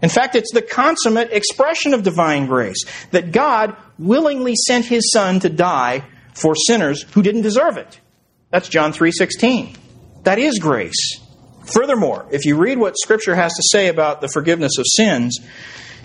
In 0.03 0.09
fact, 0.09 0.35
it's 0.35 0.53
the 0.53 0.63
consummate 0.63 1.33
expression 1.33 1.95
of 1.95 2.03
divine 2.03 2.47
grace 2.47 2.85
that 3.11 3.33
God 3.33 3.77
willingly 3.99 4.55
sent 4.55 4.85
his 4.85 5.11
son 5.11 5.41
to 5.41 5.49
die 5.49 6.05
for 6.35 6.55
sinners 6.55 7.03
who 7.13 7.23
didn't 7.23 7.43
deserve 7.43 7.77
it. 7.79 8.01
That's 8.51 8.69
John 8.69 8.93
3:16. 8.93 9.77
That 10.25 10.39
is 10.39 10.59
grace. 10.59 11.21
Furthermore, 11.73 12.27
if 12.31 12.45
you 12.45 12.57
read 12.57 12.79
what 12.79 12.97
scripture 12.97 13.35
has 13.35 13.53
to 13.55 13.63
say 13.71 13.89
about 13.89 14.21
the 14.21 14.29
forgiveness 14.29 14.79
of 14.79 14.85
sins, 14.87 15.39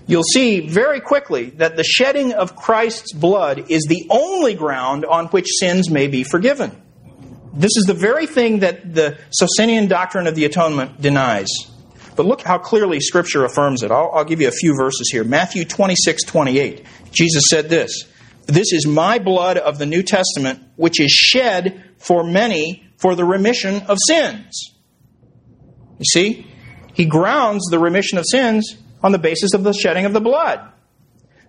you'll 0.07 0.23
see 0.23 0.67
very 0.67 0.99
quickly 0.99 1.51
that 1.51 1.75
the 1.75 1.83
shedding 1.83 2.33
of 2.33 2.55
Christ's 2.55 3.13
blood 3.13 3.69
is 3.69 3.83
the 3.87 4.07
only 4.09 4.55
ground 4.55 5.05
on 5.05 5.27
which 5.27 5.47
sins 5.59 5.89
may 5.89 6.07
be 6.07 6.23
forgiven. 6.23 6.81
This 7.53 7.71
is 7.77 7.85
the 7.85 7.93
very 7.93 8.27
thing 8.27 8.59
that 8.59 8.93
the 8.93 9.19
Socinian 9.29 9.87
doctrine 9.87 10.25
of 10.25 10.35
the 10.35 10.45
atonement 10.45 10.99
denies. 11.01 11.49
But 12.15 12.25
look 12.25 12.41
how 12.41 12.57
clearly 12.57 12.99
Scripture 12.99 13.45
affirms 13.45 13.83
it. 13.83 13.91
I'll, 13.91 14.11
I'll 14.13 14.25
give 14.25 14.41
you 14.41 14.47
a 14.47 14.51
few 14.51 14.75
verses 14.75 15.09
here. 15.11 15.23
Matthew 15.23 15.65
26, 15.65 16.23
28. 16.23 16.85
Jesus 17.11 17.43
said 17.49 17.69
this 17.69 18.05
This 18.47 18.73
is 18.73 18.87
my 18.87 19.19
blood 19.19 19.57
of 19.57 19.77
the 19.77 19.85
New 19.85 20.01
Testament, 20.01 20.61
which 20.75 20.99
is 20.99 21.11
shed 21.11 21.83
for 21.97 22.23
many 22.23 22.87
for 22.97 23.15
the 23.15 23.25
remission 23.25 23.81
of 23.83 23.97
sins. 24.07 24.71
You 26.01 26.05
see, 26.05 26.47
he 26.95 27.05
grounds 27.05 27.67
the 27.69 27.77
remission 27.77 28.17
of 28.17 28.25
sins 28.27 28.75
on 29.03 29.11
the 29.11 29.19
basis 29.19 29.53
of 29.53 29.63
the 29.63 29.71
shedding 29.71 30.05
of 30.05 30.13
the 30.13 30.19
blood. 30.19 30.59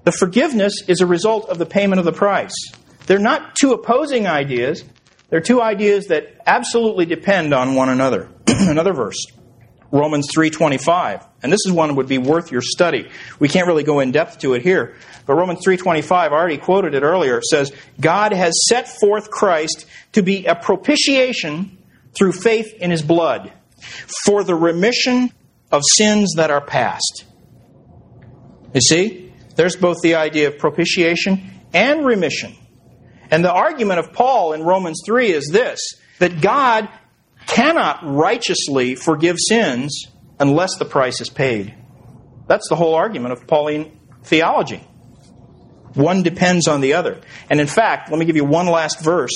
The 0.05 0.12
forgiveness 0.12 0.74
is 0.86 1.00
a 1.00 1.07
result 1.07 1.48
of 1.48 1.57
the 1.57 1.64
payment 1.64 1.98
of 1.98 2.05
the 2.05 2.12
price. 2.12 2.55
They're 3.07 3.18
not 3.18 3.57
two 3.57 3.72
opposing 3.72 4.26
ideas, 4.26 4.84
they're 5.30 5.40
two 5.40 5.62
ideas 5.62 6.09
that 6.09 6.36
absolutely 6.46 7.07
depend 7.07 7.55
on 7.55 7.74
one 7.76 7.88
another. 7.88 8.28
Another 8.46 8.92
verse. 8.92 9.16
Romans 9.90 10.28
3:25. 10.34 11.26
And 11.42 11.50
this 11.50 11.61
is 11.66 11.72
one 11.72 11.88
that 11.88 11.94
would 11.94 12.09
be 12.09 12.18
worth 12.18 12.53
your 12.53 12.61
study. 12.61 13.09
We 13.38 13.48
can't 13.48 13.66
really 13.66 13.84
go 13.84 14.00
in 14.00 14.12
depth 14.12 14.38
to 14.40 14.53
it 14.53 14.62
here, 14.62 14.96
but 15.24 15.34
Romans 15.34 15.64
3:25, 15.66 16.12
I 16.12 16.28
already 16.28 16.59
quoted 16.59 16.94
it 16.94 17.03
earlier, 17.03 17.40
says, 17.40 17.72
"God 17.98 18.34
has 18.34 18.53
set 18.68 18.88
forth 19.00 19.30
Christ 19.30 19.86
to 20.12 20.22
be 20.22 20.44
a 20.44 20.55
propitiation 20.55 21.78
through 22.14 22.32
faith 22.32 22.74
in 22.74 22.90
his 22.90 23.00
blood 23.00 23.53
for 24.24 24.45
the 24.45 24.55
remission 24.55 25.30
of 25.70 25.83
sins 25.97 26.35
that 26.37 26.51
are 26.51 26.61
past." 26.61 27.24
You 28.74 28.80
see? 28.80 29.33
There's 29.57 29.76
both 29.76 30.01
the 30.03 30.14
idea 30.14 30.49
of 30.49 30.59
propitiation 30.59 31.51
and 31.74 32.05
remission. 32.05 32.57
And 33.30 33.45
the 33.45 33.53
argument 33.53 33.99
of 33.99 34.12
Paul 34.12 34.53
in 34.53 34.62
Romans 34.62 35.01
3 35.05 35.30
is 35.33 35.49
this 35.53 35.80
that 36.18 36.41
God 36.41 36.89
cannot 37.47 38.01
righteously 38.03 38.95
forgive 38.95 39.37
sins 39.39 40.07
unless 40.39 40.76
the 40.78 40.85
price 40.85 41.20
is 41.20 41.28
paid. 41.28 41.74
That's 42.47 42.68
the 42.68 42.76
whole 42.76 42.95
argument 42.95 43.33
of 43.33 43.47
Pauline 43.47 43.99
theology. 44.24 44.87
One 45.95 46.22
depends 46.22 46.68
on 46.68 46.80
the 46.80 46.95
other. 46.95 47.20
And 47.51 47.61
in 47.61 47.66
fact, 47.66 48.11
let 48.11 48.18
me 48.18 48.24
give 48.24 48.37
you 48.37 48.45
one 48.45 48.66
last 48.66 49.03
verse 49.03 49.33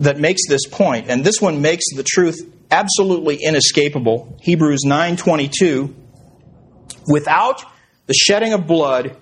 that 0.00 0.18
makes 0.18 0.42
this 0.48 0.66
point, 0.66 1.08
and 1.08 1.24
this 1.24 1.40
one 1.40 1.60
makes 1.60 1.84
the 1.94 2.04
truth 2.04 2.40
absolutely 2.70 3.36
inescapable. 3.36 4.36
Hebrews 4.40 4.84
9:22 4.84 5.94
Without 7.10 7.64
the 8.06 8.14
shedding 8.14 8.52
of 8.52 8.66
blood 8.66 9.16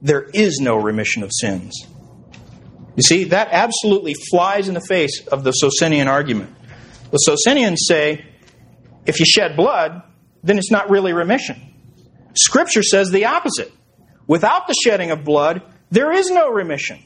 there 0.00 0.22
is 0.22 0.58
no 0.60 0.76
remission 0.76 1.22
of 1.22 1.30
sins. 1.32 1.74
You 2.96 3.02
see, 3.02 3.24
that 3.24 3.48
absolutely 3.50 4.14
flies 4.30 4.68
in 4.68 4.74
the 4.74 4.80
face 4.80 5.26
of 5.26 5.44
the 5.44 5.52
Socinian 5.52 6.08
argument. 6.08 6.54
The 7.10 7.18
Socinians 7.18 7.84
say 7.86 8.24
if 9.06 9.20
you 9.20 9.26
shed 9.26 9.56
blood, 9.56 10.02
then 10.42 10.58
it's 10.58 10.70
not 10.70 10.90
really 10.90 11.12
remission. 11.12 11.74
Scripture 12.34 12.82
says 12.82 13.10
the 13.10 13.26
opposite. 13.26 13.72
Without 14.26 14.66
the 14.66 14.74
shedding 14.74 15.10
of 15.10 15.24
blood, 15.24 15.62
there 15.90 16.12
is 16.12 16.30
no 16.30 16.50
remission. 16.50 16.98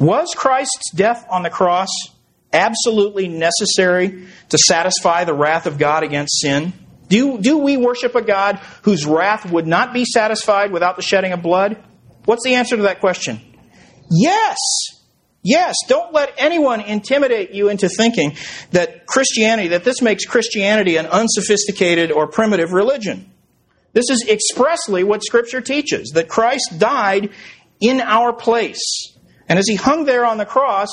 Was 0.00 0.34
Christ's 0.36 0.92
death 0.92 1.26
on 1.30 1.42
the 1.42 1.50
cross 1.50 1.88
absolutely 2.52 3.28
necessary 3.28 4.26
to 4.48 4.58
satisfy 4.58 5.24
the 5.24 5.34
wrath 5.34 5.66
of 5.66 5.78
God 5.78 6.02
against 6.02 6.40
sin? 6.40 6.72
Do, 7.08 7.38
do 7.38 7.58
we 7.58 7.76
worship 7.76 8.14
a 8.14 8.22
God 8.22 8.56
whose 8.82 9.06
wrath 9.06 9.50
would 9.50 9.66
not 9.66 9.92
be 9.92 10.04
satisfied 10.04 10.72
without 10.72 10.96
the 10.96 11.02
shedding 11.02 11.32
of 11.32 11.42
blood? 11.42 11.82
What's 12.24 12.44
the 12.44 12.54
answer 12.54 12.76
to 12.76 12.82
that 12.82 13.00
question? 13.00 13.40
Yes. 14.10 14.58
Yes, 15.42 15.76
don't 15.86 16.12
let 16.12 16.34
anyone 16.36 16.80
intimidate 16.80 17.52
you 17.52 17.68
into 17.68 17.88
thinking 17.88 18.36
that 18.72 19.06
Christianity, 19.06 19.68
that 19.68 19.84
this 19.84 20.02
makes 20.02 20.26
Christianity 20.26 20.96
an 20.96 21.06
unsophisticated 21.06 22.10
or 22.10 22.26
primitive 22.26 22.72
religion. 22.72 23.32
This 23.92 24.10
is 24.10 24.26
expressly 24.28 25.04
what 25.04 25.24
Scripture 25.24 25.60
teaches 25.60 26.10
that 26.14 26.28
Christ 26.28 26.74
died 26.78 27.30
in 27.80 28.00
our 28.00 28.32
place. 28.32 29.16
And 29.48 29.58
as 29.58 29.66
he 29.66 29.76
hung 29.76 30.04
there 30.04 30.26
on 30.26 30.36
the 30.36 30.44
cross, 30.44 30.88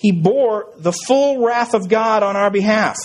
he 0.00 0.12
bore 0.12 0.66
the 0.78 0.92
full 0.92 1.44
wrath 1.44 1.74
of 1.74 1.90
God 1.90 2.22
on 2.22 2.34
our 2.34 2.50
behalf. 2.50 2.96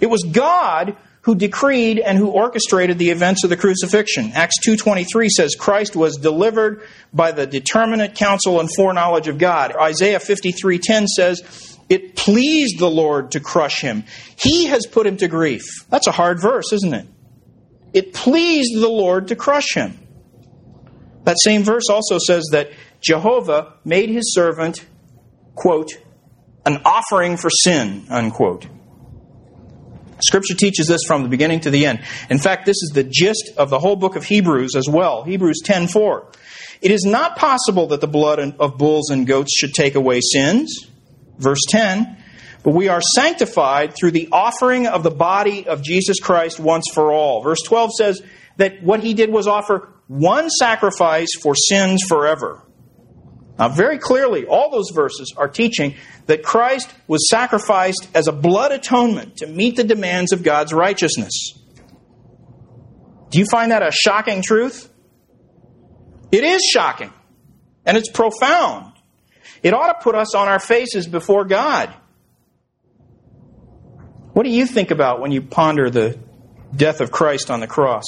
It 0.00 0.06
was 0.06 0.22
God 0.22 0.96
who 1.22 1.34
decreed 1.34 1.98
and 1.98 2.16
who 2.16 2.28
orchestrated 2.28 2.98
the 2.98 3.10
events 3.10 3.42
of 3.42 3.50
the 3.50 3.56
crucifixion. 3.56 4.30
Acts 4.32 4.60
2:23 4.64 5.28
says 5.28 5.56
Christ 5.56 5.96
was 5.96 6.16
delivered 6.16 6.82
by 7.12 7.32
the 7.32 7.48
determinate 7.48 8.14
counsel 8.14 8.60
and 8.60 8.68
foreknowledge 8.76 9.26
of 9.26 9.38
God. 9.38 9.74
Isaiah 9.74 10.20
53:10 10.20 11.08
says 11.08 11.42
it 11.88 12.14
pleased 12.14 12.78
the 12.78 12.90
Lord 12.90 13.32
to 13.32 13.40
crush 13.40 13.80
him. 13.80 14.04
He 14.36 14.66
has 14.66 14.86
put 14.86 15.08
him 15.08 15.16
to 15.16 15.26
grief. 15.26 15.64
That's 15.90 16.06
a 16.06 16.12
hard 16.12 16.40
verse, 16.40 16.72
isn't 16.72 16.94
it? 16.94 17.06
It 17.92 18.12
pleased 18.12 18.72
the 18.74 18.88
Lord 18.88 19.28
to 19.28 19.36
crush 19.36 19.74
him. 19.74 19.98
That 21.24 21.38
same 21.42 21.64
verse 21.64 21.88
also 21.90 22.18
says 22.18 22.44
that 22.52 22.70
Jehovah 23.00 23.72
made 23.84 24.10
his 24.10 24.32
servant, 24.32 24.84
quote, 25.56 25.98
an 26.66 26.82
offering 26.84 27.36
for 27.36 27.50
sin, 27.50 28.06
unquote. 28.08 28.66
Scripture 30.20 30.54
teaches 30.54 30.86
this 30.86 31.02
from 31.06 31.22
the 31.22 31.28
beginning 31.28 31.60
to 31.60 31.70
the 31.70 31.86
end. 31.86 32.00
In 32.30 32.38
fact, 32.38 32.66
this 32.66 32.76
is 32.82 32.92
the 32.94 33.04
gist 33.04 33.52
of 33.56 33.68
the 33.70 33.78
whole 33.78 33.96
book 33.96 34.16
of 34.16 34.24
Hebrews 34.24 34.74
as 34.76 34.88
well. 34.88 35.24
Hebrews 35.24 35.60
10:4. 35.64 36.26
It 36.80 36.90
is 36.90 37.04
not 37.04 37.36
possible 37.36 37.88
that 37.88 38.00
the 38.00 38.06
blood 38.06 38.38
of 38.58 38.78
bulls 38.78 39.10
and 39.10 39.26
goats 39.26 39.56
should 39.56 39.74
take 39.74 39.94
away 39.94 40.20
sins. 40.20 40.86
Verse 41.38 41.62
10. 41.68 42.16
But 42.62 42.74
we 42.74 42.88
are 42.88 43.00
sanctified 43.14 43.94
through 43.98 44.12
the 44.12 44.28
offering 44.32 44.86
of 44.86 45.02
the 45.02 45.10
body 45.10 45.66
of 45.66 45.82
Jesus 45.82 46.18
Christ 46.20 46.58
once 46.58 46.84
for 46.94 47.12
all. 47.12 47.42
Verse 47.42 47.60
12 47.62 47.90
says 47.92 48.22
that 48.56 48.82
what 48.82 49.00
he 49.00 49.12
did 49.12 49.30
was 49.30 49.46
offer 49.46 49.88
one 50.08 50.48
sacrifice 50.48 51.28
for 51.42 51.54
sins 51.54 52.02
forever. 52.08 52.62
Now, 53.58 53.68
very 53.68 53.98
clearly, 53.98 54.46
all 54.46 54.70
those 54.70 54.90
verses 54.92 55.32
are 55.36 55.48
teaching 55.48 55.94
that 56.26 56.42
Christ 56.42 56.92
was 57.06 57.28
sacrificed 57.28 58.08
as 58.14 58.26
a 58.26 58.32
blood 58.32 58.72
atonement 58.72 59.36
to 59.38 59.46
meet 59.46 59.76
the 59.76 59.84
demands 59.84 60.32
of 60.32 60.42
God's 60.42 60.72
righteousness. 60.72 61.32
Do 63.30 63.38
you 63.38 63.46
find 63.46 63.70
that 63.70 63.82
a 63.82 63.92
shocking 63.92 64.42
truth? 64.42 64.90
It 66.32 66.42
is 66.42 66.62
shocking, 66.64 67.12
and 67.86 67.96
it's 67.96 68.10
profound. 68.10 68.92
It 69.62 69.72
ought 69.72 69.92
to 69.92 70.02
put 70.02 70.16
us 70.16 70.34
on 70.34 70.48
our 70.48 70.58
faces 70.58 71.06
before 71.06 71.44
God. 71.44 71.94
What 74.32 74.44
do 74.44 74.50
you 74.50 74.66
think 74.66 74.90
about 74.90 75.20
when 75.20 75.30
you 75.30 75.42
ponder 75.42 75.90
the 75.90 76.18
death 76.74 77.00
of 77.00 77.12
Christ 77.12 77.52
on 77.52 77.60
the 77.60 77.68
cross? 77.68 78.04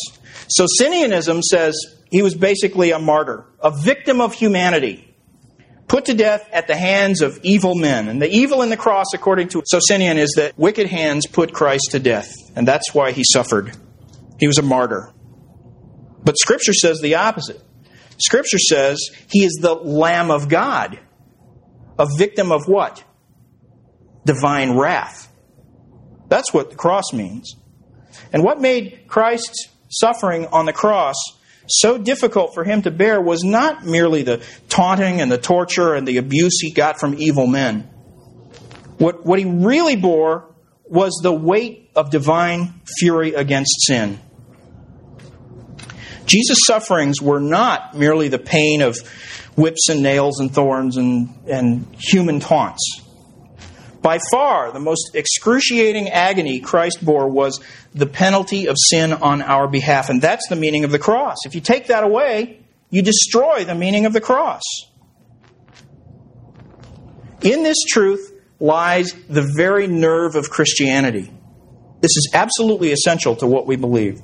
Socinianism 0.49 1.41
says 1.43 1.77
he 2.11 2.23
was 2.23 2.35
basically 2.35 2.91
a 2.91 2.99
martyr, 2.99 3.47
a 3.61 3.71
victim 3.71 4.21
of 4.21 4.35
humanity 4.35 5.06
put 5.89 6.07
to 6.07 6.15
death 6.15 6.49
at 6.53 6.67
the 6.67 6.77
hands 6.77 7.23
of 7.23 7.39
evil 7.43 7.75
men. 7.75 8.09
And 8.09 8.21
the 8.21 8.29
evil 8.29 8.63
in 8.63 8.71
the 8.71 8.77
cross, 8.77 9.07
according 9.15 9.49
to 9.49 9.63
Socinian, 9.67 10.19
is 10.19 10.35
that 10.37 10.59
wicked 10.59 10.89
hands 10.89 11.27
put 11.27 11.53
Christ 11.53 11.89
to 11.93 11.99
death. 11.99 12.29
And 12.55 12.67
that's 12.67 12.95
why 12.95 13.13
he 13.13 13.23
suffered. 13.33 13.77
He 14.39 14.47
was 14.47 14.59
a 14.59 14.63
martyr. 14.63 15.13
But 16.25 16.37
Scripture 16.39 16.73
says 16.73 17.01
the 17.01 17.15
opposite. 17.15 17.63
Scripture 18.19 18.59
says 18.59 18.99
he 19.31 19.45
is 19.45 19.59
the 19.61 19.75
Lamb 19.75 20.31
of 20.31 20.49
God. 20.49 20.99
A 21.99 22.07
victim 22.19 22.51
of 22.53 22.67
what? 22.67 23.05
Divine 24.25 24.77
wrath. 24.77 25.31
That's 26.29 26.53
what 26.53 26.71
the 26.71 26.77
cross 26.77 27.13
means. 27.13 27.55
And 28.33 28.43
what 28.43 28.61
made 28.61 29.05
Christ's 29.07 29.69
suffering 29.89 30.47
on 30.47 30.67
the 30.67 30.73
cross 30.73 31.17
so 31.69 31.99
difficult 31.99 32.55
for 32.55 32.65
him 32.65 32.83
to 32.83 32.91
bear 32.91 33.21
was 33.21 33.43
not 33.43 33.85
merely 33.85 34.23
the 34.23 34.45
taunting 34.69 35.21
and 35.21 35.31
the 35.31 35.39
torture 35.39 35.95
and 35.95 36.07
the 36.07 36.19
abuse 36.19 36.61
he 36.61 36.71
got 36.71 36.99
from 36.99 37.15
evil 37.19 37.47
men. 37.47 37.83
What, 38.99 39.27
what 39.27 39.39
he 39.39 39.45
really 39.45 39.97
bore 39.97 40.55
was 40.85 41.21
the 41.23 41.33
weight 41.33 41.91
of 41.95 42.11
divine 42.11 42.81
fury 42.99 43.35
against 43.35 43.87
sin. 43.87 44.21
Jesus' 46.27 46.59
sufferings 46.67 47.21
were 47.23 47.41
not 47.41 47.97
merely 47.97 48.29
the 48.29 48.39
pain 48.39 48.83
of 48.83 48.99
whips 49.57 49.89
and 49.89 50.03
nails 50.03 50.41
and 50.41 50.53
thorns 50.53 50.97
and, 50.97 51.29
and 51.49 51.87
human 51.99 52.41
taunts. 52.41 53.03
By 54.07 54.21
far, 54.31 54.71
the 54.71 54.79
most 54.79 55.17
excruciating 55.17 56.11
agony 56.11 56.61
Christ 56.61 57.05
bore 57.05 57.27
was 57.27 57.61
the 57.93 58.07
penalty 58.07 58.69
of 58.69 58.77
sin 58.79 59.13
on 59.13 59.43
our 59.43 59.67
behalf. 59.67 60.11
And 60.11 60.23
that's 60.23 60.47
the 60.49 60.55
meaning 60.55 60.85
of 60.85 60.93
the 60.93 60.99
cross. 61.01 61.39
If 61.45 61.57
you 61.57 61.61
take 61.61 61.89
that 61.89 62.05
away, 62.05 62.61
you 62.89 63.03
destroy 63.03 63.65
the 63.65 63.75
meaning 63.75 64.07
of 64.07 64.13
the 64.13 64.21
cross. 64.21 64.63
In 67.41 67.65
this 67.65 67.79
truth 67.89 68.33
lies 68.61 69.13
the 69.29 69.43
very 69.57 69.89
nerve 69.89 70.37
of 70.37 70.51
Christianity. 70.51 71.29
This 72.01 72.17
is 72.17 72.31
absolutely 72.33 72.93
essential 72.93 73.35
to 73.35 73.49
what 73.49 73.67
we 73.67 73.75
believe. 73.75 74.23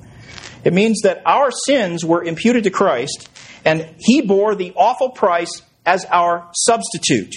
It 0.63 0.71
means 0.71 1.01
that 1.01 1.21
our 1.25 1.51
sins 1.51 2.05
were 2.05 2.23
imputed 2.23 2.63
to 2.63 2.69
Christ, 2.69 3.29
and 3.65 3.93
He 3.97 4.21
bore 4.21 4.55
the 4.55 4.71
awful 4.77 5.09
price 5.09 5.61
as 5.85 6.05
our 6.05 6.49
substitute. 6.53 7.33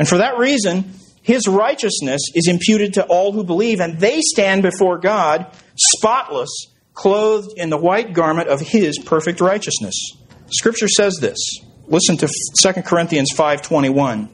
And 0.00 0.08
for 0.08 0.18
that 0.18 0.36
reason, 0.36 0.94
his 1.24 1.48
righteousness 1.48 2.20
is 2.34 2.46
imputed 2.48 2.94
to 2.94 3.04
all 3.06 3.32
who 3.32 3.44
believe, 3.44 3.80
and 3.80 3.98
they 3.98 4.20
stand 4.20 4.62
before 4.62 4.98
God 4.98 5.46
spotless, 5.74 6.50
clothed 6.92 7.54
in 7.56 7.70
the 7.70 7.78
white 7.78 8.12
garment 8.12 8.50
of 8.50 8.60
his 8.60 8.98
perfect 8.98 9.40
righteousness. 9.40 9.94
Scripture 10.50 10.86
says 10.86 11.16
this. 11.22 11.38
Listen 11.88 12.18
to 12.18 12.28
2 12.60 12.84
Corinthians 12.84 13.30
5:21. 13.32 14.28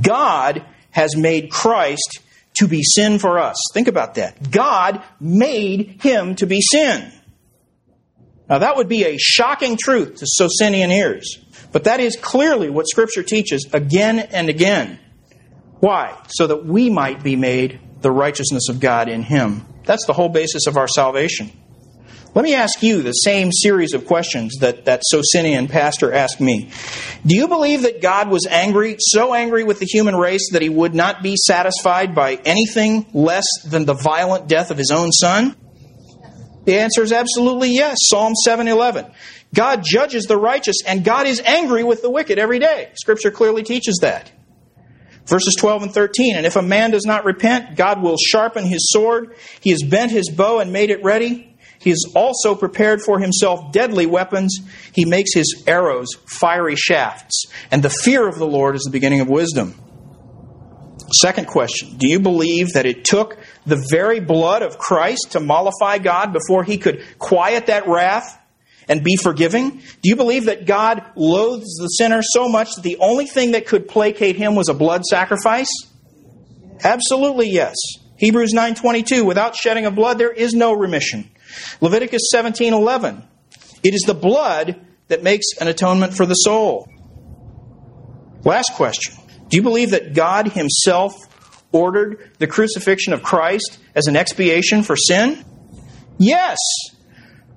God 0.00 0.64
has 0.92 1.16
made 1.16 1.50
Christ 1.50 2.20
to 2.54 2.68
be 2.68 2.84
sin 2.84 3.18
for 3.18 3.40
us. 3.40 3.56
Think 3.74 3.88
about 3.88 4.14
that. 4.14 4.52
God 4.52 5.02
made 5.18 5.98
him 6.02 6.36
to 6.36 6.46
be 6.46 6.60
sin. 6.60 7.10
Now 8.48 8.58
that 8.58 8.76
would 8.76 8.88
be 8.88 9.04
a 9.06 9.16
shocking 9.18 9.76
truth 9.76 10.18
to 10.18 10.26
Socinian 10.28 10.92
ears, 10.92 11.38
but 11.72 11.82
that 11.82 11.98
is 11.98 12.14
clearly 12.14 12.70
what 12.70 12.86
Scripture 12.88 13.24
teaches 13.24 13.66
again 13.72 14.20
and 14.20 14.48
again. 14.48 15.00
Why? 15.80 16.16
So 16.28 16.46
that 16.46 16.64
we 16.64 16.90
might 16.90 17.22
be 17.22 17.36
made 17.36 17.80
the 18.00 18.10
righteousness 18.10 18.68
of 18.68 18.80
God 18.80 19.08
in 19.08 19.22
him. 19.22 19.66
That's 19.84 20.06
the 20.06 20.12
whole 20.12 20.28
basis 20.28 20.66
of 20.66 20.76
our 20.76 20.88
salvation. 20.88 21.50
Let 22.32 22.44
me 22.44 22.54
ask 22.54 22.80
you 22.82 23.02
the 23.02 23.12
same 23.12 23.50
series 23.50 23.92
of 23.92 24.06
questions 24.06 24.58
that 24.60 24.84
that 24.84 25.02
Socinian 25.04 25.66
pastor 25.66 26.12
asked 26.12 26.40
me. 26.40 26.70
Do 27.26 27.34
you 27.34 27.48
believe 27.48 27.82
that 27.82 28.00
God 28.00 28.28
was 28.28 28.46
angry, 28.48 28.96
so 29.00 29.34
angry 29.34 29.64
with 29.64 29.80
the 29.80 29.86
human 29.86 30.14
race 30.14 30.50
that 30.52 30.62
he 30.62 30.68
would 30.68 30.94
not 30.94 31.24
be 31.24 31.34
satisfied 31.36 32.14
by 32.14 32.36
anything 32.44 33.06
less 33.12 33.46
than 33.66 33.84
the 33.84 33.94
violent 33.94 34.46
death 34.46 34.70
of 34.70 34.78
his 34.78 34.92
own 34.92 35.10
son? 35.10 35.56
The 36.66 36.78
answer 36.78 37.02
is 37.02 37.12
absolutely 37.12 37.74
yes. 37.74 37.96
Psalm 38.02 38.34
7:11. 38.46 39.10
God 39.52 39.82
judges 39.84 40.26
the 40.26 40.36
righteous 40.36 40.76
and 40.86 41.04
God 41.04 41.26
is 41.26 41.42
angry 41.44 41.82
with 41.82 42.00
the 42.02 42.10
wicked 42.10 42.38
every 42.38 42.60
day. 42.60 42.90
Scripture 42.94 43.32
clearly 43.32 43.64
teaches 43.64 43.98
that. 44.02 44.30
Verses 45.26 45.54
12 45.58 45.84
and 45.84 45.92
13. 45.92 46.36
And 46.36 46.46
if 46.46 46.56
a 46.56 46.62
man 46.62 46.90
does 46.90 47.04
not 47.04 47.24
repent, 47.24 47.76
God 47.76 48.02
will 48.02 48.16
sharpen 48.16 48.64
his 48.64 48.90
sword. 48.90 49.36
He 49.60 49.70
has 49.70 49.82
bent 49.82 50.10
his 50.10 50.30
bow 50.30 50.58
and 50.58 50.72
made 50.72 50.90
it 50.90 51.02
ready. 51.04 51.56
He 51.78 51.90
has 51.90 52.04
also 52.14 52.54
prepared 52.54 53.00
for 53.00 53.18
himself 53.18 53.72
deadly 53.72 54.06
weapons. 54.06 54.58
He 54.92 55.04
makes 55.04 55.32
his 55.34 55.64
arrows 55.66 56.08
fiery 56.26 56.76
shafts. 56.76 57.46
And 57.70 57.82
the 57.82 57.90
fear 57.90 58.28
of 58.28 58.38
the 58.38 58.46
Lord 58.46 58.76
is 58.76 58.82
the 58.82 58.90
beginning 58.90 59.20
of 59.20 59.28
wisdom. 59.28 59.74
Second 61.12 61.46
question 61.46 61.96
Do 61.96 62.06
you 62.06 62.20
believe 62.20 62.74
that 62.74 62.86
it 62.86 63.04
took 63.04 63.38
the 63.66 63.84
very 63.90 64.20
blood 64.20 64.62
of 64.62 64.78
Christ 64.78 65.32
to 65.32 65.40
mollify 65.40 65.98
God 65.98 66.32
before 66.32 66.64
he 66.64 66.78
could 66.78 67.02
quiet 67.18 67.66
that 67.66 67.88
wrath 67.88 68.39
and 68.90 69.04
be 69.04 69.16
forgiving? 69.16 69.80
Do 70.02 70.08
you 70.10 70.16
believe 70.16 70.46
that 70.46 70.66
God 70.66 71.02
loathes 71.14 71.76
the 71.76 71.86
sinner 71.86 72.20
so 72.22 72.48
much 72.48 72.74
that 72.74 72.82
the 72.82 72.98
only 72.98 73.24
thing 73.24 73.52
that 73.52 73.66
could 73.66 73.88
placate 73.88 74.36
him 74.36 74.56
was 74.56 74.68
a 74.68 74.74
blood 74.74 75.04
sacrifice? 75.04 75.70
Absolutely 76.82 77.48
yes. 77.48 77.76
Hebrews 78.18 78.52
9:22 78.52 79.24
Without 79.24 79.54
shedding 79.54 79.86
of 79.86 79.94
blood 79.94 80.18
there 80.18 80.32
is 80.32 80.52
no 80.52 80.72
remission. 80.72 81.30
Leviticus 81.80 82.22
17:11 82.34 83.22
It 83.84 83.94
is 83.94 84.02
the 84.02 84.14
blood 84.14 84.84
that 85.08 85.22
makes 85.22 85.46
an 85.60 85.68
atonement 85.68 86.14
for 86.14 86.26
the 86.26 86.34
soul. 86.34 86.88
Last 88.44 88.72
question. 88.74 89.14
Do 89.48 89.56
you 89.56 89.62
believe 89.62 89.90
that 89.90 90.14
God 90.14 90.48
himself 90.48 91.14
ordered 91.72 92.32
the 92.38 92.46
crucifixion 92.46 93.12
of 93.12 93.22
Christ 93.22 93.78
as 93.94 94.08
an 94.08 94.16
expiation 94.16 94.82
for 94.82 94.96
sin? 94.96 95.44
Yes. 96.18 96.58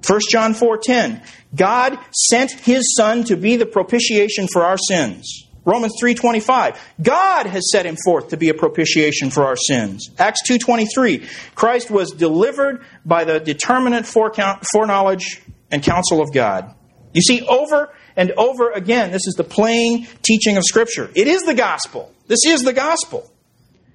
1 0.05 0.19
John 0.31 0.53
4:10 0.53 1.21
God 1.55 1.97
sent 2.11 2.51
his 2.51 2.95
son 2.95 3.23
to 3.25 3.37
be 3.37 3.55
the 3.55 3.65
propitiation 3.65 4.47
for 4.51 4.63
our 4.63 4.77
sins. 4.77 5.47
Romans 5.65 5.93
3:25 6.01 6.77
God 7.01 7.45
has 7.45 7.71
set 7.71 7.85
him 7.85 7.95
forth 8.03 8.29
to 8.29 8.37
be 8.37 8.49
a 8.49 8.53
propitiation 8.53 9.29
for 9.29 9.45
our 9.45 9.55
sins. 9.55 10.09
Acts 10.19 10.41
2:23 10.47 11.25
Christ 11.55 11.89
was 11.89 12.11
delivered 12.11 12.81
by 13.05 13.23
the 13.23 13.39
determinate 13.39 14.05
foreknowledge 14.05 15.41
and 15.71 15.81
counsel 15.81 16.21
of 16.21 16.33
God. 16.33 16.73
You 17.13 17.21
see 17.21 17.41
over 17.47 17.93
and 18.17 18.31
over 18.31 18.71
again 18.71 19.11
this 19.11 19.25
is 19.27 19.35
the 19.35 19.43
plain 19.43 20.07
teaching 20.21 20.57
of 20.57 20.63
scripture. 20.63 21.09
It 21.15 21.27
is 21.27 21.43
the 21.43 21.53
gospel. 21.53 22.11
This 22.27 22.45
is 22.45 22.63
the 22.63 22.73
gospel. 22.73 23.29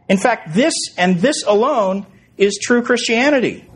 In 0.09 0.16
fact, 0.16 0.54
this 0.54 0.72
and 0.96 1.18
this 1.20 1.44
alone 1.46 2.06
is 2.38 2.59
true 2.62 2.82
Christianity. 2.82 3.67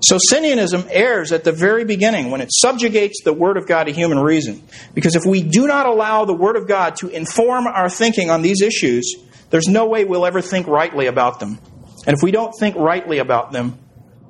Socinianism 0.00 0.86
errs 0.90 1.32
at 1.32 1.42
the 1.42 1.50
very 1.50 1.84
beginning 1.84 2.30
when 2.30 2.40
it 2.40 2.50
subjugates 2.52 3.22
the 3.24 3.32
Word 3.32 3.56
of 3.56 3.66
God 3.66 3.84
to 3.84 3.92
human 3.92 4.20
reason. 4.20 4.62
Because 4.94 5.16
if 5.16 5.24
we 5.26 5.42
do 5.42 5.66
not 5.66 5.86
allow 5.86 6.24
the 6.24 6.34
Word 6.34 6.56
of 6.56 6.68
God 6.68 6.96
to 6.96 7.08
inform 7.08 7.66
our 7.66 7.90
thinking 7.90 8.30
on 8.30 8.42
these 8.42 8.62
issues, 8.62 9.16
there's 9.50 9.66
no 9.66 9.86
way 9.86 10.04
we'll 10.04 10.26
ever 10.26 10.40
think 10.40 10.68
rightly 10.68 11.06
about 11.06 11.40
them. 11.40 11.58
And 12.06 12.16
if 12.16 12.22
we 12.22 12.30
don't 12.30 12.52
think 12.58 12.76
rightly 12.76 13.18
about 13.18 13.50
them, 13.50 13.78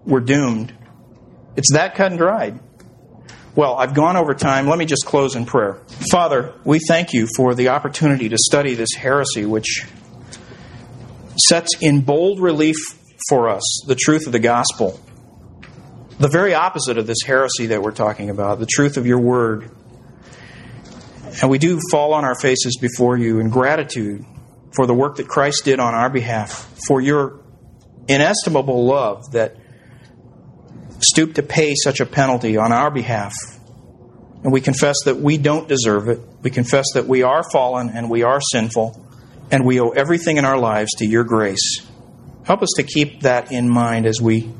we're 0.06 0.20
doomed. 0.20 0.72
It's 1.56 1.72
that 1.74 1.94
cut 1.94 2.12
and 2.12 2.18
dried. 2.18 2.58
Well, 3.54 3.74
I've 3.74 3.92
gone 3.92 4.16
over 4.16 4.34
time. 4.34 4.68
Let 4.68 4.78
me 4.78 4.86
just 4.86 5.04
close 5.04 5.34
in 5.34 5.44
prayer. 5.44 5.74
Father, 6.10 6.54
we 6.64 6.78
thank 6.78 7.12
you 7.12 7.26
for 7.36 7.54
the 7.54 7.68
opportunity 7.68 8.28
to 8.30 8.38
study 8.38 8.74
this 8.74 8.94
heresy, 8.96 9.44
which 9.44 9.86
sets 11.46 11.76
in 11.80 12.00
bold 12.00 12.40
relief 12.40 12.76
for 13.28 13.50
us 13.50 13.82
the 13.86 13.96
truth 13.96 14.26
of 14.26 14.32
the 14.32 14.38
gospel 14.38 14.98
the 16.18 16.28
very 16.28 16.54
opposite 16.54 16.98
of 16.98 17.06
this 17.06 17.18
heresy 17.24 17.66
that 17.66 17.82
we're 17.82 17.92
talking 17.92 18.30
about, 18.30 18.58
the 18.58 18.66
truth 18.66 18.96
of 18.96 19.06
your 19.06 19.20
word. 19.20 19.70
And 21.40 21.50
we 21.50 21.58
do 21.58 21.80
fall 21.90 22.12
on 22.12 22.24
our 22.24 22.34
faces 22.34 22.76
before 22.80 23.16
you 23.16 23.38
in 23.38 23.50
gratitude 23.50 24.24
for 24.74 24.86
the 24.86 24.94
work 24.94 25.16
that 25.16 25.28
Christ 25.28 25.64
did 25.64 25.78
on 25.78 25.94
our 25.94 26.10
behalf, 26.10 26.72
for 26.86 27.00
your 27.00 27.40
inestimable 28.08 28.84
love 28.84 29.30
that 29.32 29.56
stooped 31.00 31.36
to 31.36 31.42
pay 31.42 31.74
such 31.74 32.00
a 32.00 32.06
penalty 32.06 32.56
on 32.56 32.72
our 32.72 32.90
behalf. 32.90 33.32
And 34.42 34.52
we 34.52 34.60
confess 34.60 34.96
that 35.04 35.16
we 35.16 35.38
don't 35.38 35.68
deserve 35.68 36.08
it. 36.08 36.20
We 36.42 36.50
confess 36.50 36.86
that 36.94 37.06
we 37.06 37.22
are 37.22 37.48
fallen 37.50 37.90
and 37.90 38.10
we 38.10 38.22
are 38.24 38.40
sinful, 38.40 39.04
and 39.50 39.64
we 39.64 39.80
owe 39.80 39.90
everything 39.90 40.36
in 40.36 40.44
our 40.44 40.58
lives 40.58 40.90
to 40.98 41.06
your 41.06 41.24
grace. 41.24 41.86
Help 42.44 42.62
us 42.62 42.70
to 42.76 42.82
keep 42.82 43.22
that 43.22 43.52
in 43.52 43.68
mind 43.68 44.06
as 44.06 44.20
we 44.20 44.50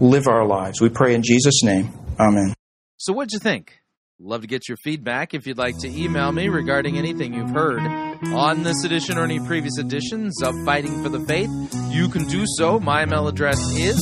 live 0.00 0.26
our 0.26 0.46
lives. 0.46 0.80
We 0.80 0.88
pray 0.88 1.14
in 1.14 1.22
Jesus' 1.22 1.62
name. 1.62 1.90
Amen. 2.18 2.54
So, 2.96 3.12
what'd 3.12 3.32
you 3.32 3.38
think? 3.38 3.80
Love 4.18 4.40
to 4.40 4.46
get 4.46 4.66
your 4.66 4.78
feedback. 4.78 5.34
If 5.34 5.46
you'd 5.46 5.58
like 5.58 5.76
to 5.80 5.88
email 5.88 6.32
me 6.32 6.48
regarding 6.48 6.96
anything 6.96 7.34
you've 7.34 7.50
heard 7.50 7.80
on 7.80 8.62
this 8.62 8.82
edition 8.82 9.18
or 9.18 9.24
any 9.24 9.38
previous 9.38 9.78
editions 9.78 10.42
of 10.42 10.54
Fighting 10.64 11.02
for 11.02 11.10
the 11.10 11.20
Faith, 11.20 11.50
you 11.90 12.08
can 12.08 12.24
do 12.24 12.44
so. 12.46 12.80
My 12.80 13.02
email 13.02 13.28
address 13.28 13.58
is 13.76 14.00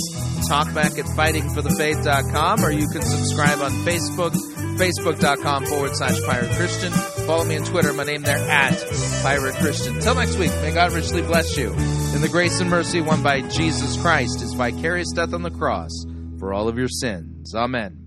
talkback 0.49 0.99
at 0.99 1.07
fightingforthefaith.com, 1.17 2.65
or 2.65 2.71
you 2.71 2.89
can 2.91 3.03
subscribe 3.03 3.59
on 3.59 3.73
Facebook, 3.85 4.35
facebook.com 4.79 5.67
forward 5.67 5.97
slash 5.97 6.21
pirate 6.27 6.51
Christian. 6.53 6.93
Follow 7.27 7.45
me 7.45 7.57
on 7.57 7.65
Twitter, 7.65 7.93
my 7.93 8.05
name 8.05 8.23
there 8.23 8.37
at 8.37 8.79
pirate 9.23 9.55
Christian. 9.55 9.99
Till 10.01 10.15
next 10.15 10.37
week, 10.37 10.51
may 10.63 10.73
God 10.73 10.93
richly 10.93 11.23
bless 11.23 11.57
you 11.57 11.73
in 11.73 12.21
the 12.21 12.29
grace 12.31 12.61
and 12.61 12.69
mercy 12.69 13.01
won 13.01 13.23
by 13.23 13.41
Jesus 13.41 14.01
Christ, 14.01 14.41
his 14.41 14.53
vicarious 14.53 15.11
death 15.13 15.33
on 15.33 15.43
the 15.43 15.51
cross 15.51 16.05
for 16.39 16.53
all 16.53 16.69
of 16.69 16.77
your 16.77 16.89
sins. 16.89 17.55
Amen. 17.55 18.04